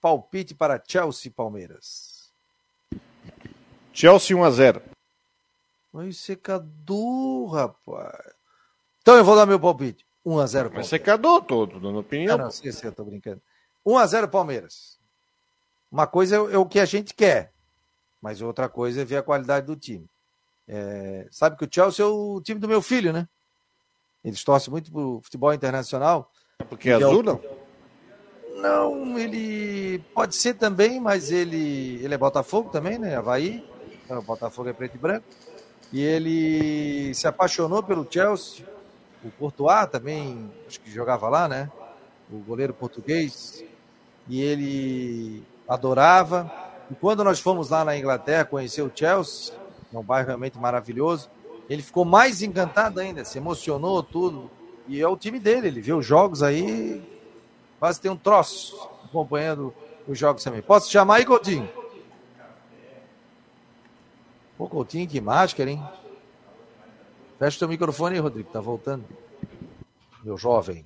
Palpite 0.00 0.54
para 0.54 0.82
Chelsea 0.86 1.28
e 1.28 1.34
Palmeiras. 1.34 2.32
Chelsea 3.92 4.36
1 4.36 4.44
a 4.44 4.50
0. 4.50 4.82
Oi, 5.92 6.12
secador, 6.12 7.52
rapaz. 7.52 8.34
Então 9.02 9.16
eu 9.16 9.24
vou 9.24 9.36
dar 9.36 9.44
meu 9.44 9.60
palpite. 9.60 10.06
1 10.24 10.38
a 10.38 10.46
0 10.46 10.64
Palmeiras. 10.64 10.86
Mas 10.86 10.88
secador 10.88 11.42
todo, 11.42 11.80
dando 11.80 11.98
opinião. 11.98 12.36
Ah, 12.36 12.38
não, 12.38 12.50
sei 12.50 12.72
se 12.72 12.86
eu 12.86 12.92
tô 12.92 13.04
brincando. 13.04 13.42
1 13.84 13.98
a 13.98 14.06
0 14.06 14.28
Palmeiras. 14.28 14.98
Uma 15.90 16.06
coisa 16.06 16.36
é, 16.36 16.54
é, 16.54 16.58
o 16.58 16.64
que 16.64 16.78
a 16.78 16.86
gente 16.86 17.12
quer, 17.12 17.52
mas 18.20 18.40
outra 18.40 18.68
coisa 18.68 19.02
é 19.02 19.04
ver 19.04 19.16
a 19.16 19.22
qualidade 19.22 19.66
do 19.66 19.76
time. 19.76 20.08
É, 20.66 21.26
sabe 21.30 21.56
que 21.56 21.64
o 21.64 21.68
Chelsea 21.70 22.02
é 22.02 22.08
o 22.08 22.40
time 22.40 22.58
do 22.58 22.68
meu 22.68 22.80
filho, 22.80 23.12
né? 23.12 23.28
Eles 24.24 24.42
torcem 24.44 24.70
muito 24.70 24.90
pro 24.92 25.20
futebol 25.22 25.52
internacional. 25.52 26.30
Porque 26.68 26.90
é 26.90 26.94
azul, 26.94 27.22
não? 27.22 27.40
Não, 28.56 29.18
ele 29.18 29.98
pode 30.14 30.36
ser 30.36 30.54
também, 30.54 31.00
mas 31.00 31.32
ele, 31.32 32.00
ele 32.02 32.14
é 32.14 32.18
Botafogo 32.18 32.70
também, 32.70 32.98
né? 32.98 33.16
Havaí. 33.16 33.66
O 34.08 34.22
Botafogo 34.22 34.68
é 34.68 34.72
preto 34.72 34.94
e 34.94 34.98
branco. 34.98 35.24
E 35.92 36.00
ele 36.00 37.12
se 37.14 37.26
apaixonou 37.26 37.82
pelo 37.82 38.06
Chelsea. 38.08 38.64
O 39.24 39.30
Courtois 39.32 39.88
também, 39.90 40.50
acho 40.66 40.80
que 40.80 40.90
jogava 40.90 41.28
lá, 41.28 41.48
né? 41.48 41.70
O 42.30 42.38
goleiro 42.38 42.72
português. 42.72 43.64
E 44.28 44.40
ele 44.40 45.42
adorava. 45.68 46.50
E 46.90 46.94
quando 46.94 47.24
nós 47.24 47.40
fomos 47.40 47.68
lá 47.68 47.84
na 47.84 47.96
Inglaterra 47.96 48.44
conhecer 48.44 48.82
o 48.82 48.92
Chelsea, 48.94 49.54
é 49.92 49.98
um 49.98 50.02
bairro 50.02 50.28
realmente 50.28 50.58
maravilhoso, 50.58 51.28
ele 51.72 51.82
ficou 51.82 52.04
mais 52.04 52.42
encantado 52.42 53.00
ainda, 53.00 53.24
se 53.24 53.38
emocionou 53.38 54.02
tudo. 54.02 54.50
E 54.86 55.00
é 55.00 55.08
o 55.08 55.16
time 55.16 55.38
dele, 55.38 55.68
ele 55.68 55.80
viu 55.80 55.98
os 55.98 56.06
jogos 56.06 56.42
aí, 56.42 57.02
quase 57.78 57.98
tem 57.98 58.10
um 58.10 58.16
troço 58.16 58.90
acompanhando 59.04 59.72
os 60.06 60.18
jogos 60.18 60.44
também. 60.44 60.60
Posso 60.60 60.90
chamar 60.90 61.16
aí, 61.16 61.24
Coutinho? 61.24 61.66
Pô, 64.58 64.68
Coutinho, 64.68 65.08
que 65.08 65.18
mágica, 65.18 65.62
hein? 65.62 65.82
Fecha 67.38 67.56
o 67.56 67.58
teu 67.60 67.68
microfone 67.68 68.16
aí, 68.16 68.20
Rodrigo, 68.20 68.50
tá 68.52 68.60
voltando. 68.60 69.06
Meu 70.22 70.36
jovem. 70.36 70.84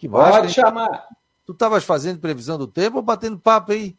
Que 0.00 0.08
mágica. 0.08 0.40
Pode 0.40 0.52
chamar. 0.52 1.06
Tu 1.46 1.52
estavas 1.52 1.84
fazendo 1.84 2.18
previsão 2.18 2.58
do 2.58 2.66
tempo 2.66 2.96
ou 2.96 3.02
batendo 3.02 3.38
papo 3.38 3.70
aí? 3.70 3.96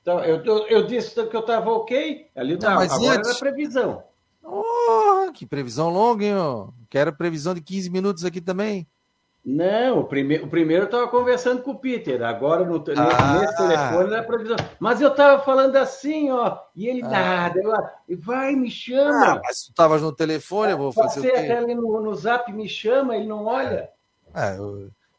Então, 0.00 0.20
eu, 0.20 0.44
eu, 0.44 0.68
eu 0.68 0.86
disse 0.86 1.14
que 1.14 1.36
eu 1.36 1.40
estava 1.40 1.68
ok. 1.72 2.30
Ali 2.36 2.56
não, 2.56 2.74
mas 2.76 2.92
agora 2.92 3.18
antes... 3.18 3.30
era 3.30 3.38
previsão. 3.40 4.11
Oh, 4.42 5.30
que 5.32 5.46
previsão 5.46 5.88
longa, 5.88 6.24
hein? 6.24 6.36
Ó. 6.36 6.68
Quero 6.90 7.12
previsão 7.12 7.54
de 7.54 7.60
15 7.60 7.90
minutos 7.90 8.24
aqui 8.24 8.40
também. 8.40 8.86
Não, 9.44 9.98
o, 9.98 10.04
prime 10.04 10.36
o 10.36 10.46
primeiro 10.46 10.84
eu 10.84 10.86
estava 10.86 11.08
conversando 11.08 11.62
com 11.62 11.72
o 11.72 11.78
Peter, 11.78 12.22
agora 12.22 12.64
no, 12.64 12.76
ah. 12.96 13.40
nesse 13.40 13.56
telefone 13.56 14.10
na 14.10 14.22
previsão. 14.22 14.56
Mas 14.78 15.00
eu 15.00 15.08
estava 15.08 15.42
falando 15.42 15.74
assim, 15.74 16.30
ó, 16.30 16.58
e 16.76 16.86
ele 16.86 17.02
ah. 17.02 17.08
nada, 17.08 17.60
eu, 18.08 18.20
vai, 18.20 18.54
me 18.54 18.70
chama. 18.70 19.32
Ah, 19.32 19.40
mas 19.42 19.64
tu 19.64 19.70
estavas 19.70 20.00
no 20.00 20.12
telefone, 20.12 20.72
eu 20.72 20.78
vou 20.78 20.92
fazer. 20.92 21.22
Você 21.22 21.28
até 21.28 21.58
ali 21.58 21.74
no, 21.74 22.00
no 22.00 22.14
zap 22.14 22.52
me 22.52 22.68
chama, 22.68 23.16
ele 23.16 23.26
não 23.26 23.46
olha. 23.46 23.90
É, 24.32 24.56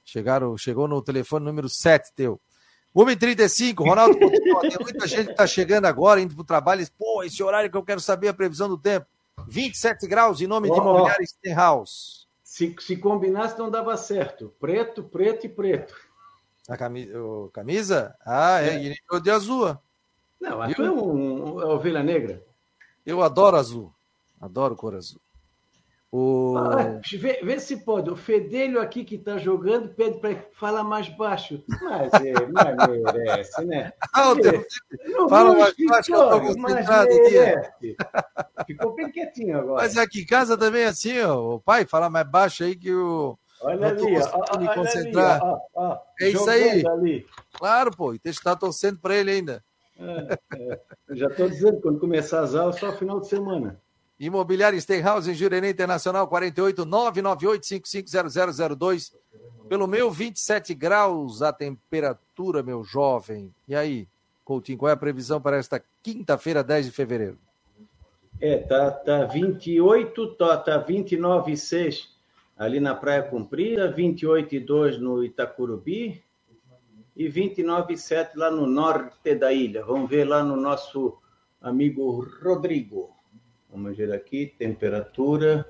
chegaram, 0.06 0.58
chegou 0.58 0.88
no 0.88 1.02
telefone 1.02 1.44
número 1.44 1.68
7 1.68 2.14
teu. 2.16 2.40
1h35, 2.96 3.86
Ronaldo 3.86 4.18
tem 4.18 4.78
muita 4.80 5.08
gente 5.08 5.26
que 5.26 5.32
está 5.32 5.47
chegando 5.47 5.86
agora, 5.86 6.22
indo 6.22 6.34
para 6.36 6.43
o 6.43 6.45
trabalho, 6.45 6.88
pô, 6.97 7.24
esse 7.24 7.41
horário 7.43 7.70
que 7.70 7.76
eu 7.76 7.84
quero 7.84 8.00
saber 8.00 8.30
a 8.30 8.34
previsão 8.34 8.70
do 8.70 8.78
tempo. 8.78 9.08
27 9.48 10.08
graus 10.08 10.41
em 10.41 10.48
nome 10.48 10.70
oh, 10.70 10.74
de 10.74 10.80
Imobiliária. 10.80 11.26
Stenhouse. 11.26 12.28
Se, 12.44 12.76
se 12.80 12.98
combinasse, 12.98 13.58
não 13.58 13.70
dava 13.70 13.96
certo. 13.98 14.54
Preto, 14.60 15.04
preto 15.04 15.46
e 15.46 15.50
preto. 15.50 15.96
A 16.70 16.78
camisa? 16.78 17.12
camisa? 17.52 18.16
Ah, 18.26 18.62
é. 18.62 18.76
é. 18.76 18.84
E 18.84 19.22
de 19.22 19.32
azul. 19.32 19.78
Não, 20.39 20.62
a 20.62 20.70
é 20.70 20.91
um, 20.91 21.56
um, 21.56 21.68
ovelha 21.68 22.04
negra. 22.04 22.44
Eu 23.06 23.22
adoro 23.22 23.58
azul. 23.58 23.94
Adoro 24.39 24.76
cor 24.76 24.96
azul. 24.96 25.20
O... 26.16 26.55
Ah, 26.59 27.01
vê, 27.11 27.39
vê, 27.41 27.59
se 27.59 27.84
pode. 27.84 28.07
O 28.07 28.16
Fedelho 28.16 28.80
aqui 28.80 29.03
que 29.03 29.16
está 29.16 29.39
jogando 29.39 29.89
pede 29.89 30.20
para 30.20 30.36
falar 30.53 30.84
mais 30.84 31.09
baixo. 31.09 31.64
Mas, 31.82 32.14
é, 32.14 32.34
mas 32.51 32.76
merece, 33.16 33.66
né? 33.66 33.91
Ah. 34.14 34.36
Fala 35.28 35.55
mais 35.55 35.74
baixo 35.76 36.05
que 36.05 36.14
eu 36.14 36.24
estou 36.24 36.41
concentrado 36.41 37.09
aqui. 37.11 37.95
Ficou 38.68 38.93
bem 38.93 39.11
quietinho 39.11 39.57
agora. 39.57 39.82
Mas 39.82 39.97
aqui 39.97 40.22
em 40.22 40.26
casa 40.28 40.55
também 40.55 40.84
é 40.84 40.89
assim, 40.89 41.20
ó, 41.22 41.55
o 41.55 41.59
pai 41.59 41.84
fala 41.84 42.11
mais 42.11 42.30
baixo 42.30 42.64
aí 42.64 42.76
que 42.76 42.93
o, 42.93 43.36
Olha 43.61 43.88
ali, 43.88 44.03
ó, 44.22 44.59
me 44.59 44.72
concentrar. 44.72 45.41
Ali, 45.41 45.51
ó, 45.51 45.59
ó, 45.74 45.97
é 46.22 46.30
isso 46.30 46.47
aí. 46.47 46.86
Ali. 46.86 47.26
Claro, 47.53 47.89
pô, 47.89 48.14
e 48.14 48.20
tem 48.20 48.32
que 48.32 48.38
estar 48.38 48.55
torcendo 48.55 48.99
para 48.99 49.16
ele 49.16 49.32
ainda. 49.32 49.64
É, 49.97 50.38
é. 50.59 50.80
Já 51.16 51.26
estou 51.26 51.49
dizendo, 51.49 51.82
quando 51.82 51.99
começar 51.99 52.41
as 52.41 52.53
aulas, 52.53 52.78
só 52.78 52.91
final 52.91 53.20
de 53.20 53.28
semana. 53.28 53.82
Imobiliário 54.26 54.80
Steinhaus 54.80 55.28
em 55.28 55.34
Jurerê 55.34 55.69
Internacional 55.69 56.28
48 56.28 56.86
998 56.86 57.65
550002. 57.65 59.13
Pelo 59.67 59.88
meu 59.88 60.11
27 60.11 60.74
graus 60.74 61.41
a 61.41 61.51
temperatura, 61.51 62.61
meu 62.61 62.84
jovem. 62.84 63.53
E 63.67 63.76
aí, 63.76 64.07
Coutinho, 64.45 64.78
qual 64.78 64.89
é 64.89 64.93
a 64.93 64.97
previsão 64.97 65.41
para 65.41 65.57
esta 65.57 65.84
quinta-feira, 66.01 66.63
10 66.63 66.86
de 66.86 66.91
fevereiro? 66.91 67.38
É, 68.39 68.57
tá, 68.57 68.91
tá 68.91 69.26
28, 69.26 70.36
tá, 70.36 70.57
tá 70.57 70.86
29,6 70.86 72.07
ali 72.57 72.80
na 72.80 72.93
Praia 72.93 73.24
Comprida, 73.24 73.93
28,2 73.93 74.97
no 74.97 75.24
Itacurubi 75.24 76.24
e 77.15 77.28
29,7 77.28 78.32
lá 78.36 78.51
no 78.51 78.67
norte 78.67 79.36
da 79.36 79.51
ilha. 79.51 79.84
Vamos 79.84 80.09
ver 80.09 80.26
lá 80.26 80.43
no 80.43 80.55
nosso 80.55 81.17
amigo 81.61 82.28
Rodrigo. 82.41 83.22
Vamos 83.74 83.97
ver 83.97 84.13
aqui, 84.13 84.53
temperatura. 84.59 85.67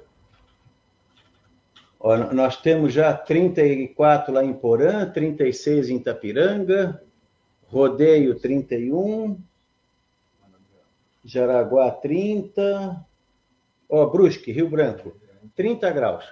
Ó, 1.97 2.17
nós 2.33 2.57
temos 2.57 2.93
já 2.93 3.15
34 3.15 4.33
lá 4.33 4.43
em 4.43 4.51
Porã, 4.51 5.09
36 5.09 5.89
em 5.89 5.95
Itapiranga, 5.95 7.01
Rodeio 7.65 8.37
31, 8.37 9.39
Jaraguá 11.23 11.91
30, 11.91 13.05
ó, 13.87 14.05
Brusque, 14.07 14.51
Rio 14.51 14.69
Branco, 14.69 15.15
30 15.55 15.89
graus. 15.91 16.25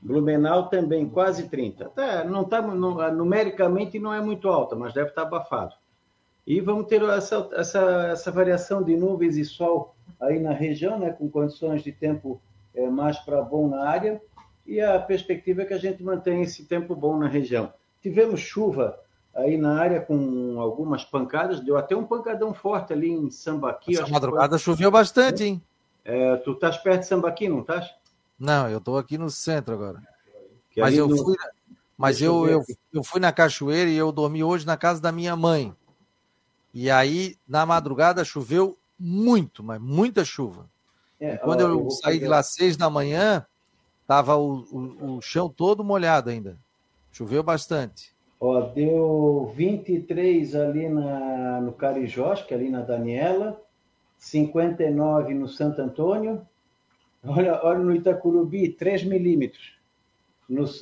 Blumenau 0.00 0.70
também 0.70 1.06
quase 1.06 1.50
30. 1.50 1.90
Tá, 1.90 2.24
não 2.24 2.44
tá, 2.44 2.62
numericamente 2.62 3.98
não 3.98 4.12
é 4.12 4.22
muito 4.22 4.48
alta, 4.48 4.74
mas 4.74 4.94
deve 4.94 5.10
estar 5.10 5.22
abafado. 5.22 5.74
E 6.46 6.62
vamos 6.62 6.86
ter 6.86 7.02
essa, 7.02 7.46
essa, 7.52 8.08
essa 8.08 8.30
variação 8.30 8.82
de 8.82 8.96
nuvens 8.96 9.36
e 9.36 9.44
sol 9.44 9.93
aí 10.20 10.38
na 10.38 10.52
região, 10.52 10.98
né, 10.98 11.10
com 11.10 11.28
condições 11.28 11.82
de 11.82 11.92
tempo 11.92 12.40
é, 12.74 12.88
mais 12.88 13.18
para 13.18 13.42
bom 13.42 13.68
na 13.68 13.88
área, 13.88 14.20
e 14.66 14.80
a 14.80 14.98
perspectiva 14.98 15.62
é 15.62 15.64
que 15.64 15.74
a 15.74 15.78
gente 15.78 16.02
mantenha 16.02 16.42
esse 16.42 16.64
tempo 16.64 16.94
bom 16.96 17.18
na 17.18 17.28
região. 17.28 17.72
Tivemos 18.02 18.40
chuva 18.40 18.98
aí 19.34 19.56
na 19.56 19.78
área 19.78 20.00
com 20.00 20.60
algumas 20.60 21.04
pancadas, 21.04 21.60
deu 21.60 21.76
até 21.76 21.94
um 21.96 22.04
pancadão 22.04 22.54
forte 22.54 22.92
ali 22.92 23.10
em 23.10 23.30
Sambaqui. 23.30 23.94
Essa 23.94 24.06
madrugada 24.06 24.58
foi... 24.58 24.58
choveu 24.58 24.90
bastante, 24.90 25.44
hein? 25.44 25.62
É, 26.04 26.36
tu 26.36 26.52
estás 26.52 26.76
perto 26.78 27.00
de 27.00 27.06
Sambaqui, 27.06 27.48
não 27.48 27.60
estás? 27.60 27.92
Não, 28.38 28.68
eu 28.68 28.78
estou 28.78 28.98
aqui 28.98 29.18
no 29.18 29.30
centro 29.30 29.74
agora. 29.74 30.02
Que 30.70 30.80
mas 30.80 30.96
eu 30.96 31.08
no... 31.08 31.16
fui, 31.16 31.36
mas 31.96 32.20
eu, 32.20 32.46
eu, 32.46 32.62
eu 32.92 33.04
fui 33.04 33.20
na 33.20 33.32
cachoeira 33.32 33.90
e 33.90 33.96
eu 33.96 34.12
dormi 34.12 34.42
hoje 34.42 34.66
na 34.66 34.76
casa 34.76 35.00
da 35.00 35.12
minha 35.12 35.36
mãe. 35.36 35.74
E 36.72 36.90
aí, 36.90 37.36
na 37.46 37.64
madrugada, 37.64 38.24
choveu 38.24 38.76
muito, 39.04 39.62
mas 39.62 39.80
muita 39.80 40.24
chuva. 40.24 40.66
É, 41.20 41.36
quando 41.36 41.60
ó, 41.60 41.68
eu, 41.68 41.80
eu 41.84 41.90
saí 41.90 42.18
de 42.18 42.26
lá 42.26 42.38
às 42.38 42.54
seis 42.54 42.76
da 42.76 42.88
manhã, 42.88 43.44
tava 44.06 44.36
o, 44.36 44.60
o, 44.72 45.16
o, 45.16 45.22
chão 45.22 45.48
todo 45.48 45.84
molhado 45.84 46.30
ainda. 46.30 46.56
Choveu 47.12 47.42
bastante. 47.42 48.14
Ó, 48.40 48.60
deu 48.60 49.52
23 49.54 50.54
ali 50.54 50.88
na, 50.88 51.60
no 51.60 51.72
Carijós, 51.72 52.42
que 52.42 52.54
é 52.54 52.56
ali 52.56 52.70
na 52.70 52.80
Daniela, 52.80 53.60
59 54.18 55.34
no 55.34 55.48
Santo 55.48 55.82
Antônio, 55.82 56.46
olha, 57.24 57.60
olha 57.62 57.78
no 57.78 57.94
Itacurubi, 57.94 58.70
3 58.70 59.04
milímetros. 59.04 59.78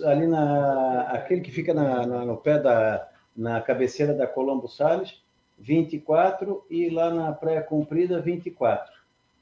ali 0.05 0.27
na, 0.27 1.03
aquele 1.11 1.41
que 1.41 1.51
fica 1.51 1.75
na, 1.75 2.07
na, 2.07 2.25
no 2.25 2.37
pé 2.37 2.59
da 2.59 3.09
na 3.35 3.61
cabeceira 3.63 4.13
da 4.13 4.27
Colombo 4.27 4.69
Salles, 4.69 5.23
24 5.63 6.65
e 6.69 6.91
lá 6.91 7.11
na 7.11 7.33
Praia 7.33 7.63
Comprida 7.63 8.21
24. 8.21 8.93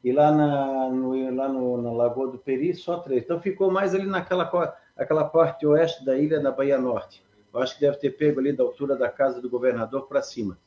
E 0.05 0.13
lá 0.13 0.31
na, 0.31 0.89
no, 0.91 1.35
lá 1.35 1.49
no, 1.49 1.83
na 1.83 1.93
Lagoa 1.93 2.29
do 2.29 2.39
Peri 2.39 2.75
só 2.75 2.99
3. 2.99 3.23
Então 3.23 3.41
ficou 3.41 3.71
mais 3.71 3.95
ali 3.95 4.07
naquela 4.07 4.45
aquela 4.97 5.25
parte 5.25 5.67
oeste 5.67 6.05
da 6.05 6.17
ilha 6.17 6.41
da 6.41 6.51
Bahia 6.51 6.79
Norte. 6.79 7.25
Eu 7.53 7.61
acho 7.61 7.75
que 7.75 7.81
deve 7.81 7.97
ter 7.97 8.11
pego 8.11 8.39
ali 8.39 8.53
da 8.53 8.63
altura 8.63 8.97
da 8.97 9.09
casa 9.09 9.41
do 9.41 9.51
governador 9.51 10.07
para 10.07 10.23
cima. 10.23 10.59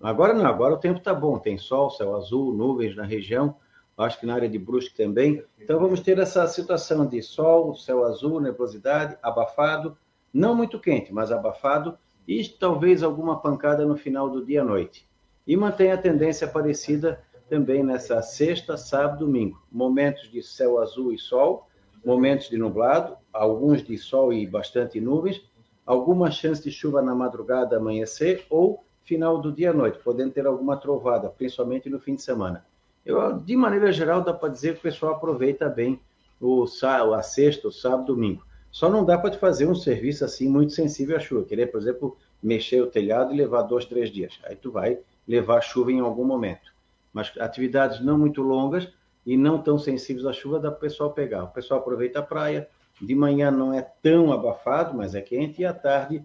Agora 0.00 0.32
não, 0.32 0.46
agora 0.46 0.74
o 0.74 0.78
tempo 0.78 0.98
está 0.98 1.12
bom, 1.12 1.38
tem 1.38 1.58
sol, 1.58 1.90
céu 1.90 2.16
azul, 2.16 2.54
nuvens 2.54 2.96
na 2.96 3.04
região, 3.04 3.56
acho 3.98 4.18
que 4.18 4.24
na 4.24 4.34
área 4.34 4.48
de 4.48 4.58
Brusque 4.58 4.96
também. 4.96 5.44
Então 5.60 5.78
vamos 5.78 6.00
ter 6.00 6.18
essa 6.18 6.46
situação 6.46 7.06
de 7.06 7.22
sol, 7.22 7.74
céu 7.74 8.04
azul, 8.04 8.40
nebulosidade, 8.40 9.18
abafado, 9.22 9.98
não 10.32 10.54
muito 10.54 10.80
quente, 10.80 11.12
mas 11.12 11.30
abafado, 11.30 11.98
e 12.30 12.48
talvez 12.48 13.02
alguma 13.02 13.40
pancada 13.40 13.84
no 13.84 13.96
final 13.96 14.30
do 14.30 14.46
dia 14.46 14.62
à 14.62 14.64
noite. 14.64 15.04
E 15.44 15.56
mantém 15.56 15.90
a 15.90 15.98
tendência 15.98 16.46
parecida 16.46 17.20
também 17.48 17.82
nessa 17.82 18.22
sexta, 18.22 18.76
sábado, 18.76 19.26
domingo. 19.26 19.60
Momentos 19.68 20.30
de 20.30 20.40
céu 20.40 20.78
azul 20.78 21.12
e 21.12 21.18
sol, 21.18 21.66
momentos 22.04 22.48
de 22.48 22.56
nublado, 22.56 23.16
alguns 23.32 23.82
de 23.82 23.98
sol 23.98 24.32
e 24.32 24.46
bastante 24.46 25.00
nuvens, 25.00 25.42
alguma 25.84 26.30
chance 26.30 26.62
de 26.62 26.70
chuva 26.70 27.02
na 27.02 27.16
madrugada, 27.16 27.78
amanhecer 27.78 28.46
ou 28.48 28.84
final 29.02 29.38
do 29.38 29.50
dia 29.50 29.70
à 29.70 29.72
noite, 29.72 29.98
podendo 29.98 30.30
ter 30.30 30.46
alguma 30.46 30.76
trovada, 30.76 31.28
principalmente 31.28 31.90
no 31.90 31.98
fim 31.98 32.14
de 32.14 32.22
semana. 32.22 32.64
Eu, 33.04 33.40
de 33.40 33.56
maneira 33.56 33.90
geral, 33.90 34.22
dá 34.22 34.32
para 34.32 34.50
dizer 34.50 34.74
que 34.74 34.78
o 34.78 34.82
pessoal 34.82 35.14
aproveita 35.14 35.68
bem 35.68 36.00
o, 36.40 36.62
a 36.62 37.22
sexta, 37.22 37.66
o 37.66 37.72
sábado, 37.72 38.14
domingo. 38.14 38.44
Só 38.70 38.88
não 38.88 39.04
dá 39.04 39.18
para 39.18 39.32
fazer 39.32 39.66
um 39.66 39.74
serviço 39.74 40.24
assim 40.24 40.48
muito 40.48 40.72
sensível 40.72 41.16
à 41.16 41.20
chuva. 41.20 41.44
Querer, 41.44 41.66
por 41.66 41.80
exemplo, 41.80 42.16
mexer 42.42 42.80
o 42.80 42.86
telhado 42.86 43.32
e 43.32 43.36
levar 43.36 43.62
dois, 43.62 43.84
três 43.84 44.10
dias. 44.10 44.38
Aí 44.44 44.54
tu 44.54 44.70
vai 44.70 44.98
levar 45.26 45.60
chuva 45.60 45.90
em 45.90 46.00
algum 46.00 46.24
momento. 46.24 46.72
Mas 47.12 47.32
atividades 47.38 48.00
não 48.00 48.16
muito 48.16 48.42
longas 48.42 48.88
e 49.26 49.36
não 49.36 49.60
tão 49.60 49.78
sensíveis 49.78 50.24
à 50.24 50.32
chuva 50.32 50.60
dá 50.60 50.70
para 50.70 50.78
o 50.78 50.80
pessoal 50.80 51.12
pegar. 51.12 51.44
O 51.44 51.48
pessoal 51.48 51.80
aproveita 51.80 52.20
a 52.20 52.22
praia. 52.22 52.68
De 53.00 53.14
manhã 53.14 53.50
não 53.50 53.72
é 53.72 53.82
tão 54.02 54.32
abafado, 54.32 54.96
mas 54.96 55.14
é 55.14 55.20
quente. 55.20 55.62
E 55.62 55.64
à 55.64 55.72
tarde 55.72 56.24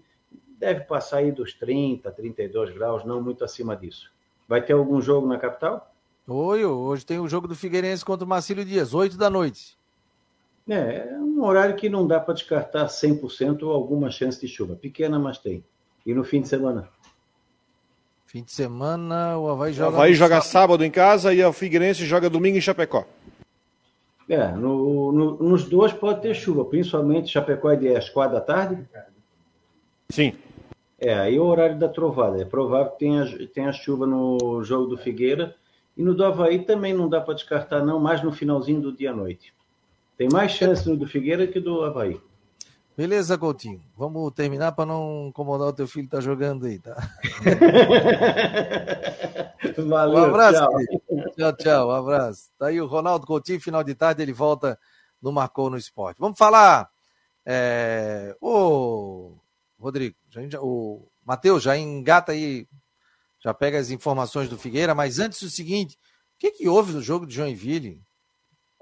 deve 0.59 0.81
passar 0.81 1.17
aí 1.17 1.31
dos 1.31 1.53
30, 1.53 2.11
32 2.11 2.73
graus, 2.73 3.03
não 3.03 3.21
muito 3.21 3.43
acima 3.43 3.75
disso. 3.75 4.11
Vai 4.47 4.61
ter 4.61 4.73
algum 4.73 5.01
jogo 5.01 5.27
na 5.27 5.37
capital? 5.37 5.91
Oi, 6.27 6.65
hoje 6.65 7.05
tem 7.05 7.19
o 7.19 7.27
jogo 7.27 7.47
do 7.47 7.55
Figueirense 7.55 8.03
contra 8.03 8.25
o 8.25 8.27
Marcílio 8.27 8.65
Dias, 8.65 8.93
8 8.93 9.17
da 9.17 9.29
noite. 9.29 9.77
É, 10.67 11.09
é 11.09 11.19
um 11.19 11.34
horário 11.45 11.75
que 11.75 11.89
não 11.89 12.05
dá 12.05 12.19
para 12.19 12.33
descartar 12.33 12.85
100% 12.87 13.63
ou 13.63 13.71
alguma 13.71 14.09
chance 14.09 14.39
de 14.39 14.47
chuva. 14.47 14.75
Pequena, 14.75 15.17
mas 15.19 15.37
tem. 15.37 15.63
E 16.05 16.13
no 16.13 16.23
fim 16.23 16.41
de 16.41 16.47
semana? 16.47 16.87
Fim 18.25 18.43
de 18.43 18.51
semana, 18.51 19.37
o 19.37 19.49
Havaí 19.49 19.73
joga. 19.73 19.91
O 19.91 19.95
Havaí 19.95 20.13
joga 20.13 20.35
sábado. 20.35 20.51
sábado 20.51 20.83
em 20.83 20.91
casa 20.91 21.33
e 21.33 21.43
o 21.43 21.53
Figueirense 21.53 22.05
joga 22.05 22.29
domingo 22.29 22.57
em 22.57 22.61
Chapecó. 22.61 23.05
É, 24.27 24.51
no, 24.51 25.11
no, 25.11 25.37
nos 25.37 25.65
dois 25.65 25.93
pode 25.93 26.21
ter 26.21 26.33
chuva, 26.33 26.65
principalmente 26.65 27.29
Chapecó 27.29 27.71
é 27.71 27.75
de 27.75 27.95
às 27.95 28.09
quatro 28.09 28.35
da 28.35 28.41
tarde. 28.41 28.85
Sim. 30.09 30.33
É, 30.99 31.13
aí 31.13 31.37
é 31.37 31.39
o 31.39 31.45
horário 31.45 31.77
da 31.77 31.87
trovada. 31.87 32.41
É 32.41 32.45
provável 32.45 32.91
que 32.91 32.99
tenha, 32.99 33.47
tenha 33.53 33.71
chuva 33.71 34.05
no 34.05 34.63
jogo 34.63 34.87
do 34.87 34.97
Figueira. 34.97 35.55
E 35.95 36.03
no 36.03 36.13
do 36.13 36.25
Havaí 36.25 36.65
também 36.65 36.93
não 36.93 37.07
dá 37.07 37.21
para 37.21 37.35
descartar, 37.35 37.85
não, 37.85 37.99
mais 37.99 38.21
no 38.21 38.31
finalzinho 38.31 38.81
do 38.81 38.91
dia 38.91 39.11
à 39.11 39.15
noite. 39.15 39.53
Tem 40.18 40.30
mais 40.30 40.51
chance 40.51 40.88
no 40.88 40.95
do 40.95 41.07
Figueira 41.07 41.47
que 41.47 41.59
do 41.59 41.84
Havaí. 41.84 42.22
Beleza, 42.95 43.38
Coutinho. 43.38 43.82
Vamos 43.97 44.32
terminar 44.34 44.72
para 44.72 44.86
não 44.86 45.28
incomodar 45.28 45.68
o 45.68 45.74
teu 45.74 45.86
filho 45.86 46.05
que 46.05 46.11
tá 46.11 46.22
jogando 46.22 46.66
aí, 46.66 46.80
tá? 46.80 46.95
Valeu, 49.86 50.20
um 50.20 50.26
abraço. 50.26 50.59
Tchau. 50.59 50.72
tchau, 51.36 51.53
tchau. 51.57 51.89
Um 51.89 51.91
abraço. 51.91 52.49
Tá 52.57 52.68
aí 52.68 52.80
o 52.80 52.88
Ronaldo 52.88 53.28
Coutinho, 53.28 53.59
final 53.59 53.84
de 53.84 53.93
tarde, 53.93 54.22
ele 54.22 54.32
volta 54.32 54.80
no 55.22 55.34
Marcou 55.34 55.70
no 55.70 55.78
Esporte. 55.78 56.20
Vamos 56.20 56.38
falar. 56.38 56.89
É... 57.45 58.34
Ô, 58.39 59.34
Rodrigo, 59.78 60.16
já, 60.30 60.61
o 60.61 61.05
Matheus 61.26 61.63
já 61.63 61.78
engata 61.78 62.32
aí, 62.32 62.66
já 63.43 63.53
pega 63.53 63.78
as 63.78 63.89
informações 63.89 64.47
do 64.47 64.57
Figueira, 64.57 64.95
mas 64.95 65.20
antes 65.20 65.41
o 65.41 65.49
seguinte: 65.49 65.97
o 66.36 66.39
que, 66.39 66.51
que 66.51 66.70
houve 66.70 66.93
no 66.93 67.01
jogo 67.01 67.26
de 67.26 67.36
Joinville? 67.36 68.01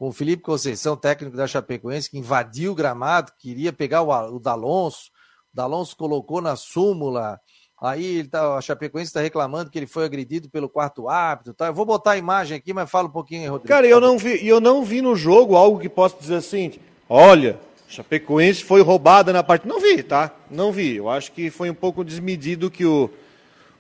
Com 0.04 0.10
o 0.10 0.12
Felipe 0.12 0.44
Conceição, 0.44 0.98
técnico 0.98 1.38
da 1.38 1.48
Chapecoense, 1.48 2.12
que 2.12 2.18
invadiu 2.18 2.74
o 2.74 2.76
gramado, 2.76 3.32
queria 3.40 3.72
pegar 3.72 4.02
o, 4.02 4.36
o 4.36 4.38
Dalonso. 4.38 5.10
O 5.54 5.56
Dalonso 5.56 5.96
colocou 5.96 6.42
na 6.42 6.58
súmula. 6.58 7.40
Aí 7.82 8.26
tá, 8.26 8.58
a 8.58 8.60
Chapecoense 8.60 9.12
está 9.12 9.22
reclamando 9.22 9.72
que 9.72 9.80
ele 9.80 9.88
foi 9.88 10.04
agredido 10.04 10.50
pelo 10.50 10.68
quarto 10.68 11.08
árbitro. 11.08 11.54
Tá? 11.54 11.68
Eu 11.68 11.74
vou 11.74 11.86
botar 11.86 12.12
a 12.12 12.18
imagem 12.18 12.58
aqui, 12.58 12.74
mas 12.74 12.92
fala 12.92 13.08
um 13.08 13.12
pouquinho, 13.12 13.50
Rodrigo. 13.50 13.70
Cara, 13.70 13.88
eu 13.88 14.02
não 14.02 14.18
vi, 14.18 14.46
eu 14.46 14.60
não 14.60 14.84
vi 14.84 15.02
no 15.02 15.16
jogo 15.16 15.56
algo 15.56 15.80
que 15.80 15.88
possa 15.88 16.18
dizer 16.20 16.36
assim: 16.36 16.74
olha, 17.08 17.58
Chapecoense 17.88 18.62
foi 18.62 18.82
roubada 18.82 19.32
na 19.32 19.42
parte. 19.42 19.66
Não 19.66 19.80
vi, 19.80 20.04
tá? 20.04 20.36
Não 20.52 20.70
vi. 20.74 20.98
Eu 20.98 21.10
acho 21.10 21.32
que 21.32 21.50
foi 21.50 21.70
um 21.70 21.76
pouco 21.76 22.04
desmedido 22.04 22.70
que 22.70 22.86
o, 22.86 23.10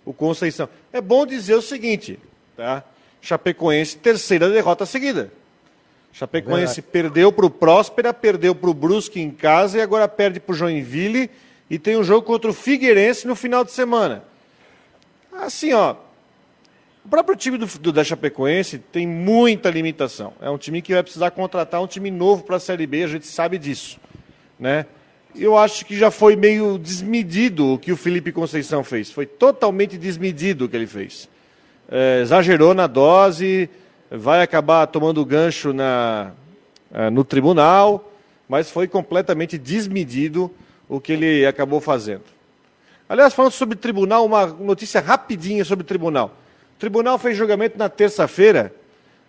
o 0.06 0.14
Conceição. 0.14 0.70
É 0.94 1.02
bom 1.02 1.26
dizer 1.26 1.56
o 1.56 1.62
seguinte, 1.62 2.18
tá? 2.56 2.82
Chapecoense, 3.20 3.98
terceira 3.98 4.50
derrota 4.50 4.86
seguida. 4.86 5.43
Chapecoense 6.14 6.80
é 6.80 6.84
perdeu 6.84 7.32
para 7.32 7.48
o 7.48 7.50
Próspera, 7.50 8.14
perdeu 8.14 8.54
para 8.54 8.70
o 8.70 8.74
Brusque 8.74 9.20
em 9.20 9.32
casa 9.32 9.80
e 9.80 9.82
agora 9.82 10.08
perde 10.08 10.40
para 10.40 10.54
o 10.54 10.56
Joinville 10.56 11.30
e 11.70 11.80
tem 11.80 11.98
um 11.98 12.04
jogo 12.04 12.22
contra 12.22 12.52
o 12.52 12.54
Figueirense 12.54 13.28
no 13.28 13.36
final 13.36 13.66
de 13.66 13.72
semana. 13.72 14.24
Assim, 15.34 15.74
ó, 15.74 15.96
o 17.04 17.10
próprio 17.10 17.36
time 17.36 17.58
do, 17.58 17.66
do, 17.66 17.92
da 17.92 18.04
Chapecoense 18.04 18.78
tem 18.78 19.08
muita 19.08 19.72
limitação. 19.72 20.34
É 20.40 20.50
um 20.52 20.58
time 20.58 20.84
que 20.84 20.94
vai 20.94 21.02
precisar 21.02 21.32
contratar 21.32 21.82
um 21.82 21.88
time 21.88 22.12
novo 22.12 22.44
para 22.44 22.58
a 22.58 22.60
Série 22.60 22.86
B, 22.86 23.04
a 23.04 23.08
gente 23.08 23.26
sabe 23.26 23.58
disso. 23.58 24.00
Né? 24.60 24.86
Eu 25.36 25.58
acho 25.58 25.84
que 25.84 25.98
já 25.98 26.12
foi 26.12 26.36
meio 26.36 26.78
desmedido 26.78 27.74
o 27.74 27.80
que 27.80 27.92
o 27.92 27.98
Felipe 27.98 28.32
Conceição 28.32 28.84
fez. 28.84 29.12
Foi 29.12 29.26
totalmente 29.26 29.98
desmedido 29.98 30.66
o 30.66 30.70
que 30.70 30.76
ele 30.76 30.86
fez. 30.86 31.28
É, 31.90 32.20
exagerou 32.22 32.76
na 32.76 32.86
dose, 32.86 33.68
vai 34.10 34.42
acabar 34.42 34.86
tomando 34.88 35.26
gancho 35.26 35.74
na, 35.74 36.32
é, 36.94 37.10
no 37.10 37.24
tribunal, 37.24 38.12
mas 38.48 38.70
foi 38.70 38.88
completamente 38.88 39.58
desmedido 39.58 40.52
o 40.88 41.00
que 41.00 41.14
ele 41.14 41.46
acabou 41.46 41.82
fazendo. 41.82 42.24
Aliás, 43.08 43.34
falando 43.34 43.52
sobre 43.52 43.76
tribunal, 43.76 44.26
uma 44.26 44.46
notícia 44.46 45.02
rapidinha 45.02 45.66
sobre 45.66 45.84
tribunal. 45.84 46.32
O 46.76 46.80
tribunal 46.80 47.18
fez 47.18 47.38
julgamento 47.38 47.78
na 47.78 47.90
terça-feira 47.90 48.74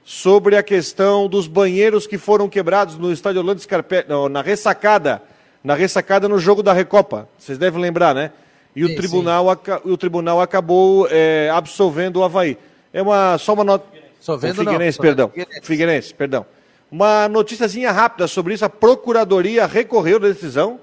sobre 0.05 0.57
a 0.57 0.63
questão 0.63 1.29
dos 1.29 1.47
banheiros 1.47 2.07
que 2.07 2.19
foram 2.19 2.49
quebrados 2.49 2.97
no 2.99 3.11
estádio 3.11 3.41
Orlando 3.41 3.61
Scarpelli, 3.61 4.07
na 4.31 4.43
ressacada, 4.43 5.23
na 5.63 5.75
ressacada 5.75 6.29
no 6.29 6.39
jogo 6.39 6.63
da 6.63 6.73
Recopa. 6.73 7.27
Vocês 7.39 7.57
devem 7.57 7.81
lembrar, 7.81 8.15
né? 8.15 8.31
E 8.77 8.85
sim, 8.85 8.93
o, 8.93 8.97
tribunal, 8.97 9.47
o 9.85 9.97
tribunal 9.97 10.41
acabou 10.41 11.09
é, 11.11 11.49
absolvendo 11.53 12.21
o 12.21 12.25
Havaí. 12.25 12.59
É 12.93 13.01
uma, 13.01 13.39
só 13.39 13.55
uma 13.55 13.65
nota. 13.65 13.87
Absolvendo 14.25 14.63
o 14.63 14.65
Figueirense, 14.65 14.99
não, 14.99 15.03
perdão. 15.03 15.29
Figueirense. 15.29 15.61
Figueirense, 15.63 16.15
perdão. 16.15 16.47
Uma 16.91 17.29
noticiazinha 17.29 17.93
rápida 17.93 18.27
sobre 18.27 18.55
isso. 18.55 18.65
A 18.65 18.71
Procuradoria 18.71 19.67
recorreu 19.67 20.19
da 20.19 20.29
decisão, 20.29 20.81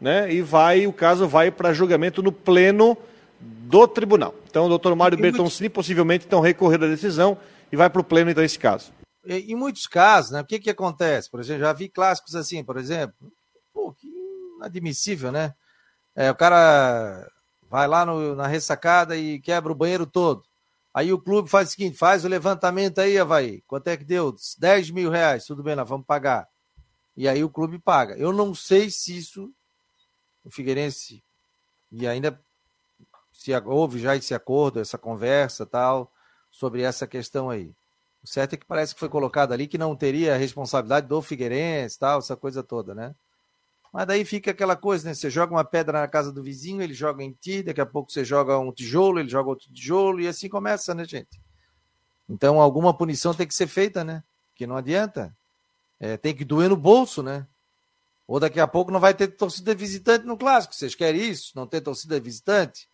né? 0.00 0.32
E 0.32 0.40
vai, 0.40 0.86
o 0.86 0.92
caso 0.92 1.26
vai 1.26 1.50
para 1.50 1.72
julgamento 1.72 2.22
no 2.22 2.30
pleno 2.30 2.96
do 3.40 3.88
tribunal. 3.88 4.32
Então, 4.48 4.66
o 4.66 4.68
doutor 4.68 4.94
Mário 4.94 5.18
Bertoncini 5.18 5.64
muitos... 5.64 5.74
possivelmente 5.74 6.24
então 6.24 6.40
recorrer 6.40 6.78
da 6.78 6.86
decisão 6.86 7.36
e 7.72 7.76
vai 7.76 7.90
para 7.90 8.00
o 8.00 8.04
pleno, 8.04 8.30
então, 8.30 8.44
esse 8.44 8.58
caso. 8.58 8.92
Em 9.26 9.56
muitos 9.56 9.86
casos, 9.88 10.30
né? 10.30 10.40
O 10.40 10.44
que, 10.44 10.60
que 10.60 10.70
acontece? 10.70 11.28
Por 11.28 11.40
exemplo, 11.40 11.62
já 11.62 11.72
vi 11.72 11.88
clássicos 11.88 12.36
assim, 12.36 12.62
por 12.62 12.76
exemplo, 12.76 13.14
pô, 13.72 13.92
que 13.92 14.06
inadmissível, 14.56 15.32
né? 15.32 15.52
É, 16.14 16.30
o 16.30 16.34
cara 16.34 17.26
vai 17.68 17.88
lá 17.88 18.04
no, 18.04 18.36
na 18.36 18.46
ressacada 18.46 19.16
e 19.16 19.40
quebra 19.40 19.72
o 19.72 19.76
banheiro 19.76 20.06
todo. 20.06 20.42
Aí 20.94 21.12
o 21.12 21.20
clube 21.20 21.48
faz 21.48 21.68
o 21.68 21.72
seguinte: 21.72 21.96
faz 21.96 22.24
o 22.24 22.28
levantamento 22.28 23.00
aí, 23.00 23.18
Havaí. 23.18 23.62
Quanto 23.62 23.88
é 23.88 23.96
que 23.96 24.04
deu? 24.04 24.34
10 24.58 24.90
mil 24.90 25.10
reais. 25.10 25.44
Tudo 25.44 25.62
bem, 25.62 25.74
nós 25.74 25.88
vamos 25.88 26.06
pagar. 26.06 26.48
E 27.16 27.28
aí 27.28 27.42
o 27.44 27.50
clube 27.50 27.78
paga. 27.78 28.16
Eu 28.16 28.32
não 28.32 28.54
sei 28.54 28.90
se 28.90 29.16
isso 29.16 29.52
o 30.44 30.50
Figueirense 30.50 31.22
e 31.90 32.06
ainda 32.06 32.40
se 33.32 33.52
houve 33.64 33.98
já 33.98 34.16
esse 34.16 34.34
acordo, 34.34 34.80
essa 34.80 34.98
conversa 34.98 35.66
tal, 35.66 36.12
sobre 36.50 36.82
essa 36.82 37.06
questão 37.06 37.50
aí. 37.50 37.74
O 38.22 38.28
certo 38.28 38.54
é 38.54 38.56
que 38.56 38.66
parece 38.66 38.94
que 38.94 39.00
foi 39.00 39.08
colocado 39.08 39.52
ali 39.52 39.66
que 39.66 39.76
não 39.76 39.96
teria 39.96 40.34
a 40.34 40.38
responsabilidade 40.38 41.08
do 41.08 41.20
Figueirense, 41.20 41.98
tal, 41.98 42.20
essa 42.20 42.36
coisa 42.36 42.62
toda, 42.62 42.94
né? 42.94 43.14
Mas 43.92 44.06
daí 44.06 44.24
fica 44.24 44.50
aquela 44.52 44.74
coisa, 44.74 45.08
né? 45.08 45.14
Você 45.14 45.28
joga 45.28 45.52
uma 45.52 45.64
pedra 45.64 46.00
na 46.00 46.08
casa 46.08 46.32
do 46.32 46.42
vizinho, 46.42 46.80
ele 46.80 46.94
joga 46.94 47.22
em 47.22 47.32
ti, 47.32 47.62
daqui 47.62 47.80
a 47.80 47.86
pouco 47.86 48.10
você 48.10 48.24
joga 48.24 48.58
um 48.58 48.72
tijolo, 48.72 49.20
ele 49.20 49.28
joga 49.28 49.50
outro 49.50 49.70
tijolo, 49.70 50.20
e 50.20 50.26
assim 50.26 50.48
começa, 50.48 50.94
né, 50.94 51.04
gente? 51.04 51.40
Então 52.28 52.60
alguma 52.60 52.96
punição 52.96 53.34
tem 53.34 53.46
que 53.46 53.54
ser 53.54 53.66
feita, 53.66 54.02
né? 54.02 54.24
Que 54.54 54.66
não 54.66 54.76
adianta. 54.76 55.36
É, 56.00 56.16
tem 56.16 56.34
que 56.34 56.44
doer 56.44 56.70
no 56.70 56.76
bolso, 56.76 57.22
né? 57.22 57.46
Ou 58.26 58.40
daqui 58.40 58.58
a 58.58 58.66
pouco 58.66 58.90
não 58.90 58.98
vai 58.98 59.12
ter 59.12 59.28
torcida 59.28 59.74
visitante 59.74 60.24
no 60.24 60.38
clássico. 60.38 60.74
Vocês 60.74 60.94
querem 60.94 61.20
isso? 61.20 61.52
Não 61.54 61.66
ter 61.66 61.82
torcida 61.82 62.18
visitante? 62.18 62.88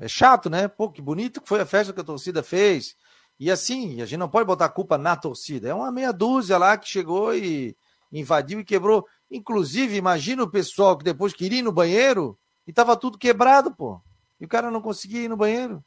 É 0.00 0.08
chato, 0.08 0.48
né? 0.48 0.66
Pô, 0.66 0.90
que 0.90 1.02
bonito 1.02 1.42
que 1.42 1.48
foi 1.48 1.60
a 1.60 1.66
festa 1.66 1.92
que 1.92 2.00
a 2.00 2.04
torcida 2.04 2.42
fez. 2.42 2.96
E 3.38 3.50
assim, 3.50 4.00
a 4.00 4.06
gente 4.06 4.18
não 4.18 4.28
pode 4.28 4.46
botar 4.46 4.64
a 4.64 4.70
culpa 4.70 4.96
na 4.96 5.14
torcida. 5.14 5.68
É 5.68 5.74
uma 5.74 5.92
meia 5.92 6.12
dúzia 6.12 6.56
lá 6.56 6.76
que 6.78 6.88
chegou 6.88 7.34
e 7.34 7.76
invadiu 8.10 8.60
e 8.60 8.64
quebrou. 8.64 9.06
Inclusive, 9.30 9.96
imagina 9.96 10.42
o 10.42 10.50
pessoal 10.50 10.96
que 10.96 11.04
depois 11.04 11.32
queria 11.32 11.58
ir 11.58 11.62
no 11.62 11.72
banheiro 11.72 12.38
e 12.66 12.72
tava 12.72 12.96
tudo 12.96 13.18
quebrado, 13.18 13.74
pô. 13.74 14.00
E 14.40 14.44
o 14.44 14.48
cara 14.48 14.70
não 14.70 14.80
conseguia 14.80 15.22
ir 15.22 15.28
no 15.28 15.36
banheiro. 15.36 15.84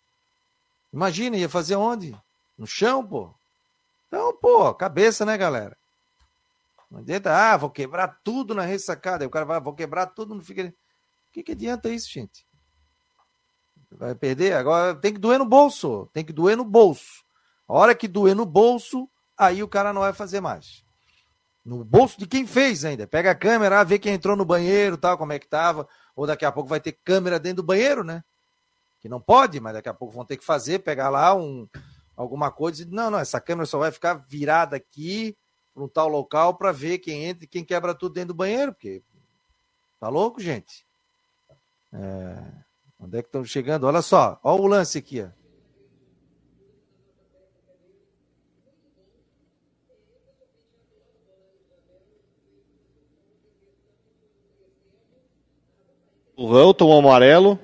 Imagina, 0.93 1.37
ia 1.37 1.49
fazer 1.49 1.75
onde? 1.75 2.15
No 2.57 2.67
chão, 2.67 3.05
pô. 3.05 3.33
Então, 4.07 4.35
pô, 4.37 4.73
cabeça, 4.73 5.25
né, 5.25 5.37
galera? 5.37 5.77
Não 6.89 6.99
adianta, 6.99 7.31
ah, 7.33 7.55
vou 7.55 7.69
quebrar 7.69 8.19
tudo 8.23 8.53
na 8.53 8.63
ressacada. 8.63 9.23
Aí 9.23 9.27
o 9.27 9.31
cara 9.31 9.45
vai, 9.45 9.59
vou 9.61 9.73
quebrar 9.73 10.07
tudo 10.07 10.35
no 10.35 10.43
Figueiredo. 10.43 10.75
O 11.29 11.31
que, 11.31 11.43
que 11.43 11.53
adianta 11.53 11.89
isso, 11.89 12.11
gente? 12.11 12.45
Vai 13.89 14.13
perder? 14.13 14.53
Agora 14.53 14.93
tem 14.93 15.13
que 15.13 15.19
doer 15.19 15.39
no 15.39 15.45
bolso. 15.45 16.09
Tem 16.13 16.25
que 16.25 16.33
doer 16.33 16.57
no 16.57 16.65
bolso. 16.65 17.23
A 17.67 17.73
hora 17.73 17.95
que 17.95 18.07
doer 18.07 18.35
no 18.35 18.45
bolso, 18.45 19.09
aí 19.37 19.63
o 19.63 19.67
cara 19.67 19.93
não 19.93 20.01
vai 20.01 20.11
fazer 20.11 20.41
mais. 20.41 20.83
No 21.63 21.83
bolso 21.83 22.19
de 22.19 22.25
quem 22.25 22.47
fez 22.47 22.83
ainda. 22.83 23.05
Pega 23.05 23.31
a 23.31 23.35
câmera, 23.35 23.83
vê 23.83 23.99
quem 23.99 24.13
entrou 24.13 24.35
no 24.35 24.45
banheiro, 24.45 24.97
tal, 24.97 25.17
como 25.17 25.33
é 25.33 25.39
que 25.39 25.47
tava. 25.47 25.87
Ou 26.15 26.25
daqui 26.25 26.43
a 26.43 26.51
pouco 26.51 26.69
vai 26.69 26.79
ter 26.79 26.93
câmera 27.03 27.39
dentro 27.39 27.57
do 27.57 27.67
banheiro, 27.67 28.03
né? 28.03 28.23
Que 28.99 29.07
não 29.07 29.21
pode, 29.21 29.59
mas 29.59 29.73
daqui 29.73 29.89
a 29.89 29.93
pouco 29.93 30.13
vão 30.13 30.25
ter 30.25 30.37
que 30.37 30.45
fazer, 30.45 30.79
pegar 30.79 31.09
lá 31.09 31.35
um, 31.35 31.67
alguma 32.15 32.51
coisa 32.51 32.83
e 32.83 32.85
não, 32.85 33.09
não, 33.09 33.19
essa 33.19 33.39
câmera 33.39 33.65
só 33.65 33.79
vai 33.79 33.91
ficar 33.91 34.13
virada 34.13 34.75
aqui 34.75 35.35
para 35.73 35.83
um 35.83 35.87
tal 35.87 36.07
local 36.07 36.55
para 36.55 36.71
ver 36.71 36.99
quem 36.99 37.25
entra 37.25 37.45
e 37.45 37.47
quem 37.47 37.63
quebra 37.63 37.95
tudo 37.95 38.13
dentro 38.13 38.29
do 38.29 38.37
banheiro, 38.37 38.73
porque 38.73 39.01
tá 39.99 40.09
louco, 40.09 40.39
gente? 40.39 40.85
É... 41.93 42.61
Onde 42.99 43.17
é 43.17 43.21
que 43.23 43.29
estão 43.29 43.43
chegando? 43.43 43.85
Olha 43.85 44.01
só, 44.01 44.39
olha 44.43 44.61
o 44.61 44.67
lance 44.67 44.97
aqui. 44.99 45.21
Ó. 45.21 45.40
O 56.41 56.47
Rão 56.47 56.73
tomou 56.73 56.97
amarelo. 56.97 57.59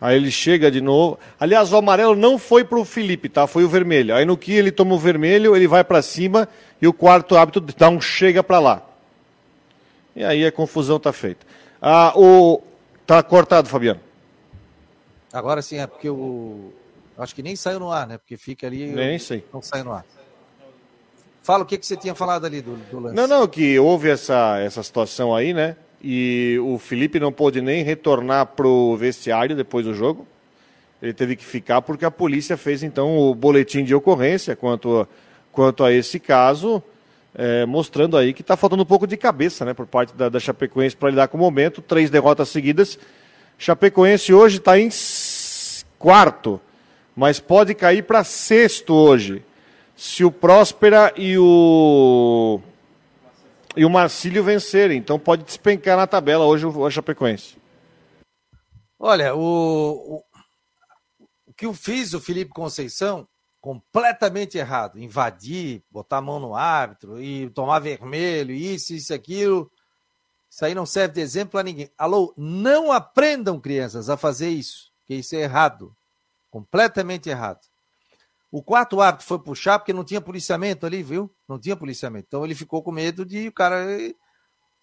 Aí 0.00 0.16
ele 0.16 0.30
chega 0.30 0.70
de 0.70 0.80
novo. 0.80 1.18
Aliás, 1.38 1.72
o 1.72 1.76
amarelo 1.76 2.16
não 2.16 2.38
foi 2.38 2.64
para 2.64 2.78
o 2.78 2.86
Felipe, 2.86 3.28
tá? 3.28 3.46
Foi 3.46 3.64
o 3.64 3.68
vermelho. 3.68 4.14
Aí 4.14 4.24
no 4.24 4.36
que 4.36 4.52
ele 4.52 4.72
toma 4.72 4.94
o 4.94 4.98
vermelho, 4.98 5.54
ele 5.54 5.66
vai 5.68 5.84
para 5.84 6.00
cima 6.00 6.48
e 6.80 6.88
o 6.88 6.92
quarto 6.92 7.36
árbitro 7.36 7.60
dá 7.60 7.90
um 7.90 8.00
chega 8.00 8.42
para 8.42 8.58
lá. 8.58 8.82
E 10.14 10.24
aí 10.24 10.46
a 10.46 10.50
confusão 10.50 10.98
tá 10.98 11.12
feita. 11.12 11.46
Ah, 11.80 12.14
o 12.16 12.62
tá 13.06 13.22
cortado, 13.22 13.68
Fabiano. 13.68 14.00
Agora 15.30 15.60
sim, 15.60 15.78
é 15.78 15.86
porque 15.86 16.08
o. 16.08 16.72
Acho 17.18 17.34
que 17.34 17.42
nem 17.42 17.56
saiu 17.56 17.78
no 17.78 17.92
ar, 17.92 18.06
né? 18.06 18.16
Porque 18.16 18.38
fica 18.38 18.66
ali. 18.66 18.86
Nem 18.86 19.18
sei. 19.18 19.44
Não 19.52 19.60
sai 19.60 19.82
no 19.82 19.92
ar. 19.92 20.04
Fala 21.42 21.62
o 21.62 21.66
que, 21.66 21.76
que 21.76 21.86
você 21.86 21.96
tinha 21.96 22.14
falado 22.14 22.46
ali 22.46 22.62
do, 22.62 22.74
do 22.90 23.00
lance. 23.00 23.14
Não, 23.14 23.26
não, 23.26 23.46
que 23.46 23.78
houve 23.78 24.08
essa, 24.08 24.58
essa 24.60 24.82
situação 24.82 25.34
aí, 25.34 25.52
né? 25.52 25.76
E 26.02 26.58
o 26.62 26.78
Felipe 26.78 27.18
não 27.18 27.32
pôde 27.32 27.60
nem 27.60 27.82
retornar 27.82 28.46
pro 28.46 28.96
vestiário 28.96 29.56
depois 29.56 29.86
do 29.86 29.94
jogo. 29.94 30.26
Ele 31.00 31.12
teve 31.12 31.36
que 31.36 31.44
ficar 31.44 31.82
porque 31.82 32.04
a 32.04 32.10
polícia 32.10 32.56
fez 32.56 32.82
então 32.82 33.18
o 33.18 33.34
boletim 33.34 33.84
de 33.84 33.94
ocorrência 33.94 34.56
quanto, 34.56 35.06
quanto 35.52 35.84
a 35.84 35.92
esse 35.92 36.18
caso, 36.18 36.82
é, 37.34 37.66
mostrando 37.66 38.16
aí 38.16 38.32
que 38.32 38.40
está 38.40 38.56
faltando 38.56 38.82
um 38.82 38.86
pouco 38.86 39.06
de 39.06 39.16
cabeça, 39.16 39.64
né, 39.64 39.74
por 39.74 39.86
parte 39.86 40.14
da, 40.14 40.28
da 40.28 40.40
Chapecoense 40.40 40.96
para 40.96 41.10
lidar 41.10 41.28
com 41.28 41.36
o 41.36 41.40
momento. 41.40 41.82
Três 41.82 42.08
derrotas 42.08 42.48
seguidas. 42.48 42.98
Chapecoense 43.58 44.32
hoje 44.32 44.58
está 44.58 44.78
em 44.78 44.88
quarto, 45.98 46.60
mas 47.14 47.40
pode 47.40 47.74
cair 47.74 48.02
para 48.02 48.24
sexto 48.24 48.94
hoje. 48.94 49.42
Se 49.96 50.24
o 50.24 50.30
Próspera 50.30 51.12
e 51.16 51.38
o 51.38 52.60
e 53.76 53.84
o 53.84 53.90
Marcílio 53.90 54.42
vencerem, 54.42 54.98
então 54.98 55.18
pode 55.18 55.44
despencar 55.44 55.96
na 55.96 56.06
tabela 56.06 56.44
hoje 56.44 56.66
o 56.66 56.90
Chapecoense. 56.90 57.56
Olha, 58.98 59.34
o, 59.34 60.22
o, 61.46 61.52
que 61.54 61.66
eu 61.66 61.74
fiz 61.74 62.14
o 62.14 62.20
Felipe 62.20 62.50
Conceição 62.52 63.28
completamente 63.60 64.56
errado, 64.56 64.98
invadir, 64.98 65.82
botar 65.90 66.18
a 66.18 66.22
mão 66.22 66.38
no 66.38 66.54
árbitro 66.54 67.20
e 67.20 67.50
tomar 67.50 67.80
vermelho, 67.80 68.54
isso, 68.54 68.94
isso, 68.94 69.12
aquilo. 69.12 69.70
Isso 70.48 70.64
aí 70.64 70.74
não 70.74 70.86
serve 70.86 71.14
de 71.14 71.20
exemplo 71.20 71.58
a 71.58 71.62
ninguém. 71.62 71.90
Alô, 71.98 72.32
não 72.36 72.90
aprendam 72.92 73.60
crianças 73.60 74.08
a 74.08 74.16
fazer 74.16 74.48
isso 74.48 74.90
que 75.06 75.14
isso 75.14 75.36
é 75.36 75.40
errado. 75.40 75.96
Completamente 76.50 77.28
errado. 77.28 77.60
O 78.56 78.62
quarto 78.62 79.02
árbitro 79.02 79.26
foi 79.26 79.38
puxar 79.38 79.78
porque 79.78 79.92
não 79.92 80.02
tinha 80.02 80.18
policiamento 80.18 80.86
ali, 80.86 81.02
viu? 81.02 81.30
Não 81.46 81.58
tinha 81.58 81.76
policiamento. 81.76 82.24
Então 82.26 82.42
ele 82.42 82.54
ficou 82.54 82.82
com 82.82 82.90
medo 82.90 83.22
de 83.22 83.48
o 83.48 83.52
cara 83.52 83.86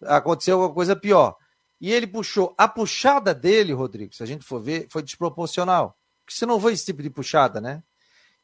aconteceu 0.04 0.54
alguma 0.54 0.76
coisa 0.76 0.96
pior. 0.96 1.36
E 1.82 1.92
ele 1.92 2.06
puxou. 2.06 2.54
A 2.56 2.68
puxada 2.68 3.34
dele, 3.34 3.74
Rodrigo, 3.74 4.14
se 4.14 4.22
a 4.22 4.28
gente 4.28 4.46
for 4.46 4.62
ver, 4.62 4.86
foi 4.92 5.02
desproporcional. 5.02 5.98
Porque 6.24 6.38
você 6.38 6.46
não 6.46 6.60
foi 6.60 6.74
esse 6.74 6.86
tipo 6.86 7.02
de 7.02 7.10
puxada, 7.10 7.60
né? 7.60 7.82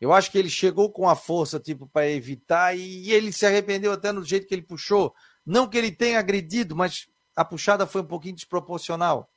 Eu 0.02 0.12
acho 0.12 0.32
que 0.32 0.38
ele 0.40 0.50
chegou 0.50 0.92
com 0.92 1.08
a 1.08 1.16
força, 1.16 1.60
tipo, 1.60 1.88
para 1.88 2.10
evitar, 2.10 2.76
e 2.76 3.12
ele 3.12 3.32
se 3.32 3.46
arrependeu 3.46 3.92
até 3.92 4.12
no 4.12 4.26
jeito 4.26 4.48
que 4.48 4.56
ele 4.56 4.64
puxou. 4.64 5.14
Não 5.46 5.68
que 5.68 5.78
ele 5.78 5.92
tenha 5.92 6.18
agredido, 6.18 6.76
mas 6.76 7.08
a 7.36 7.46
puxada 7.46 7.86
foi 7.86 8.02
um 8.02 8.08
pouquinho 8.08 8.34
desproporcional. 8.34 9.30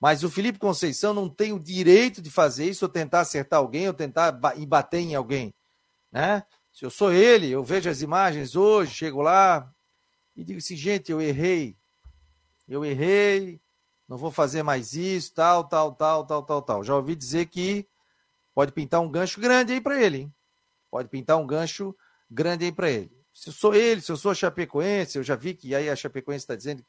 Mas 0.00 0.22
o 0.22 0.30
Felipe 0.30 0.58
Conceição 0.58 1.14
não 1.14 1.28
tem 1.28 1.52
o 1.52 1.58
direito 1.58 2.20
de 2.20 2.30
fazer 2.30 2.68
isso, 2.68 2.84
ou 2.84 2.88
tentar 2.88 3.20
acertar 3.20 3.58
alguém, 3.58 3.88
ou 3.88 3.94
tentar 3.94 4.30
bater 4.32 5.00
em 5.00 5.14
alguém. 5.14 5.54
Né? 6.12 6.44
Se 6.72 6.84
eu 6.84 6.90
sou 6.90 7.12
ele, 7.12 7.50
eu 7.50 7.64
vejo 7.64 7.88
as 7.88 8.02
imagens 8.02 8.54
hoje, 8.54 8.92
chego 8.92 9.22
lá 9.22 9.72
e 10.36 10.44
digo 10.44 10.58
assim, 10.58 10.76
gente, 10.76 11.10
eu 11.10 11.20
errei. 11.20 11.76
Eu 12.68 12.84
errei, 12.84 13.60
não 14.08 14.18
vou 14.18 14.30
fazer 14.30 14.62
mais 14.62 14.92
isso, 14.92 15.32
tal, 15.32 15.64
tal, 15.64 15.92
tal, 15.94 16.26
tal, 16.26 16.42
tal, 16.42 16.62
tal. 16.62 16.84
Já 16.84 16.94
ouvi 16.94 17.16
dizer 17.16 17.46
que 17.46 17.88
pode 18.54 18.72
pintar 18.72 19.00
um 19.00 19.10
gancho 19.10 19.40
grande 19.40 19.72
aí 19.72 19.80
para 19.80 20.00
ele, 20.00 20.18
hein? 20.18 20.34
Pode 20.90 21.08
pintar 21.08 21.38
um 21.38 21.46
gancho 21.46 21.96
grande 22.30 22.66
aí 22.66 22.72
para 22.72 22.90
ele. 22.90 23.10
Se 23.32 23.48
eu 23.48 23.52
sou 23.52 23.74
ele, 23.74 24.00
se 24.00 24.10
eu 24.10 24.16
sou 24.16 24.30
a 24.30 24.34
Chapecoense, 24.34 25.18
eu 25.18 25.22
já 25.22 25.36
vi 25.36 25.54
que 25.54 25.74
aí 25.74 25.88
a 25.88 25.96
Chapecoense 25.96 26.44
está 26.44 26.54
dizendo 26.54 26.84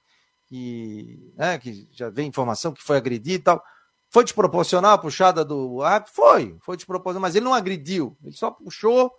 que, 0.48 1.34
né, 1.36 1.58
que 1.58 1.88
já 1.92 2.10
vem 2.10 2.28
informação 2.28 2.72
que 2.72 2.82
foi 2.82 2.98
agredido 2.98 3.36
e 3.36 3.44
tal. 3.44 3.64
Foi 4.10 4.24
desproporcional 4.24 4.94
a 4.94 4.98
puxada 4.98 5.44
do 5.44 5.82
árbitro? 5.82 6.16
Foi, 6.16 6.58
foi 6.62 6.78
desproporcional, 6.78 7.22
mas 7.22 7.36
ele 7.36 7.46
não 7.46 7.54
agrediu, 7.54 8.18
ele 8.24 8.36
só 8.36 8.50
puxou 8.50 9.12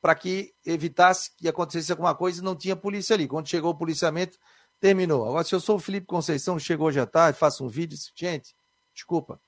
para 0.00 0.16
que 0.16 0.52
evitasse 0.66 1.30
que 1.36 1.48
acontecesse 1.48 1.92
alguma 1.92 2.12
coisa 2.12 2.40
e 2.40 2.44
não 2.44 2.56
tinha 2.56 2.74
polícia 2.74 3.14
ali. 3.14 3.28
Quando 3.28 3.48
chegou 3.48 3.70
o 3.70 3.78
policiamento, 3.78 4.36
terminou. 4.80 5.24
Agora, 5.24 5.44
se 5.44 5.54
eu 5.54 5.60
sou 5.60 5.76
o 5.76 5.78
Felipe 5.78 6.08
Conceição, 6.08 6.58
chegou 6.58 6.88
hoje 6.88 6.98
à 6.98 7.06
tarde, 7.06 7.38
faço 7.38 7.64
um 7.64 7.68
vídeo, 7.68 7.96
gente, 8.16 8.56
desculpa, 8.92 9.40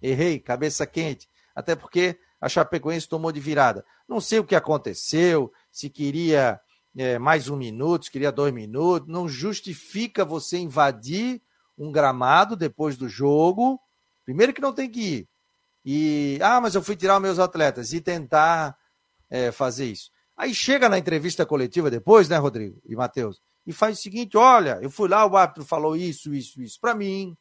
errei, 0.00 0.40
cabeça 0.40 0.86
quente, 0.86 1.28
até 1.54 1.76
porque 1.76 2.18
a 2.40 2.48
Chapecoense 2.48 3.06
tomou 3.06 3.30
de 3.30 3.38
virada. 3.38 3.84
Não 4.08 4.18
sei 4.18 4.38
o 4.38 4.44
que 4.44 4.54
aconteceu, 4.54 5.52
se 5.70 5.90
queria 5.90 6.58
é, 6.98 7.16
mais 7.16 7.48
um 7.48 7.56
minuto, 7.56 8.10
queria 8.10 8.32
dois 8.32 8.52
minutos, 8.52 9.08
não 9.08 9.28
justifica 9.28 10.24
você 10.24 10.58
invadir 10.58 11.40
um 11.78 11.92
gramado 11.92 12.56
depois 12.56 12.96
do 12.96 13.08
jogo. 13.08 13.80
Primeiro 14.24 14.52
que 14.52 14.60
não 14.60 14.72
tem 14.72 14.90
que 14.90 15.00
ir. 15.00 15.28
E, 15.84 16.40
ah, 16.42 16.60
mas 16.60 16.74
eu 16.74 16.82
fui 16.82 16.96
tirar 16.96 17.20
meus 17.20 17.38
atletas 17.38 17.92
e 17.92 18.00
tentar 18.00 18.76
é, 19.30 19.52
fazer 19.52 19.86
isso. 19.86 20.10
Aí 20.36 20.52
chega 20.52 20.88
na 20.88 20.98
entrevista 20.98 21.46
coletiva 21.46 21.88
depois, 21.88 22.28
né, 22.28 22.36
Rodrigo 22.36 22.82
e 22.84 22.96
Matheus, 22.96 23.40
e 23.64 23.72
faz 23.72 23.96
o 23.96 24.02
seguinte: 24.02 24.36
olha, 24.36 24.80
eu 24.82 24.90
fui 24.90 25.08
lá, 25.08 25.24
o 25.24 25.36
árbitro 25.36 25.64
falou 25.64 25.94
isso, 25.94 26.34
isso, 26.34 26.60
isso 26.60 26.80
para 26.80 26.96
mim, 26.96 27.36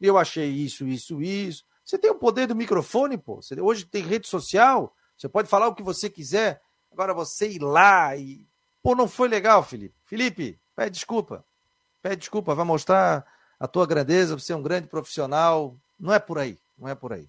eu 0.00 0.16
achei 0.16 0.48
isso, 0.48 0.86
isso, 0.86 1.20
isso. 1.20 1.64
Você 1.84 1.98
tem 1.98 2.10
o 2.10 2.18
poder 2.18 2.46
do 2.46 2.54
microfone, 2.54 3.18
pô. 3.18 3.42
Você, 3.42 3.60
hoje 3.60 3.84
tem 3.84 4.04
rede 4.04 4.28
social, 4.28 4.94
você 5.18 5.28
pode 5.28 5.48
falar 5.48 5.66
o 5.66 5.74
que 5.74 5.82
você 5.82 6.08
quiser. 6.08 6.62
Agora 6.92 7.12
você 7.12 7.48
ir 7.48 7.58
lá 7.58 8.16
e. 8.16 8.46
Pô, 8.82 8.94
não 8.94 9.08
foi 9.08 9.28
legal, 9.28 9.62
Felipe. 9.62 9.94
Felipe, 10.04 10.58
pede 10.74 10.90
desculpa. 10.90 11.44
Pede 12.02 12.16
desculpa, 12.16 12.54
vai 12.54 12.64
mostrar 12.64 13.24
a 13.58 13.68
tua 13.68 13.86
grandeza, 13.86 14.36
você 14.36 14.52
é 14.52 14.56
um 14.56 14.62
grande 14.62 14.88
profissional. 14.88 15.76
Não 15.98 16.12
é 16.12 16.18
por 16.18 16.38
aí, 16.38 16.58
não 16.76 16.88
é 16.88 16.94
por 16.94 17.12
aí. 17.12 17.28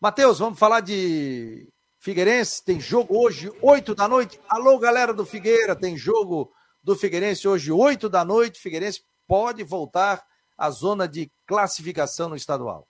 Matheus, 0.00 0.40
vamos 0.40 0.58
falar 0.58 0.80
de 0.80 1.68
Figueirense. 1.98 2.64
Tem 2.64 2.80
jogo 2.80 3.16
hoje, 3.16 3.52
8 3.62 3.94
da 3.94 4.08
noite. 4.08 4.40
Alô, 4.48 4.78
galera 4.78 5.14
do 5.14 5.24
Figueira, 5.24 5.76
tem 5.76 5.96
jogo 5.96 6.52
do 6.82 6.96
Figueirense 6.96 7.46
hoje, 7.46 7.70
8 7.70 8.08
da 8.08 8.24
noite. 8.24 8.58
Figueirense 8.58 9.04
pode 9.28 9.62
voltar 9.62 10.26
à 10.58 10.70
zona 10.70 11.06
de 11.06 11.30
classificação 11.46 12.30
no 12.30 12.36
estadual. 12.36 12.88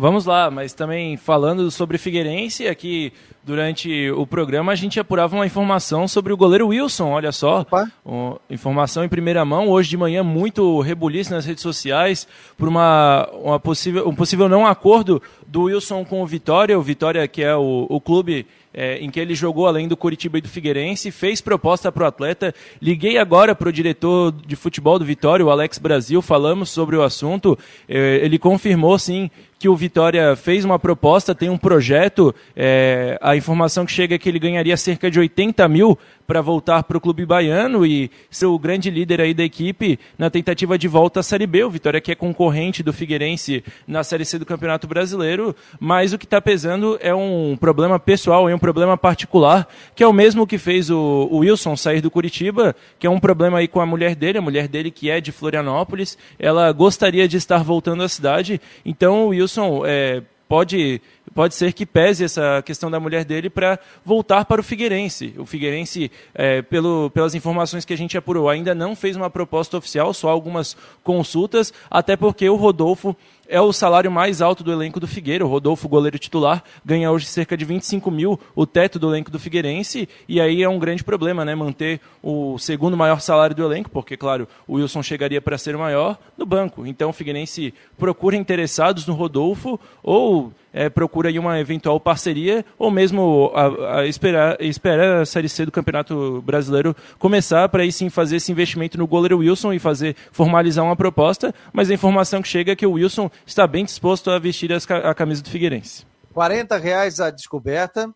Vamos 0.00 0.24
lá, 0.24 0.50
mas 0.50 0.72
também 0.72 1.18
falando 1.18 1.70
sobre 1.70 1.98
Figueirense, 1.98 2.66
aqui 2.66 3.12
durante 3.44 4.10
o 4.12 4.26
programa 4.26 4.72
a 4.72 4.74
gente 4.74 4.98
apurava 4.98 5.36
uma 5.36 5.44
informação 5.44 6.08
sobre 6.08 6.32
o 6.32 6.38
goleiro 6.38 6.68
Wilson, 6.68 7.10
olha 7.10 7.30
só. 7.30 7.66
Um, 8.06 8.34
informação 8.48 9.04
em 9.04 9.10
primeira 9.10 9.44
mão, 9.44 9.68
hoje 9.68 9.90
de 9.90 9.98
manhã 9.98 10.22
muito 10.22 10.80
rebuliço 10.80 11.30
nas 11.30 11.44
redes 11.44 11.62
sociais 11.62 12.26
por 12.56 12.66
uma, 12.66 13.28
uma 13.34 13.60
possível, 13.60 14.08
um 14.08 14.14
possível 14.14 14.48
não 14.48 14.66
acordo 14.66 15.20
do 15.46 15.64
Wilson 15.64 16.02
com 16.06 16.22
o 16.22 16.26
Vitória, 16.26 16.78
o 16.78 16.82
Vitória 16.82 17.28
que 17.28 17.42
é 17.42 17.54
o, 17.54 17.86
o 17.90 18.00
clube 18.00 18.46
é, 18.72 18.98
em 18.98 19.10
que 19.10 19.18
ele 19.18 19.34
jogou 19.34 19.66
além 19.66 19.88
do 19.88 19.96
Curitiba 19.96 20.38
e 20.38 20.40
do 20.40 20.48
Figueirense, 20.48 21.10
fez 21.10 21.40
proposta 21.40 21.90
para 21.90 22.04
o 22.04 22.06
atleta. 22.06 22.54
Liguei 22.80 23.18
agora 23.18 23.54
para 23.54 23.68
o 23.68 23.72
diretor 23.72 24.32
de 24.32 24.56
futebol 24.56 24.98
do 24.98 25.04
Vitória, 25.04 25.44
o 25.44 25.50
Alex 25.50 25.78
Brasil, 25.78 26.22
falamos 26.22 26.70
sobre 26.70 26.96
o 26.96 27.02
assunto. 27.02 27.58
É, 27.88 28.20
ele 28.22 28.38
confirmou 28.38 28.98
sim 28.98 29.30
que 29.60 29.68
o 29.68 29.76
Vitória 29.76 30.34
fez 30.36 30.64
uma 30.64 30.78
proposta, 30.78 31.34
tem 31.34 31.50
um 31.50 31.58
projeto. 31.58 32.34
É, 32.56 33.18
a 33.20 33.36
informação 33.36 33.84
que 33.84 33.92
chega 33.92 34.14
é 34.14 34.18
que 34.18 34.26
ele 34.26 34.38
ganharia 34.38 34.74
cerca 34.74 35.10
de 35.10 35.20
80 35.20 35.68
mil 35.68 35.98
para 36.26 36.40
voltar 36.40 36.82
para 36.84 36.96
o 36.96 37.00
clube 37.00 37.26
baiano 37.26 37.84
e 37.84 38.10
ser 38.30 38.46
o 38.46 38.58
grande 38.58 38.88
líder 38.88 39.20
aí 39.20 39.34
da 39.34 39.44
equipe 39.44 39.98
na 40.16 40.30
tentativa 40.30 40.78
de 40.78 40.88
volta 40.88 41.20
à 41.20 41.22
Série 41.22 41.46
B. 41.46 41.64
O 41.64 41.70
Vitória 41.70 42.00
que 42.00 42.10
é 42.10 42.14
concorrente 42.14 42.82
do 42.82 42.90
Figueirense 42.90 43.62
na 43.86 44.02
Série 44.02 44.24
C 44.24 44.38
do 44.38 44.46
Campeonato 44.46 44.86
Brasileiro, 44.86 45.54
mas 45.78 46.14
o 46.14 46.18
que 46.18 46.24
está 46.24 46.40
pesando 46.40 46.96
é 47.02 47.14
um 47.14 47.54
problema 47.60 47.98
pessoal, 47.98 48.48
é 48.48 48.54
um 48.54 48.58
problema 48.58 48.96
particular, 48.96 49.68
que 49.94 50.02
é 50.02 50.06
o 50.06 50.12
mesmo 50.12 50.46
que 50.46 50.56
fez 50.56 50.88
o, 50.88 51.28
o 51.30 51.38
Wilson 51.38 51.76
sair 51.76 52.00
do 52.00 52.10
Curitiba, 52.10 52.74
que 52.98 53.06
é 53.06 53.10
um 53.10 53.20
problema 53.20 53.58
aí 53.58 53.68
com 53.68 53.80
a 53.80 53.84
mulher 53.84 54.14
dele, 54.14 54.38
a 54.38 54.42
mulher 54.42 54.68
dele 54.68 54.90
que 54.90 55.10
é 55.10 55.20
de 55.20 55.32
Florianópolis, 55.32 56.16
ela 56.38 56.72
gostaria 56.72 57.28
de 57.28 57.36
estar 57.36 57.62
voltando 57.62 58.04
à 58.04 58.08
cidade, 58.08 58.58
então 58.86 59.26
o 59.26 59.28
Wilson 59.28 59.49
é, 59.84 60.22
pode 60.48 61.00
pode 61.34 61.54
ser 61.54 61.72
que 61.72 61.86
pese 61.86 62.24
essa 62.24 62.62
questão 62.64 62.90
da 62.90 63.00
mulher 63.00 63.24
dele 63.24 63.48
para 63.48 63.78
voltar 64.04 64.44
para 64.44 64.60
o 64.60 64.64
Figueirense. 64.64 65.34
O 65.38 65.46
Figueirense, 65.46 66.10
é, 66.34 66.62
pelo, 66.62 67.10
pelas 67.10 67.34
informações 67.34 67.84
que 67.84 67.92
a 67.92 67.96
gente 67.96 68.16
apurou, 68.16 68.48
ainda 68.48 68.74
não 68.74 68.96
fez 68.96 69.16
uma 69.16 69.30
proposta 69.30 69.76
oficial, 69.76 70.12
só 70.12 70.28
algumas 70.28 70.76
consultas, 71.02 71.72
até 71.90 72.16
porque 72.16 72.48
o 72.48 72.56
Rodolfo 72.56 73.16
é 73.50 73.60
o 73.60 73.72
salário 73.72 74.10
mais 74.10 74.40
alto 74.40 74.62
do 74.62 74.72
elenco 74.72 75.00
do 75.00 75.08
Figueira. 75.08 75.44
O 75.44 75.48
Rodolfo, 75.48 75.88
goleiro 75.88 76.18
titular, 76.18 76.62
ganha 76.84 77.10
hoje 77.10 77.26
cerca 77.26 77.56
de 77.56 77.64
25 77.64 78.08
mil, 78.10 78.38
o 78.54 78.64
teto 78.64 78.98
do 78.98 79.10
elenco 79.10 79.30
do 79.30 79.40
Figueirense, 79.40 80.08
e 80.28 80.40
aí 80.40 80.62
é 80.62 80.68
um 80.68 80.78
grande 80.78 81.02
problema, 81.02 81.44
né? 81.44 81.54
Manter 81.54 82.00
o 82.22 82.56
segundo 82.58 82.96
maior 82.96 83.20
salário 83.20 83.56
do 83.56 83.64
elenco, 83.64 83.90
porque, 83.90 84.16
claro, 84.16 84.46
o 84.68 84.74
Wilson 84.74 85.02
chegaria 85.02 85.42
para 85.42 85.58
ser 85.58 85.74
o 85.74 85.80
maior 85.80 86.16
no 86.38 86.46
banco. 86.46 86.86
Então 86.86 87.10
o 87.10 87.12
Figueirense 87.12 87.74
procura 87.98 88.36
interessados 88.36 89.04
no 89.04 89.14
Rodolfo 89.14 89.80
ou 90.00 90.52
é, 90.72 90.88
procura 90.88 91.28
aí 91.28 91.38
uma 91.38 91.58
eventual 91.58 91.98
parceria 91.98 92.64
ou 92.78 92.90
mesmo 92.90 93.50
a, 93.54 94.00
a 94.00 94.06
esperar, 94.06 94.60
esperar 94.60 95.22
a 95.22 95.26
Série 95.26 95.48
C 95.48 95.64
do 95.64 95.72
Campeonato 95.72 96.42
Brasileiro 96.42 96.94
começar 97.18 97.68
para 97.68 97.82
aí 97.82 97.92
sim 97.92 98.08
fazer 98.08 98.36
esse 98.36 98.52
investimento 98.52 98.98
no 98.98 99.06
goleiro 99.06 99.38
Wilson 99.38 99.72
e 99.72 99.78
fazer 99.78 100.16
formalizar 100.32 100.84
uma 100.84 100.96
proposta, 100.96 101.54
mas 101.72 101.90
a 101.90 101.94
informação 101.94 102.42
que 102.42 102.48
chega 102.48 102.72
é 102.72 102.76
que 102.76 102.86
o 102.86 102.92
Wilson 102.92 103.30
está 103.46 103.66
bem 103.66 103.84
disposto 103.84 104.30
a 104.30 104.38
vestir 104.38 104.72
as, 104.72 104.88
a 104.90 105.14
camisa 105.14 105.42
do 105.42 105.50
Figueirense. 105.50 106.06
40 106.32 106.76
reais 106.78 107.20
a 107.20 107.30
descoberta 107.30 108.12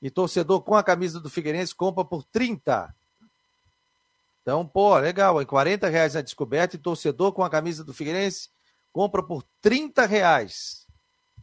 e 0.00 0.10
torcedor 0.10 0.62
com 0.62 0.74
a 0.74 0.82
camisa 0.82 1.20
do 1.20 1.28
Figueirense 1.28 1.74
compra 1.74 2.04
por 2.04 2.24
30. 2.24 2.94
Então, 4.42 4.66
pô, 4.66 4.96
legal, 4.96 5.40
hein? 5.40 5.46
40 5.46 5.88
reais 5.88 6.16
a 6.16 6.22
descoberta 6.22 6.76
e 6.76 6.78
torcedor 6.78 7.32
com 7.32 7.42
a 7.42 7.50
camisa 7.50 7.84
do 7.84 7.92
Figueirense 7.92 8.48
compra 8.92 9.22
por 9.22 9.44
30 9.60 10.06
reais. 10.06 10.79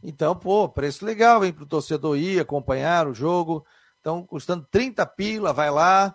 Então, 0.02 0.34
pô, 0.34 0.68
preço 0.68 1.04
legal, 1.04 1.44
hein, 1.44 1.52
para 1.52 1.64
o 1.64 1.68
torcedor 1.68 2.16
ir 2.16 2.40
acompanhar 2.40 3.06
o 3.06 3.14
jogo. 3.14 3.64
Então, 4.00 4.24
custando 4.24 4.66
30 4.70 5.04
pila, 5.06 5.52
vai 5.52 5.70
lá 5.70 6.14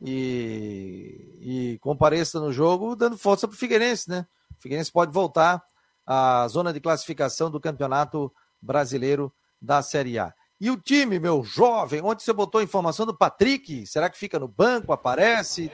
e, 0.00 1.38
e 1.40 1.78
compareça 1.80 2.38
no 2.38 2.52
jogo, 2.52 2.94
dando 2.94 3.18
força 3.18 3.48
para 3.48 3.54
o 3.54 3.58
Figueirense, 3.58 4.08
né? 4.08 4.26
O 4.58 4.62
Figueirense 4.62 4.92
pode 4.92 5.12
voltar 5.12 5.62
à 6.06 6.46
zona 6.48 6.72
de 6.72 6.80
classificação 6.80 7.50
do 7.50 7.60
Campeonato 7.60 8.32
Brasileiro 8.60 9.32
da 9.60 9.82
Série 9.82 10.18
A. 10.18 10.32
E 10.60 10.70
o 10.70 10.76
time, 10.76 11.18
meu 11.18 11.44
jovem, 11.44 12.00
onde 12.02 12.22
você 12.22 12.32
botou 12.32 12.60
a 12.60 12.64
informação 12.64 13.04
do 13.04 13.16
Patrick? 13.16 13.86
Será 13.86 14.08
que 14.08 14.16
fica 14.16 14.38
no 14.38 14.48
banco, 14.48 14.92
aparece? 14.92 15.70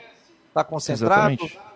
Está 0.49 0.65
concentrado? 0.65 1.33
Exatamente. 1.35 1.72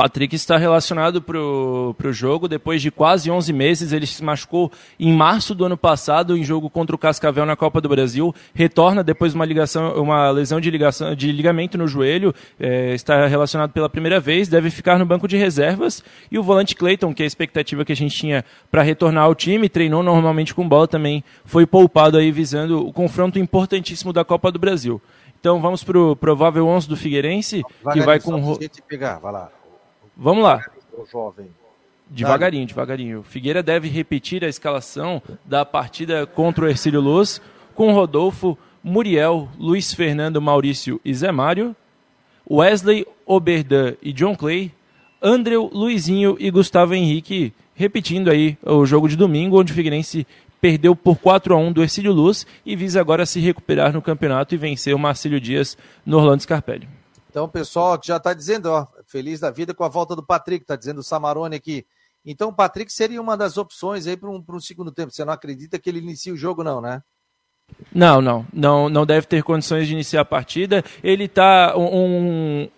Patrick 0.00 0.34
está 0.34 0.56
relacionado 0.56 1.20
para 1.20 1.38
o 1.38 1.94
jogo. 2.10 2.48
Depois 2.48 2.80
de 2.80 2.90
quase 2.90 3.30
11 3.30 3.52
meses, 3.52 3.92
ele 3.92 4.06
se 4.06 4.24
machucou 4.24 4.72
em 4.98 5.12
março 5.12 5.54
do 5.54 5.62
ano 5.62 5.76
passado 5.76 6.38
em 6.38 6.42
jogo 6.42 6.70
contra 6.70 6.96
o 6.96 6.98
Cascavel 6.98 7.44
na 7.44 7.54
Copa 7.54 7.82
do 7.82 7.88
Brasil. 7.90 8.34
Retorna 8.54 9.04
depois 9.04 9.32
de 9.32 9.36
uma, 9.36 9.44
ligação, 9.44 10.02
uma 10.02 10.30
lesão 10.30 10.58
de, 10.58 10.70
ligação, 10.70 11.14
de 11.14 11.30
ligamento 11.30 11.76
no 11.76 11.86
joelho. 11.86 12.34
É, 12.58 12.94
está 12.94 13.26
relacionado 13.26 13.72
pela 13.72 13.90
primeira 13.90 14.18
vez. 14.18 14.48
Deve 14.48 14.70
ficar 14.70 14.98
no 14.98 15.04
banco 15.04 15.28
de 15.28 15.36
reservas. 15.36 16.02
E 16.30 16.38
o 16.38 16.42
volante 16.42 16.74
Clayton, 16.74 17.12
que 17.12 17.22
é 17.22 17.24
a 17.24 17.26
expectativa 17.26 17.84
que 17.84 17.92
a 17.92 17.96
gente 17.96 18.16
tinha 18.16 18.42
para 18.70 18.80
retornar 18.80 19.24
ao 19.24 19.34
time, 19.34 19.68
treinou 19.68 20.02
normalmente 20.02 20.54
com 20.54 20.66
bola 20.66 20.88
também. 20.88 21.22
Foi 21.44 21.66
poupado 21.66 22.16
aí 22.16 22.32
visando 22.32 22.86
o 22.86 22.90
confronto 22.90 23.38
importantíssimo 23.38 24.14
da 24.14 24.24
Copa 24.24 24.50
do 24.50 24.58
Brasil. 24.58 24.98
Então 25.38 25.60
vamos 25.60 25.84
para 25.84 25.98
o 25.98 26.16
provável 26.16 26.66
11 26.66 26.88
do 26.88 26.96
Figueirense, 26.96 27.62
que 27.92 28.00
vai 28.00 28.18
com... 28.18 28.56
Pegar, 28.88 29.18
vai 29.18 29.32
lá. 29.32 29.59
Vamos 30.22 30.44
lá. 30.44 30.62
jovem. 31.10 31.48
Devagarinho, 32.06 32.66
devagarinho. 32.66 33.22
Figueira 33.22 33.62
deve 33.62 33.88
repetir 33.88 34.44
a 34.44 34.48
escalação 34.48 35.22
da 35.46 35.64
partida 35.64 36.26
contra 36.26 36.66
o 36.66 36.68
Ercílio 36.68 37.00
Luz 37.00 37.40
com 37.74 37.94
Rodolfo, 37.94 38.58
Muriel, 38.84 39.48
Luiz 39.58 39.94
Fernando, 39.94 40.38
Maurício 40.38 41.00
e 41.02 41.14
Zé 41.14 41.32
Mário, 41.32 41.74
Wesley, 42.50 43.06
Oberdan 43.24 43.94
e 44.02 44.12
John 44.12 44.36
Clay, 44.36 44.70
Andrew, 45.22 45.70
Luizinho 45.72 46.36
e 46.38 46.50
Gustavo 46.50 46.94
Henrique, 46.94 47.54
repetindo 47.74 48.30
aí 48.30 48.58
o 48.62 48.84
jogo 48.84 49.08
de 49.08 49.16
domingo, 49.16 49.58
onde 49.58 49.72
o 49.72 49.74
Figueirense 49.74 50.26
perdeu 50.60 50.94
por 50.94 51.16
4 51.16 51.54
a 51.54 51.56
1 51.56 51.72
do 51.72 51.82
Ercílio 51.82 52.12
Luz 52.12 52.46
e 52.66 52.76
visa 52.76 53.00
agora 53.00 53.24
se 53.24 53.40
recuperar 53.40 53.90
no 53.90 54.02
campeonato 54.02 54.54
e 54.54 54.58
vencer 54.58 54.94
o 54.94 54.98
Marcílio 54.98 55.40
Dias 55.40 55.78
no 56.04 56.18
Orlando 56.18 56.42
Scarpelli. 56.42 56.86
Então, 57.30 57.44
o 57.44 57.48
pessoal 57.48 57.98
já 58.02 58.18
está 58.18 58.34
dizendo, 58.34 58.66
ó, 58.66 58.86
feliz 59.10 59.40
da 59.40 59.50
vida 59.50 59.74
com 59.74 59.84
a 59.84 59.88
volta 59.88 60.14
do 60.14 60.24
Patrick, 60.24 60.62
está 60.62 60.76
dizendo 60.76 60.98
o 60.98 61.04
Samarone 61.04 61.56
aqui. 61.56 61.84
Então, 62.24 62.50
o 62.50 62.54
Patrick 62.54 62.92
seria 62.92 63.20
uma 63.20 63.36
das 63.36 63.56
opções 63.56 64.06
aí 64.06 64.16
para 64.16 64.30
um, 64.30 64.44
um 64.48 64.60
segundo 64.60 64.92
tempo. 64.92 65.10
Você 65.10 65.24
não 65.24 65.32
acredita 65.32 65.78
que 65.78 65.88
ele 65.88 65.98
inicie 65.98 66.32
o 66.32 66.36
jogo, 66.36 66.62
não, 66.62 66.80
né? 66.80 67.02
Não, 67.92 68.20
não, 68.20 68.46
não, 68.52 68.88
não 68.88 69.06
deve 69.06 69.26
ter 69.26 69.42
condições 69.42 69.86
de 69.86 69.94
iniciar 69.94 70.20
a 70.20 70.24
partida. 70.24 70.84
Ele 71.02 71.24
está 71.24 71.76
um, 71.76 72.68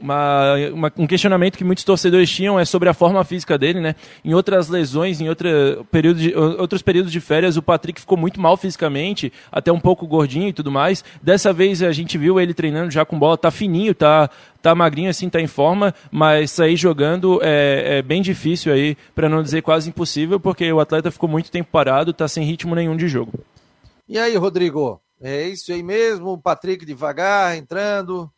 uma, 0.00 0.54
uma, 0.72 0.92
um 0.98 1.06
questionamento 1.06 1.56
que 1.56 1.64
muitos 1.64 1.84
torcedores 1.84 2.30
tinham 2.30 2.58
é 2.58 2.64
sobre 2.64 2.88
a 2.88 2.94
forma 2.94 3.22
física 3.24 3.58
dele, 3.58 3.80
né? 3.80 3.94
Em 4.24 4.34
outras 4.34 4.68
lesões, 4.68 5.20
em 5.20 5.26
período 5.90 6.20
de, 6.20 6.34
outros 6.34 6.82
períodos 6.82 7.12
de 7.12 7.20
férias, 7.20 7.56
o 7.56 7.62
Patrick 7.62 8.00
ficou 8.00 8.16
muito 8.16 8.40
mal 8.40 8.56
fisicamente, 8.56 9.32
até 9.50 9.72
um 9.72 9.80
pouco 9.80 10.06
gordinho 10.06 10.48
e 10.48 10.52
tudo 10.52 10.70
mais. 10.70 11.04
Dessa 11.22 11.52
vez 11.52 11.82
a 11.82 11.92
gente 11.92 12.18
viu 12.18 12.40
ele 12.40 12.54
treinando 12.54 12.90
já 12.90 13.04
com 13.04 13.18
bola, 13.18 13.36
tá 13.36 13.50
fininho, 13.50 13.94
tá, 13.94 14.30
tá 14.62 14.74
magrinho 14.74 15.10
assim, 15.10 15.28
tá 15.28 15.40
em 15.40 15.46
forma, 15.46 15.94
mas 16.10 16.50
sair 16.50 16.76
jogando 16.76 17.40
é, 17.42 17.98
é 17.98 18.02
bem 18.02 18.22
difícil 18.22 18.72
aí, 18.72 18.96
para 19.14 19.28
não 19.28 19.42
dizer 19.42 19.62
quase 19.62 19.88
impossível, 19.88 20.38
porque 20.38 20.70
o 20.72 20.80
atleta 20.80 21.10
ficou 21.10 21.28
muito 21.28 21.50
tempo 21.50 21.70
parado, 21.70 22.12
tá 22.12 22.28
sem 22.28 22.44
ritmo 22.44 22.74
nenhum 22.74 22.96
de 22.96 23.08
jogo. 23.08 23.32
E 24.08 24.18
aí, 24.18 24.36
Rodrigo? 24.36 25.00
É 25.20 25.48
isso 25.48 25.72
aí 25.72 25.82
mesmo? 25.82 26.32
O 26.32 26.38
Patrick 26.38 26.84
devagar, 26.84 27.56
entrando. 27.56 28.30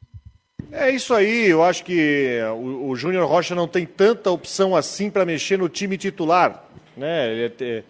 É 0.71 0.91
isso 0.91 1.15
aí, 1.15 1.49
eu 1.49 1.63
acho 1.63 1.85
que 1.85 2.41
o, 2.55 2.91
o 2.91 2.97
Júnior 2.97 3.27
Rocha 3.27 3.55
não 3.55 3.67
tem 3.67 3.87
tanta 3.87 4.31
opção 4.31 4.77
assim 4.77 5.09
para 5.09 5.25
mexer 5.25 5.59
no 5.59 5.69
time 5.69 5.97
titular. 5.97 6.65
Né? 6.97 7.51
É, 7.61 7.83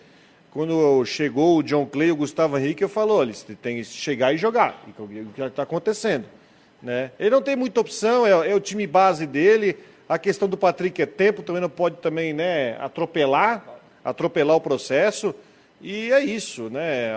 quando 0.51 1.05
chegou 1.05 1.59
o 1.59 1.63
John 1.63 1.87
Clay 1.87 2.09
e 2.09 2.13
o 2.13 2.17
Gustavo 2.17 2.57
Henrique, 2.57 2.85
eu 2.85 2.89
falou, 2.89 3.23
eles 3.23 3.45
têm 3.61 3.77
que 3.77 3.85
chegar 3.85 4.33
e 4.33 4.37
jogar, 4.37 4.83
o 4.99 5.07
que 5.07 5.43
está 5.43 5.63
acontecendo. 5.63 6.25
Né? 6.83 7.11
Ele 7.19 7.31
não 7.31 7.43
tem 7.43 7.57
muita 7.57 7.81
opção, 7.81 8.27
é, 8.27 8.51
é, 8.51 8.55
o 8.55 8.61
time 8.61 8.87
base 8.87 9.27
dele. 9.27 9.77
A 10.09 10.19
questão 10.19 10.49
do 10.49 10.57
Patrick 10.57 11.03
é 11.03 11.07
tempo, 11.07 11.43
também 11.43 11.61
não 11.61 11.69
pode 11.69 11.97
também 11.97 12.33
né, 12.33 12.77
atropelar, 12.81 13.65
atropelar 14.05 14.57
o 14.57 14.61
processo. 14.61 15.35
E 15.81 16.11
é 16.13 16.21
isso, 16.25 16.69
né? 16.71 17.13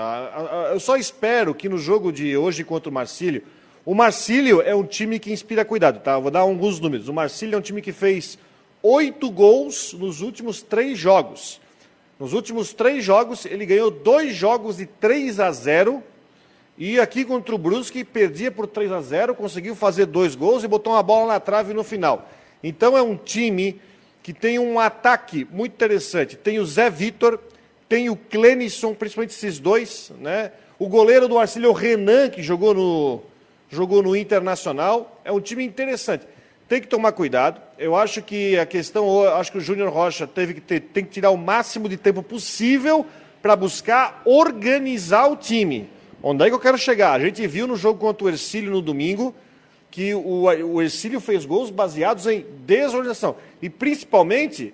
Eu 0.72 0.80
só 0.80 0.96
espero 0.96 1.56
que 1.56 1.68
no 1.70 1.78
jogo 1.78 2.12
de 2.12 2.36
hoje 2.38 2.64
contra 2.64 2.90
o 2.90 2.94
Marcílio, 2.94 3.44
o 3.84 3.96
Marcílio 3.96 4.62
é 4.62 4.76
um 4.76 4.84
time 4.84 5.18
que 5.18 5.32
inspira 5.32 5.66
cuidado, 5.66 6.00
tá? 6.00 6.20
Vou 6.20 6.30
dar 6.30 6.42
alguns 6.42 6.80
números. 6.80 7.08
O 7.08 7.14
Marcílio 7.14 7.56
é 7.56 7.58
um 7.58 7.62
time 7.62 7.82
que 7.82 7.92
fez 7.92 8.38
oito 8.84 9.30
gols 9.32 9.94
nos 9.94 10.22
últimos 10.22 10.62
três 10.62 11.00
jogos. 11.00 11.60
Nos 12.20 12.34
últimos 12.34 12.74
três 12.74 13.04
jogos, 13.04 13.46
ele 13.46 13.66
ganhou 13.66 13.90
dois 13.90 14.36
jogos 14.36 14.78
de 14.78 14.86
3 14.86 15.40
a 15.40 15.52
0 15.52 16.04
e 16.78 17.00
aqui 17.00 17.26
contra 17.26 17.56
o 17.56 17.58
Brusque 17.58 18.04
perdia 18.04 18.52
por 18.52 18.68
3 18.68 18.92
a 18.92 19.02
0 19.02 19.34
conseguiu 19.34 19.76
fazer 19.76 20.06
dois 20.06 20.36
gols 20.36 20.64
e 20.64 20.68
botou 20.68 20.94
uma 20.94 21.02
bola 21.02 21.34
na 21.34 21.40
trave 21.40 21.74
no 21.74 21.84
final. 21.84 22.30
Então 22.64 22.96
é 22.96 23.02
um 23.02 23.18
time 23.18 23.82
que 24.22 24.34
tem 24.34 24.60
um 24.60 24.80
ataque 24.80 25.48
muito 25.50 25.74
interessante. 25.74 26.38
Tem 26.38 26.60
o 26.60 26.66
Zé 26.66 26.92
Vitor, 26.92 27.40
tem 27.90 28.12
o 28.12 28.16
Clenison, 28.16 28.94
principalmente 28.94 29.32
esses 29.32 29.58
dois, 29.58 30.12
né? 30.20 30.52
O 30.78 30.88
goleiro 30.88 31.28
do 31.28 31.36
Marcílio, 31.36 31.72
o 31.72 31.74
Renan, 31.74 32.30
que 32.30 32.44
jogou 32.44 32.74
no, 32.76 33.24
jogou 33.72 34.04
no 34.04 34.16
Internacional. 34.16 35.20
É 35.24 35.32
um 35.32 35.40
time 35.40 35.64
interessante. 35.64 36.28
Tem 36.68 36.80
que 36.80 36.88
tomar 36.88 37.14
cuidado. 37.14 37.60
Eu 37.78 37.96
acho 37.96 38.22
que 38.22 38.58
a 38.60 38.66
questão, 38.66 39.24
acho 39.36 39.52
que 39.52 39.58
o 39.58 39.62
Júnior 39.62 39.92
Rocha 39.92 40.28
teve 40.28 40.54
que 40.56 40.62
ter, 40.62 40.80
tem 40.80 41.04
que 41.04 41.12
tirar 41.12 41.32
o 41.32 41.38
máximo 41.38 41.90
de 41.90 41.98
tempo 41.98 42.22
possível 42.22 43.06
para 43.42 43.56
buscar 43.56 44.22
organizar 44.26 45.28
o 45.28 45.36
time. 45.36 45.90
Onde 46.22 46.46
é 46.46 46.50
que 46.50 46.54
eu 46.54 46.60
quero 46.60 46.78
chegar? 46.78 47.14
A 47.14 47.20
gente 47.20 47.46
viu 47.48 47.66
no 47.66 47.76
jogo 47.76 48.00
contra 48.00 48.26
o 48.26 48.30
Ercílio 48.30 48.70
no 48.70 48.82
domingo 48.82 49.34
que 49.90 50.14
o, 50.14 50.44
o 50.44 50.82
Ercílio 50.82 51.20
fez 51.20 51.46
gols 51.46 51.70
baseados 51.70 52.26
em 52.26 52.46
desorganização. 52.66 53.36
E 53.62 53.70
principalmente, 53.70 54.74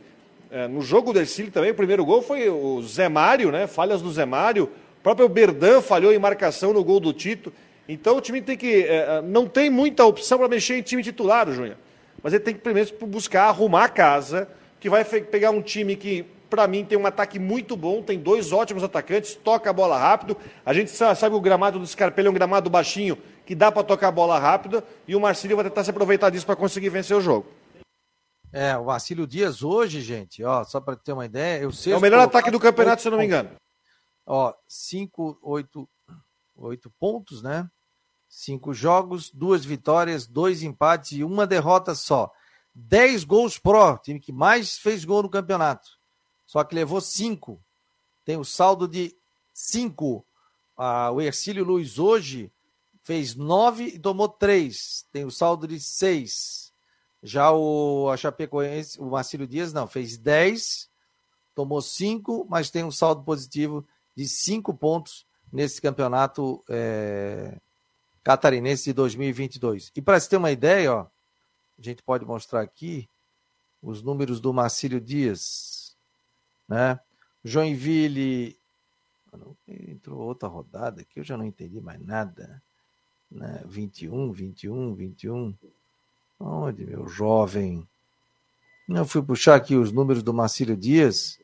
é, 0.52 0.68
no 0.68 0.82
jogo 0.82 1.12
do 1.12 1.20
Ercílio 1.20 1.52
também, 1.52 1.72
o 1.72 1.76
primeiro 1.76 2.06
gol 2.06 2.22
foi 2.22 2.48
o 2.48 2.82
Zé 2.84 3.10
Mário, 3.10 3.52
né? 3.52 3.66
Falhas 3.66 4.02
do 4.02 4.12
Zé 4.12 4.26
Mário. 4.26 4.66
O 4.66 5.02
próprio 5.02 5.28
Berdan 5.28 5.82
falhou 5.82 6.14
em 6.14 6.20
marcação 6.20 6.72
no 6.72 6.84
gol 6.84 7.00
do 7.00 7.12
Tito. 7.12 7.52
Então 7.88 8.18
o 8.18 8.22
time 8.22 8.42
tem 8.42 8.58
que. 8.58 8.84
É, 8.84 9.22
não 9.22 9.48
tem 9.48 9.70
muita 9.70 10.06
opção 10.06 10.38
para 10.38 10.48
mexer 10.48 10.78
em 10.78 10.82
time 10.82 11.02
titular, 11.02 11.50
Júnior. 11.52 11.78
Mas 12.22 12.34
ele 12.34 12.44
tem 12.44 12.54
que 12.54 12.60
primeiro 12.60 12.92
buscar 13.06 13.46
arrumar 13.46 13.86
a 13.86 13.90
casa, 13.90 14.50
que 14.80 14.90
vai 14.90 15.06
pegar 15.06 15.52
um 15.52 15.62
time 15.62 15.96
que, 15.96 16.24
para 16.50 16.68
mim, 16.68 16.84
tem 16.84 16.98
um 16.98 17.06
ataque 17.06 17.40
muito 17.40 17.78
bom, 17.78 18.02
tem 18.02 18.20
dois 18.20 18.52
ótimos 18.52 18.84
atacantes, 18.84 19.36
toca 19.36 19.70
a 19.70 19.74
bola 19.74 19.98
rápido. 19.98 20.36
A 20.66 20.74
gente 20.74 20.92
sabe 20.92 21.30
que 21.30 21.36
o 21.36 21.42
gramado 21.42 21.80
do 21.80 21.88
Scarpelli 21.88 22.28
é 22.28 22.32
um 22.32 22.34
gramado 22.34 22.70
baixinho, 22.70 23.18
que 23.46 23.56
dá 23.56 23.72
para 23.72 23.84
tocar 23.84 24.10
a 24.10 24.12
bola 24.12 24.40
rápido, 24.40 24.84
e 25.08 25.16
o 25.16 25.20
Marcílio 25.20 25.56
vai 25.56 25.66
tentar 25.66 25.84
se 25.84 25.90
aproveitar 25.90 26.30
disso 26.30 26.46
para 26.46 26.56
conseguir 26.56 26.90
vencer 26.90 27.16
o 27.16 27.22
jogo. 27.22 27.46
É, 28.52 28.76
o 28.78 28.86
Marcílio 28.86 29.28
Dias 29.28 29.62
hoje, 29.62 30.02
gente, 30.02 30.44
ó, 30.44 30.64
só 30.64 30.82
para 30.82 30.96
ter 30.96 31.14
uma 31.14 31.26
ideia, 31.26 31.62
eu 31.62 31.72
sei. 31.72 31.94
É 31.94 31.98
o 31.98 32.02
melhor 32.02 32.22
ataque 32.22 32.50
do 32.50 32.60
campeonato, 32.60 33.02
se 33.02 33.08
eu 33.08 33.12
não 33.12 33.20
me 33.20 33.26
engano. 33.26 33.52
Ó, 34.26 34.54
5, 34.68 35.40
8, 35.42 35.90
8 36.56 36.90
pontos, 37.00 37.42
né? 37.44 37.70
Cinco 38.28 38.74
jogos, 38.74 39.32
duas 39.32 39.64
vitórias, 39.64 40.28
dois 40.28 40.64
empates 40.64 41.14
e 41.14 41.24
uma 41.24 41.48
derrota 41.48 41.96
só. 41.96 42.32
Dez 42.74 43.24
gols 43.24 43.58
pró, 43.58 43.98
time 43.98 44.20
que 44.20 44.32
mais 44.32 44.78
fez 44.78 45.04
gol 45.06 45.24
no 45.24 45.30
campeonato. 45.30 45.98
Só 46.46 46.64
que 46.64 46.76
levou 46.76 47.02
cinco. 47.02 47.62
Tem 48.24 48.38
o 48.38 48.44
saldo 48.44 48.88
de 48.88 49.16
cinco. 49.54 50.26
Ah, 50.78 51.12
o 51.12 51.22
Ercílio 51.22 51.64
Luiz 51.64 51.98
hoje 51.98 52.52
fez 53.02 53.36
nove 53.36 53.86
e 53.86 54.00
tomou 54.00 54.28
três. 54.30 55.06
Tem 55.12 55.26
o 55.26 55.32
saldo 55.32 55.68
de 55.68 55.80
seis. 55.80 56.74
Já 57.24 57.52
o 57.52 58.16
Chapecoense, 58.16 59.00
o 59.00 59.06
Marcílio 59.06 59.48
Dias, 59.48 59.74
não, 59.74 59.88
fez 59.88 60.18
dez, 60.18 60.90
tomou 61.56 61.82
cinco, 61.82 62.46
mas 62.50 62.70
tem 62.70 62.84
um 62.84 62.92
saldo 62.92 63.24
positivo 63.24 63.86
de 64.16 64.28
cinco 64.28 64.74
pontos 64.74 65.26
nesse 65.52 65.82
campeonato 65.82 66.64
é, 66.70 67.60
catarinense 68.28 68.84
de 68.84 68.94
2022. 68.94 69.90
E 69.96 70.02
para 70.02 70.20
você 70.20 70.28
ter 70.28 70.36
uma 70.36 70.52
ideia, 70.52 70.94
ó, 70.94 71.08
a 71.80 71.82
gente 71.82 72.04
pode 72.04 72.26
mostrar 72.26 72.60
aqui 72.60 73.08
os 73.82 74.02
números 74.02 74.42
do 74.42 74.54
Marcílio 74.54 75.00
Dias, 75.00 75.96
né? 76.68 77.00
Joinville 77.42 78.58
entrou 79.66 80.20
outra 80.20 80.50
rodada 80.50 81.06
que 81.06 81.22
eu 81.22 81.24
já 81.24 81.38
não 81.38 81.46
entendi 81.46 81.80
mais 81.80 82.06
nada, 82.06 82.62
né? 83.32 83.62
21, 83.66 84.34
21, 84.34 84.94
21. 84.94 85.56
Onde, 86.38 86.86
meu 86.86 87.08
jovem? 87.08 87.88
Eu 88.90 89.06
fui 89.06 89.22
puxar 89.22 89.56
aqui 89.56 89.78
os 89.78 89.94
números 89.94 90.22
do 90.22 90.34
Marcílio 90.34 90.76
Dias, 90.76 91.40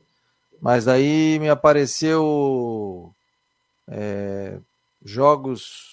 mas 0.59 0.89
aí 0.89 1.39
me 1.39 1.47
apareceu 1.47 3.15
é, 3.88 4.59
jogos 5.01 5.92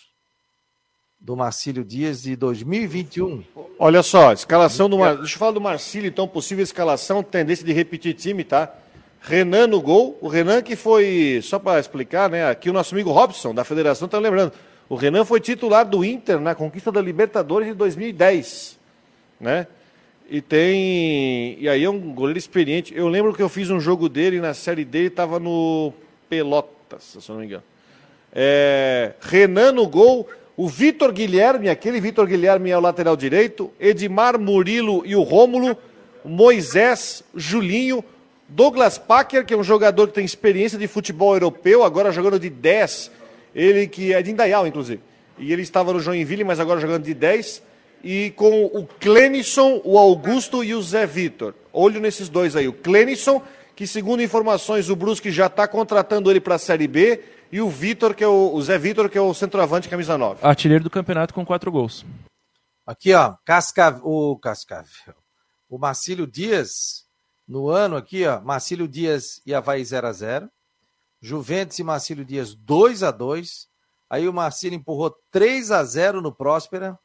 do 1.21 1.37
Marcílio 1.37 1.85
Dias 1.85 2.23
de 2.23 2.35
2021. 2.35 3.45
Olha 3.79 4.03
só, 4.03 4.33
escalação 4.33 4.89
do 4.89 4.99
Mar... 4.99 5.16
Deixa 5.16 5.35
eu 5.35 5.39
falar 5.39 5.53
do 5.53 5.61
Marcílio, 5.61 6.09
então, 6.09 6.27
possível 6.27 6.64
escalação, 6.64 7.23
tendência 7.23 7.64
de 7.64 7.73
repetir 7.73 8.14
time, 8.14 8.43
tá? 8.43 8.73
Renan 9.21 9.66
no 9.66 9.83
gol. 9.83 10.16
O 10.23 10.29
Renan 10.29 10.62
que 10.62 10.75
foi, 10.75 11.41
só 11.43 11.59
para 11.59 11.79
explicar, 11.79 12.31
né? 12.31 12.49
Aqui 12.49 12.71
o 12.71 12.73
nosso 12.73 12.95
amigo 12.95 13.12
Robson, 13.12 13.55
da 13.55 13.64
federação, 13.64 14.09
tá 14.09 14.18
lembrando. 14.18 14.53
O 14.89 14.95
Renan 14.95 15.25
foi 15.27 15.41
titular 15.41 15.85
do 15.85 16.03
Inter 16.03 16.41
na 16.41 16.55
conquista 16.55 16.91
da 16.91 17.03
Libertadores 17.03 17.68
de 17.68 17.75
2010, 17.75 18.79
né? 19.39 19.66
E 20.29 20.41
tem. 20.41 21.57
E 21.61 21.68
aí 21.68 21.85
é 21.85 21.91
um 21.91 22.14
goleiro 22.14 22.39
experiente. 22.39 22.95
Eu 22.97 23.09
lembro 23.09 23.35
que 23.35 23.43
eu 23.43 23.49
fiz 23.49 23.68
um 23.68 23.79
jogo 23.79 24.09
dele 24.09 24.41
na 24.41 24.55
série 24.55 24.85
dele, 24.85 25.09
estava 25.09 25.39
no 25.39 25.93
Pelotas, 26.29 27.16
se 27.21 27.29
eu 27.29 27.35
não 27.35 27.41
me 27.41 27.47
engano. 27.47 27.64
É... 28.33 29.12
Renan 29.21 29.73
no 29.73 29.87
gol. 29.87 30.29
O 30.61 30.68
Vitor 30.68 31.11
Guilherme, 31.11 31.70
aquele 31.70 31.98
Vitor 32.02 32.26
Guilherme 32.26 32.70
é 32.70 32.76
o 32.76 32.80
lateral 32.82 33.16
direito, 33.16 33.72
Edmar 33.80 34.38
Murilo 34.38 35.02
e 35.06 35.16
o 35.16 35.22
Rômulo, 35.22 35.74
Moisés, 36.22 37.24
Julinho, 37.34 38.04
Douglas 38.46 38.98
Packer, 38.98 39.46
que 39.46 39.54
é 39.54 39.56
um 39.56 39.64
jogador 39.64 40.08
que 40.08 40.12
tem 40.12 40.22
experiência 40.22 40.78
de 40.78 40.86
futebol 40.86 41.32
europeu, 41.32 41.82
agora 41.82 42.12
jogando 42.12 42.38
de 42.38 42.50
10, 42.50 43.11
ele 43.54 43.86
que 43.86 44.12
é 44.12 44.20
de 44.20 44.32
Indaial, 44.32 44.66
inclusive. 44.66 45.00
E 45.38 45.50
ele 45.50 45.62
estava 45.62 45.94
no 45.94 46.00
Joinville, 46.00 46.44
mas 46.44 46.61
agora 46.61 46.78
jogando 46.78 47.04
de 47.04 47.14
10. 47.14 47.62
E 48.04 48.30
com 48.36 48.66
o 48.66 48.86
Clenison, 49.00 49.80
o 49.82 49.96
Augusto 49.96 50.62
e 50.62 50.74
o 50.74 50.82
Zé 50.82 51.06
Vitor. 51.06 51.54
Olho 51.72 51.98
nesses 51.98 52.28
dois 52.28 52.54
aí. 52.54 52.68
O 52.68 52.74
Clenison, 52.74 53.40
que 53.74 53.86
segundo 53.86 54.22
informações 54.22 54.90
o 54.90 54.96
Brusque 54.96 55.30
já 55.30 55.46
está 55.46 55.66
contratando 55.66 56.30
ele 56.30 56.38
para 56.38 56.56
a 56.56 56.58
Série 56.58 56.86
B 56.86 57.18
e 57.53 57.61
o 57.61 57.68
Vitor, 57.68 58.14
que 58.14 58.24
é 58.24 58.28
o, 58.28 58.55
o 58.55 58.62
Zé 58.62 58.78
Vitor, 58.78 59.09
que 59.09 59.18
é 59.18 59.20
o 59.20 59.34
centroavante 59.34 59.88
camisa 59.88 60.16
9. 60.16 60.40
Artilheiro 60.42 60.84
do 60.84 60.90
campeonato 60.90 61.34
com 61.34 61.44
quatro 61.44 61.70
gols. 61.70 62.05
Aqui, 62.86 63.12
ó, 63.14 63.34
Casca... 63.44 64.01
o 64.03 64.38
Cascavel. 64.38 65.14
O 65.68 65.78
Marcílio 65.78 66.26
Dias, 66.26 67.07
no 67.46 67.68
ano 67.68 67.96
aqui, 67.96 68.26
ó, 68.26 68.40
Marcílio 68.40 68.88
Dias 68.88 69.40
e 69.44 69.55
Havaí 69.55 69.84
0 69.84 70.07
a 70.07 70.12
0 70.12 70.51
Juventus 71.20 71.78
e 71.78 71.84
Marcílio 71.84 72.24
Dias 72.24 72.55
2 72.55 73.03
a 73.03 73.11
2 73.11 73.70
Aí 74.11 74.28
o 74.28 74.32
Marcílio 74.32 74.76
empurrou 74.76 75.16
3 75.30 75.70
a 75.70 75.84
0 75.84 76.20
no 76.20 76.34
Próspera. 76.34 76.98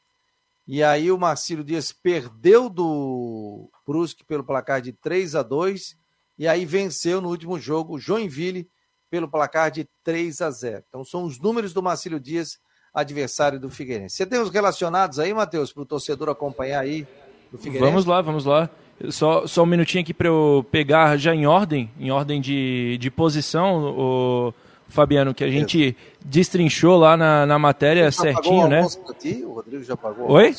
E 0.67 0.81
aí 0.81 1.11
o 1.11 1.19
Marcílio 1.19 1.63
Dias 1.63 1.91
perdeu 1.93 2.67
do 2.67 3.69
Brusque 3.85 4.25
pelo 4.25 4.43
placar 4.43 4.81
de 4.81 4.91
3 4.91 5.35
a 5.35 5.43
2 5.43 5.95
e 6.39 6.47
aí 6.47 6.65
venceu 6.65 7.21
no 7.21 7.29
último 7.29 7.59
jogo 7.59 7.99
Joinville 7.99 8.67
pelo 9.15 9.29
placar 9.29 9.71
de 9.71 9.87
3 10.03 10.41
a 10.41 10.51
0. 10.51 10.83
Então 10.89 11.05
são 11.05 11.23
os 11.23 11.39
números 11.39 11.71
do 11.71 11.81
Marcílio 11.81 12.19
Dias, 12.19 12.59
adversário 12.93 13.57
do 13.57 13.69
Figueirense. 13.69 14.17
Você 14.17 14.25
tem 14.25 14.41
os 14.41 14.49
relacionados 14.49 15.19
aí, 15.19 15.33
Matheus, 15.33 15.71
para 15.71 15.83
o 15.83 15.85
torcedor 15.85 16.27
acompanhar 16.27 16.81
aí 16.81 17.07
do 17.49 17.57
Figueirense? 17.57 17.89
Vamos 17.89 18.05
lá, 18.05 18.21
vamos 18.21 18.43
lá. 18.43 18.69
Só, 19.09 19.47
só 19.47 19.63
um 19.63 19.65
minutinho 19.65 20.01
aqui 20.03 20.13
para 20.13 20.27
eu 20.27 20.65
pegar 20.69 21.15
já 21.15 21.33
em 21.33 21.45
ordem, 21.45 21.89
em 21.97 22.11
ordem 22.11 22.41
de, 22.41 22.97
de 22.97 23.09
posição, 23.09 23.95
o 23.97 24.53
Fabiano, 24.89 25.33
que 25.33 25.45
a 25.45 25.49
gente 25.49 25.95
destrinchou 26.25 26.97
lá 26.97 27.15
na, 27.15 27.45
na 27.45 27.57
matéria 27.57 28.11
certinho, 28.11 28.67
né? 28.67 28.85
O 29.45 29.53
Rodrigo 29.53 29.83
já 29.83 29.95
pagou? 29.95 30.29
Oi? 30.29 30.53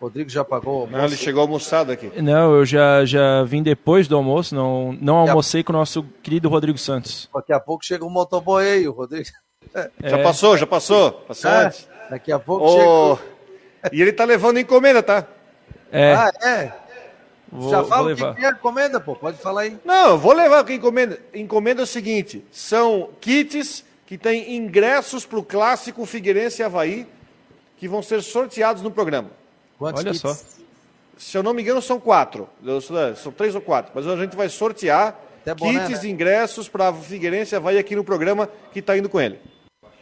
Rodrigo 0.00 0.30
já 0.30 0.44
pagou? 0.44 0.88
Não, 0.88 1.04
ele 1.04 1.16
chegou 1.16 1.42
almoçado 1.42 1.92
aqui. 1.92 2.10
Não, 2.22 2.54
eu 2.54 2.64
já, 2.64 3.04
já 3.04 3.44
vim 3.44 3.62
depois 3.62 4.08
do 4.08 4.16
almoço, 4.16 4.54
não, 4.54 4.96
não 5.00 5.16
almocei 5.16 5.62
com 5.62 5.72
o 5.72 5.76
nosso 5.76 6.02
querido 6.22 6.48
Rodrigo 6.48 6.78
Santos. 6.78 7.28
Daqui 7.34 7.52
a 7.52 7.60
pouco 7.60 7.84
chega 7.84 8.04
um 8.04 8.10
motoboy 8.10 8.64
aí, 8.64 8.88
o 8.88 8.92
Rodrigo. 8.92 9.28
É. 9.74 9.90
Já 10.02 10.22
passou, 10.22 10.56
já 10.56 10.66
passou. 10.66 11.12
Passou 11.12 11.50
é, 11.50 11.66
antes. 11.66 11.88
Daqui 12.08 12.32
a 12.32 12.38
pouco 12.38 12.64
oh, 12.64 13.16
chega. 13.16 13.94
E 13.94 14.00
ele 14.00 14.12
tá 14.12 14.24
levando 14.24 14.58
encomenda, 14.58 15.02
tá? 15.02 15.26
É. 15.92 16.14
Ah, 16.14 16.32
é? 16.42 16.72
Vou, 17.52 17.70
Já 17.70 17.84
fala 17.84 18.12
o 18.12 18.16
que 18.16 18.44
é 18.44 18.50
encomenda, 18.50 19.00
pô. 19.00 19.14
Pode 19.14 19.36
falar 19.36 19.62
aí. 19.62 19.76
Não, 19.84 20.16
vou 20.16 20.32
levar 20.32 20.64
o 20.64 20.72
encomenda. 20.72 21.18
Encomenda 21.34 21.82
é 21.82 21.84
o 21.84 21.86
seguinte: 21.86 22.44
são 22.50 23.10
kits 23.20 23.84
que 24.06 24.16
têm 24.16 24.56
ingressos 24.56 25.26
para 25.26 25.38
o 25.38 25.44
clássico 25.44 26.06
Figueirense 26.06 26.62
e 26.62 26.64
Havaí 26.64 27.06
que 27.76 27.88
vão 27.88 28.02
ser 28.02 28.22
sorteados 28.22 28.82
no 28.82 28.90
programa. 28.90 29.30
Quantos 29.80 30.02
Olha 30.02 30.12
kits? 30.12 30.20
só. 30.20 30.36
Se 31.16 31.38
eu 31.38 31.42
não 31.42 31.54
me 31.54 31.62
engano, 31.62 31.80
são 31.80 31.98
quatro. 31.98 32.46
São 33.16 33.32
três 33.32 33.54
ou 33.54 33.62
quatro. 33.62 33.92
Mas 33.94 34.06
a 34.06 34.14
gente 34.14 34.36
vai 34.36 34.50
sortear 34.50 35.18
Até 35.40 35.54
kits 35.54 35.74
né, 35.74 35.98
né? 36.02 36.08
ingressos 36.08 36.68
para 36.68 36.92
Figueirense 36.92 37.54
e 37.54 37.56
Havaí 37.56 37.78
aqui 37.78 37.96
no 37.96 38.04
programa 38.04 38.46
que 38.74 38.80
está 38.80 38.94
indo 38.96 39.08
com 39.08 39.18
ele. 39.18 39.40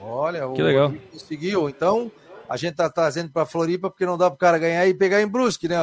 Olha, 0.01 0.49
que 0.53 0.63
legal. 0.63 0.93
conseguiu. 1.13 1.69
Então, 1.69 2.11
a 2.49 2.57
gente 2.57 2.75
tá 2.75 2.91
trazendo 2.91 3.31
para 3.31 3.47
Floripa 3.47 3.89
porque 3.89 4.05
não 4.05 4.19
dá 4.19 4.29
para 4.29 4.35
o 4.35 4.39
cara 4.39 4.59
ganhar 4.59 4.85
e 4.89 4.95
pegar 4.95 5.23
em 5.23 5.29
Brusque, 5.29 5.69
né? 5.69 5.77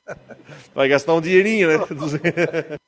Vai 0.74 0.88
gastar 0.88 1.12
um 1.12 1.20
dinheirinho, 1.20 1.68
né? 1.68 1.78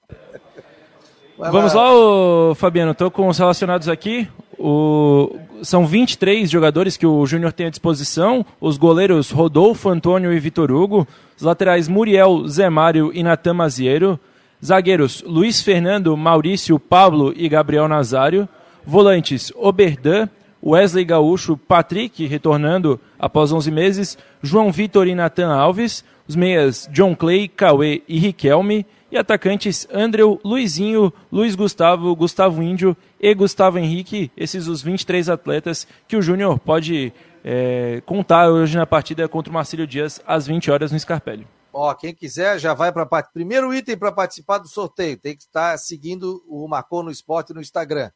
Vamos 1.37 1.75
lá, 1.75 1.93
ô, 1.93 2.55
Fabiano, 2.55 2.93
estou 2.93 3.11
com 3.11 3.29
os 3.29 3.39
relacionados 3.39 3.87
aqui. 3.87 4.31
O... 4.65 5.37
São 5.63 5.85
23 5.87 6.49
jogadores 6.49 6.97
que 6.97 7.07
o 7.07 7.27
Júnior 7.27 7.53
tem 7.53 7.67
à 7.67 7.71
disposição. 7.71 8.47
Os 8.61 8.77
goleiros 8.77 9.33
Rodolfo, 9.33 9.89
Antônio 9.89 10.33
e 10.33 10.39
Vitor 10.39 10.71
Hugo. 10.71 11.07
Os 11.37 11.43
laterais 11.43 11.89
Muriel, 11.89 12.47
Zé 12.47 12.71
Mário 12.71 13.11
e 13.13 13.25
Natan 13.25 13.55
Maziero. 13.55 14.21
Zagueiros 14.65 15.25
Luiz 15.27 15.61
Fernando, 15.61 16.17
Maurício, 16.17 16.79
Pablo 16.79 17.35
e 17.37 17.49
Gabriel 17.49 17.89
Nazário. 17.89 18.49
Volantes 18.87 19.53
Oberdan, 19.57 20.29
Wesley 20.65 21.05
Gaúcho, 21.05 21.57
Patrick, 21.57 22.25
retornando 22.27 23.01
após 23.19 23.53
11 23.53 23.71
meses, 23.71 24.19
João 24.41 24.71
Vitor 24.71 25.09
e 25.09 25.15
Nathan 25.15 25.53
Alves, 25.53 26.05
os 26.27 26.37
meias 26.37 26.89
John 26.93 27.17
Clay, 27.17 27.49
Cauê 27.49 28.03
e 28.09 28.19
Riquelme, 28.19 28.87
e 29.13 29.19
atacantes 29.19 29.87
Andrew, 29.93 30.41
Luizinho, 30.43 31.13
Luiz 31.31 31.55
Gustavo, 31.55 32.17
Gustavo 32.17 32.63
Índio 32.63 32.97
e 33.21 33.35
Gustavo 33.35 33.79
Henrique, 33.79 34.33
esses 34.35 34.67
os 34.67 34.81
23 34.81 35.29
atletas 35.29 35.87
que 36.09 36.17
o 36.17 36.23
Júnior 36.23 36.59
pode 36.59 37.13
é, 37.45 38.03
contar 38.07 38.49
hoje 38.49 38.75
na 38.75 38.87
partida 38.87 39.29
contra 39.29 39.51
o 39.51 39.55
Marcílio 39.55 39.87
Dias 39.87 40.19
às 40.27 40.47
20 40.47 40.71
horas 40.71 40.91
no 40.91 40.99
Scarpelli. 40.99 41.47
Ó, 41.75 41.93
quem 41.93 42.15
quiser 42.15 42.59
já 42.59 42.73
vai 42.73 42.91
para 42.91 43.05
parte. 43.05 43.31
Primeiro 43.35 43.75
item 43.75 43.99
para 43.99 44.11
participar 44.11 44.59
do 44.59 44.69
sorteio, 44.69 45.19
tem 45.19 45.37
que 45.37 45.43
estar 45.43 45.79
seguindo 45.79 46.43
o 46.49 46.67
Marcou 46.67 47.03
no 47.03 47.11
Esporte 47.11 47.53
no 47.53 47.61
Instagram. 47.61 48.11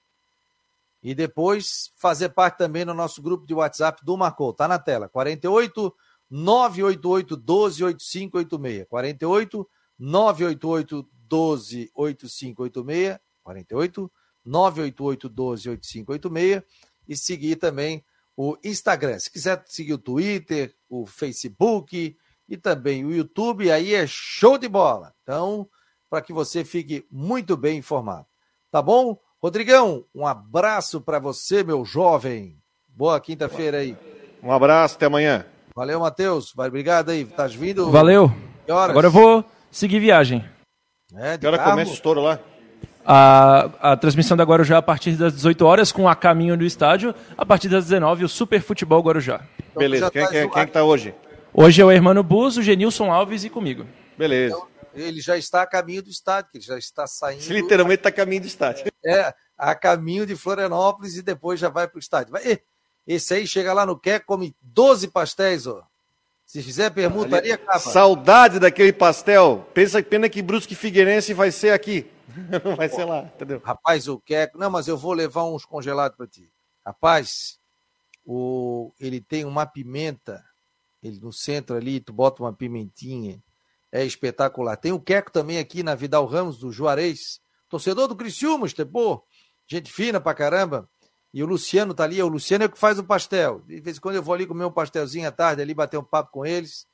E 1.03 1.15
depois 1.15 1.91
fazer 1.99 2.31
parte 2.31 2.57
também 2.57 2.87
no 2.87 2.95
nosso 2.95 3.21
grupo 3.21 3.47
de 3.47 3.53
WhatsApp 3.53 4.01
do 4.03 4.17
Marcou. 4.17 4.53
Tá 4.55 4.67
na 4.67 4.79
tela. 4.79 5.11
48 5.11 5.95
988 6.31 7.37
12 7.37 7.85
8586. 7.85 8.87
48 8.89 9.69
988 9.99 11.09
12 11.29 11.91
8586. 11.95 13.19
48 13.43 14.13
988 14.45 15.29
12 15.29 15.71
8586. 15.71 16.63
E 17.09 17.17
seguir 17.17 17.57
também 17.57 18.05
o 18.37 18.57
Instagram. 18.65 19.19
Se 19.19 19.31
quiser 19.31 19.63
seguir 19.67 19.95
o 19.95 19.99
Twitter, 19.99 20.75
o 20.89 21.07
Facebook 21.07 22.17
e 22.49 22.57
também 22.57 23.05
o 23.05 23.13
YouTube, 23.13 23.71
aí 23.71 23.95
é 23.95 24.07
show 24.07 24.59
de 24.59 24.69
bola. 24.69 25.15
Então, 25.23 25.69
para 26.11 26.21
que 26.21 26.33
você 26.33 26.65
fique 26.65 27.07
muito 27.11 27.57
bem 27.57 27.79
informado. 27.79 28.27
Tá 28.71 28.83
bom? 28.83 29.19
Rodrigão, 29.43 30.05
um 30.15 30.27
abraço 30.27 31.01
para 31.01 31.19
você, 31.19 31.63
meu 31.63 31.85
jovem. 31.85 32.59
Boa 32.89 33.21
quinta-feira 33.21 33.79
aí. 33.79 33.97
Um 34.43 34.53
abraço, 34.53 34.97
até 34.97 35.07
amanhã. 35.07 35.47
Valeu, 35.75 36.01
Matheus. 36.01 36.57
Obrigado 36.57 37.11
aí. 37.11 37.23
Estás 37.23 37.55
vindo? 37.55 37.91
Valeu. 37.91 38.31
Agora 38.69 39.07
eu 39.07 39.11
vou 39.11 39.45
seguir 39.71 40.01
viagem. 40.01 40.45
É, 41.15 41.39
que 41.39 41.47
hora 41.47 41.57
carro? 41.57 41.71
começa 41.71 41.91
o 41.91 41.95
estouro 41.95 42.21
lá? 42.21 42.39
A, 43.05 43.93
a 43.93 43.97
transmissão 43.97 44.37
da 44.37 44.43
Guarujá 44.43 44.79
a 44.79 44.83
partir 44.83 45.13
das 45.13 45.33
18 45.33 45.65
horas, 45.65 45.93
com 45.93 46.09
a 46.09 46.17
caminho 46.17 46.57
do 46.57 46.65
estádio. 46.65 47.15
A 47.37 47.47
partir 47.47 47.69
das 47.69 47.85
19 47.85 48.25
o 48.25 48.29
Super 48.29 48.61
Futebol 48.61 49.01
Guarujá. 49.01 49.43
Então, 49.59 49.81
Beleza. 49.81 50.11
Quem, 50.11 50.23
tá 50.23 50.29
quem, 50.29 50.51
quem 50.51 50.63
é 50.63 50.67
que 50.67 50.73
tá 50.73 50.83
hoje? 50.83 51.15
Hoje 51.55 51.81
é 51.81 51.85
o 51.85 51.91
Hermano 51.91 52.23
Bus, 52.23 52.57
o 52.57 52.63
Genilson 52.63 53.13
Alves 53.13 53.45
e 53.45 53.51
comigo. 53.51 53.87
Beleza. 54.19 54.57
Então, 54.57 54.69
ele 54.95 55.21
já 55.21 55.37
está 55.37 55.63
a 55.63 55.67
caminho 55.67 56.03
do 56.03 56.11
estádio, 56.11 56.51
que 56.51 56.59
ele 56.59 56.65
já 56.65 56.79
está 56.79 57.07
saindo. 57.07 57.53
Literalmente 57.53 58.01
está 58.01 58.09
a 58.09 58.13
caminho 58.13 58.41
do 58.41 58.47
estádio. 58.47 58.87
É, 59.05 59.33
a 59.57 59.75
caminho 59.75 60.27
de 60.27 60.35
Florianópolis 60.35 61.17
e 61.17 61.23
depois 61.23 61.61
já 61.61 61.69
vai 61.69 61.87
para 61.87 61.97
o 61.97 62.01
estádio. 62.01 62.33
Vai, 62.33 62.61
esse 63.07 63.35
aí 63.35 63.47
chega 63.47 63.73
lá 63.73 63.87
no 63.87 63.99
Quer, 63.99 64.21
come 64.21 64.57
12 64.61 65.09
pastéis, 65.09 65.67
ó. 65.67 65.83
Se 66.47 66.63
fizer 66.63 66.91
permuta, 66.91 67.37
ali 67.37 67.57
capa. 67.59 67.79
Saudade 67.79 68.59
daquele 68.59 68.93
pastel. 68.93 69.69
Pensa 69.75 70.03
pena 70.03 70.29
que 70.29 70.41
Brusque 70.41 70.75
Figueirense 70.75 71.35
vai 71.35 71.51
ser 71.51 71.73
aqui. 71.73 72.09
Não 72.65 72.77
vai 72.77 72.89
ser 72.89 73.05
lá, 73.05 73.23
entendeu? 73.23 73.61
Rapaz, 73.63 74.09
o 74.09 74.19
Queco. 74.19 74.57
Não, 74.57 74.71
mas 74.71 74.87
eu 74.89 74.97
vou 74.97 75.13
levar 75.13 75.45
uns 75.45 75.65
congelados 75.65 76.17
para 76.17 76.27
ti. 76.27 76.51
Rapaz, 76.85 77.59
o... 78.25 78.93
ele 79.01 79.21
tem 79.21 79.45
uma 79.45 79.67
pimenta. 79.67 80.43
Ele 81.03 81.19
no 81.21 81.33
centro 81.33 81.77
ali, 81.77 82.01
tu 82.01 82.13
bota 82.13 82.43
uma 82.43 82.53
pimentinha 82.53 83.43
é 83.97 84.05
espetacular. 84.05 84.77
Tem 84.77 84.93
o 84.93 85.01
Queco 85.01 85.33
também 85.33 85.59
aqui 85.59 85.83
na 85.83 85.95
Vidal 85.95 86.27
Ramos, 86.27 86.59
do 86.59 86.71
Juarez, 86.71 87.41
torcedor 87.69 88.09
do 88.09 88.17
Criciúma, 88.17 88.67
Estepô, 88.67 89.25
gente 89.67 89.91
fina 89.91 90.21
pra 90.21 90.35
caramba. 90.35 90.89
E 91.37 91.43
o 91.43 91.47
Luciano 91.47 91.93
tá 91.93 92.05
ali, 92.05 92.23
o 92.23 92.29
Luciano 92.29 92.65
é 92.65 92.67
o 92.67 92.71
que 92.71 92.79
faz 92.79 92.99
o 92.99 93.05
pastel. 93.05 93.61
De 93.67 93.79
vez 93.79 93.99
em 93.99 94.01
quando 94.01 94.15
eu 94.15 94.23
vou 94.23 94.33
ali 94.33 94.47
comer 94.47 94.65
um 94.65 94.71
pastelzinho 94.71 95.29
à 95.29 95.31
tarde, 95.31 95.61
ali 95.61 95.75
bater 95.75 95.99
um 95.99 96.03
papo 96.03 96.33
com 96.33 96.47
eles. 96.47 96.87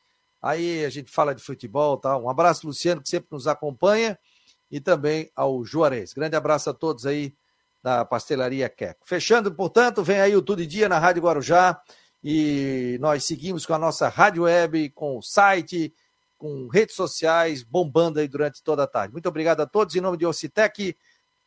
Aí 0.42 0.84
a 0.84 0.90
gente 0.90 1.12
fala 1.12 1.32
de 1.32 1.40
futebol 1.40 1.96
tal. 1.96 2.24
Um 2.24 2.28
abraço, 2.28 2.66
Luciano, 2.66 3.00
que 3.00 3.08
sempre 3.08 3.28
nos 3.30 3.46
acompanha. 3.46 4.18
E 4.68 4.80
também 4.80 5.30
ao 5.36 5.64
Juarez. 5.64 6.12
Grande 6.12 6.34
abraço 6.34 6.68
a 6.68 6.74
todos 6.74 7.06
aí 7.06 7.32
da 7.84 8.04
Pastelaria 8.04 8.68
Queco. 8.68 9.06
Fechando, 9.06 9.54
portanto, 9.54 10.02
vem 10.02 10.20
aí 10.20 10.34
o 10.34 10.42
Tudo 10.42 10.66
Dia 10.66 10.88
na 10.88 10.98
Rádio 10.98 11.22
Guarujá. 11.22 11.80
E 12.20 12.98
nós 13.00 13.22
seguimos 13.22 13.64
com 13.64 13.74
a 13.74 13.78
nossa 13.78 14.08
rádio 14.08 14.42
web, 14.42 14.90
com 14.90 15.18
o 15.18 15.22
site, 15.22 15.94
com 16.36 16.66
redes 16.66 16.96
sociais 16.96 17.62
bombando 17.62 18.18
aí 18.18 18.26
durante 18.26 18.60
toda 18.60 18.82
a 18.82 18.88
tarde. 18.88 19.12
Muito 19.12 19.28
obrigado 19.28 19.60
a 19.60 19.66
todos. 19.66 19.94
Em 19.94 20.00
nome 20.00 20.16
de 20.16 20.26
Ocitec, 20.26 20.96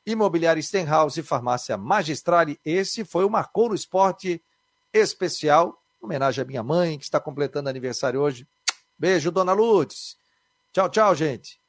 Imobiliária 0.06 0.62
Stenhouse 0.62 1.20
e 1.20 1.24
Farmácia 1.24 1.78
Magistrale, 1.78 2.60
esse 2.64 3.03
foi 3.03 3.26
o 3.26 3.30
Marcou 3.30 3.70
no 3.70 3.76
Esporte 3.76 4.41
especial, 4.93 5.82
homenagem 5.99 6.43
à 6.43 6.45
minha 6.45 6.64
mãe, 6.64 6.97
que 6.97 7.03
está 7.03 7.20
completando 7.20 7.70
aniversário 7.70 8.22
hoje. 8.22 8.47
Beijo, 8.97 9.32
dona 9.32 9.53
Lourdes. 9.53 10.18
Tchau, 10.72 10.89
tchau, 10.89 11.16
gente. 11.16 11.60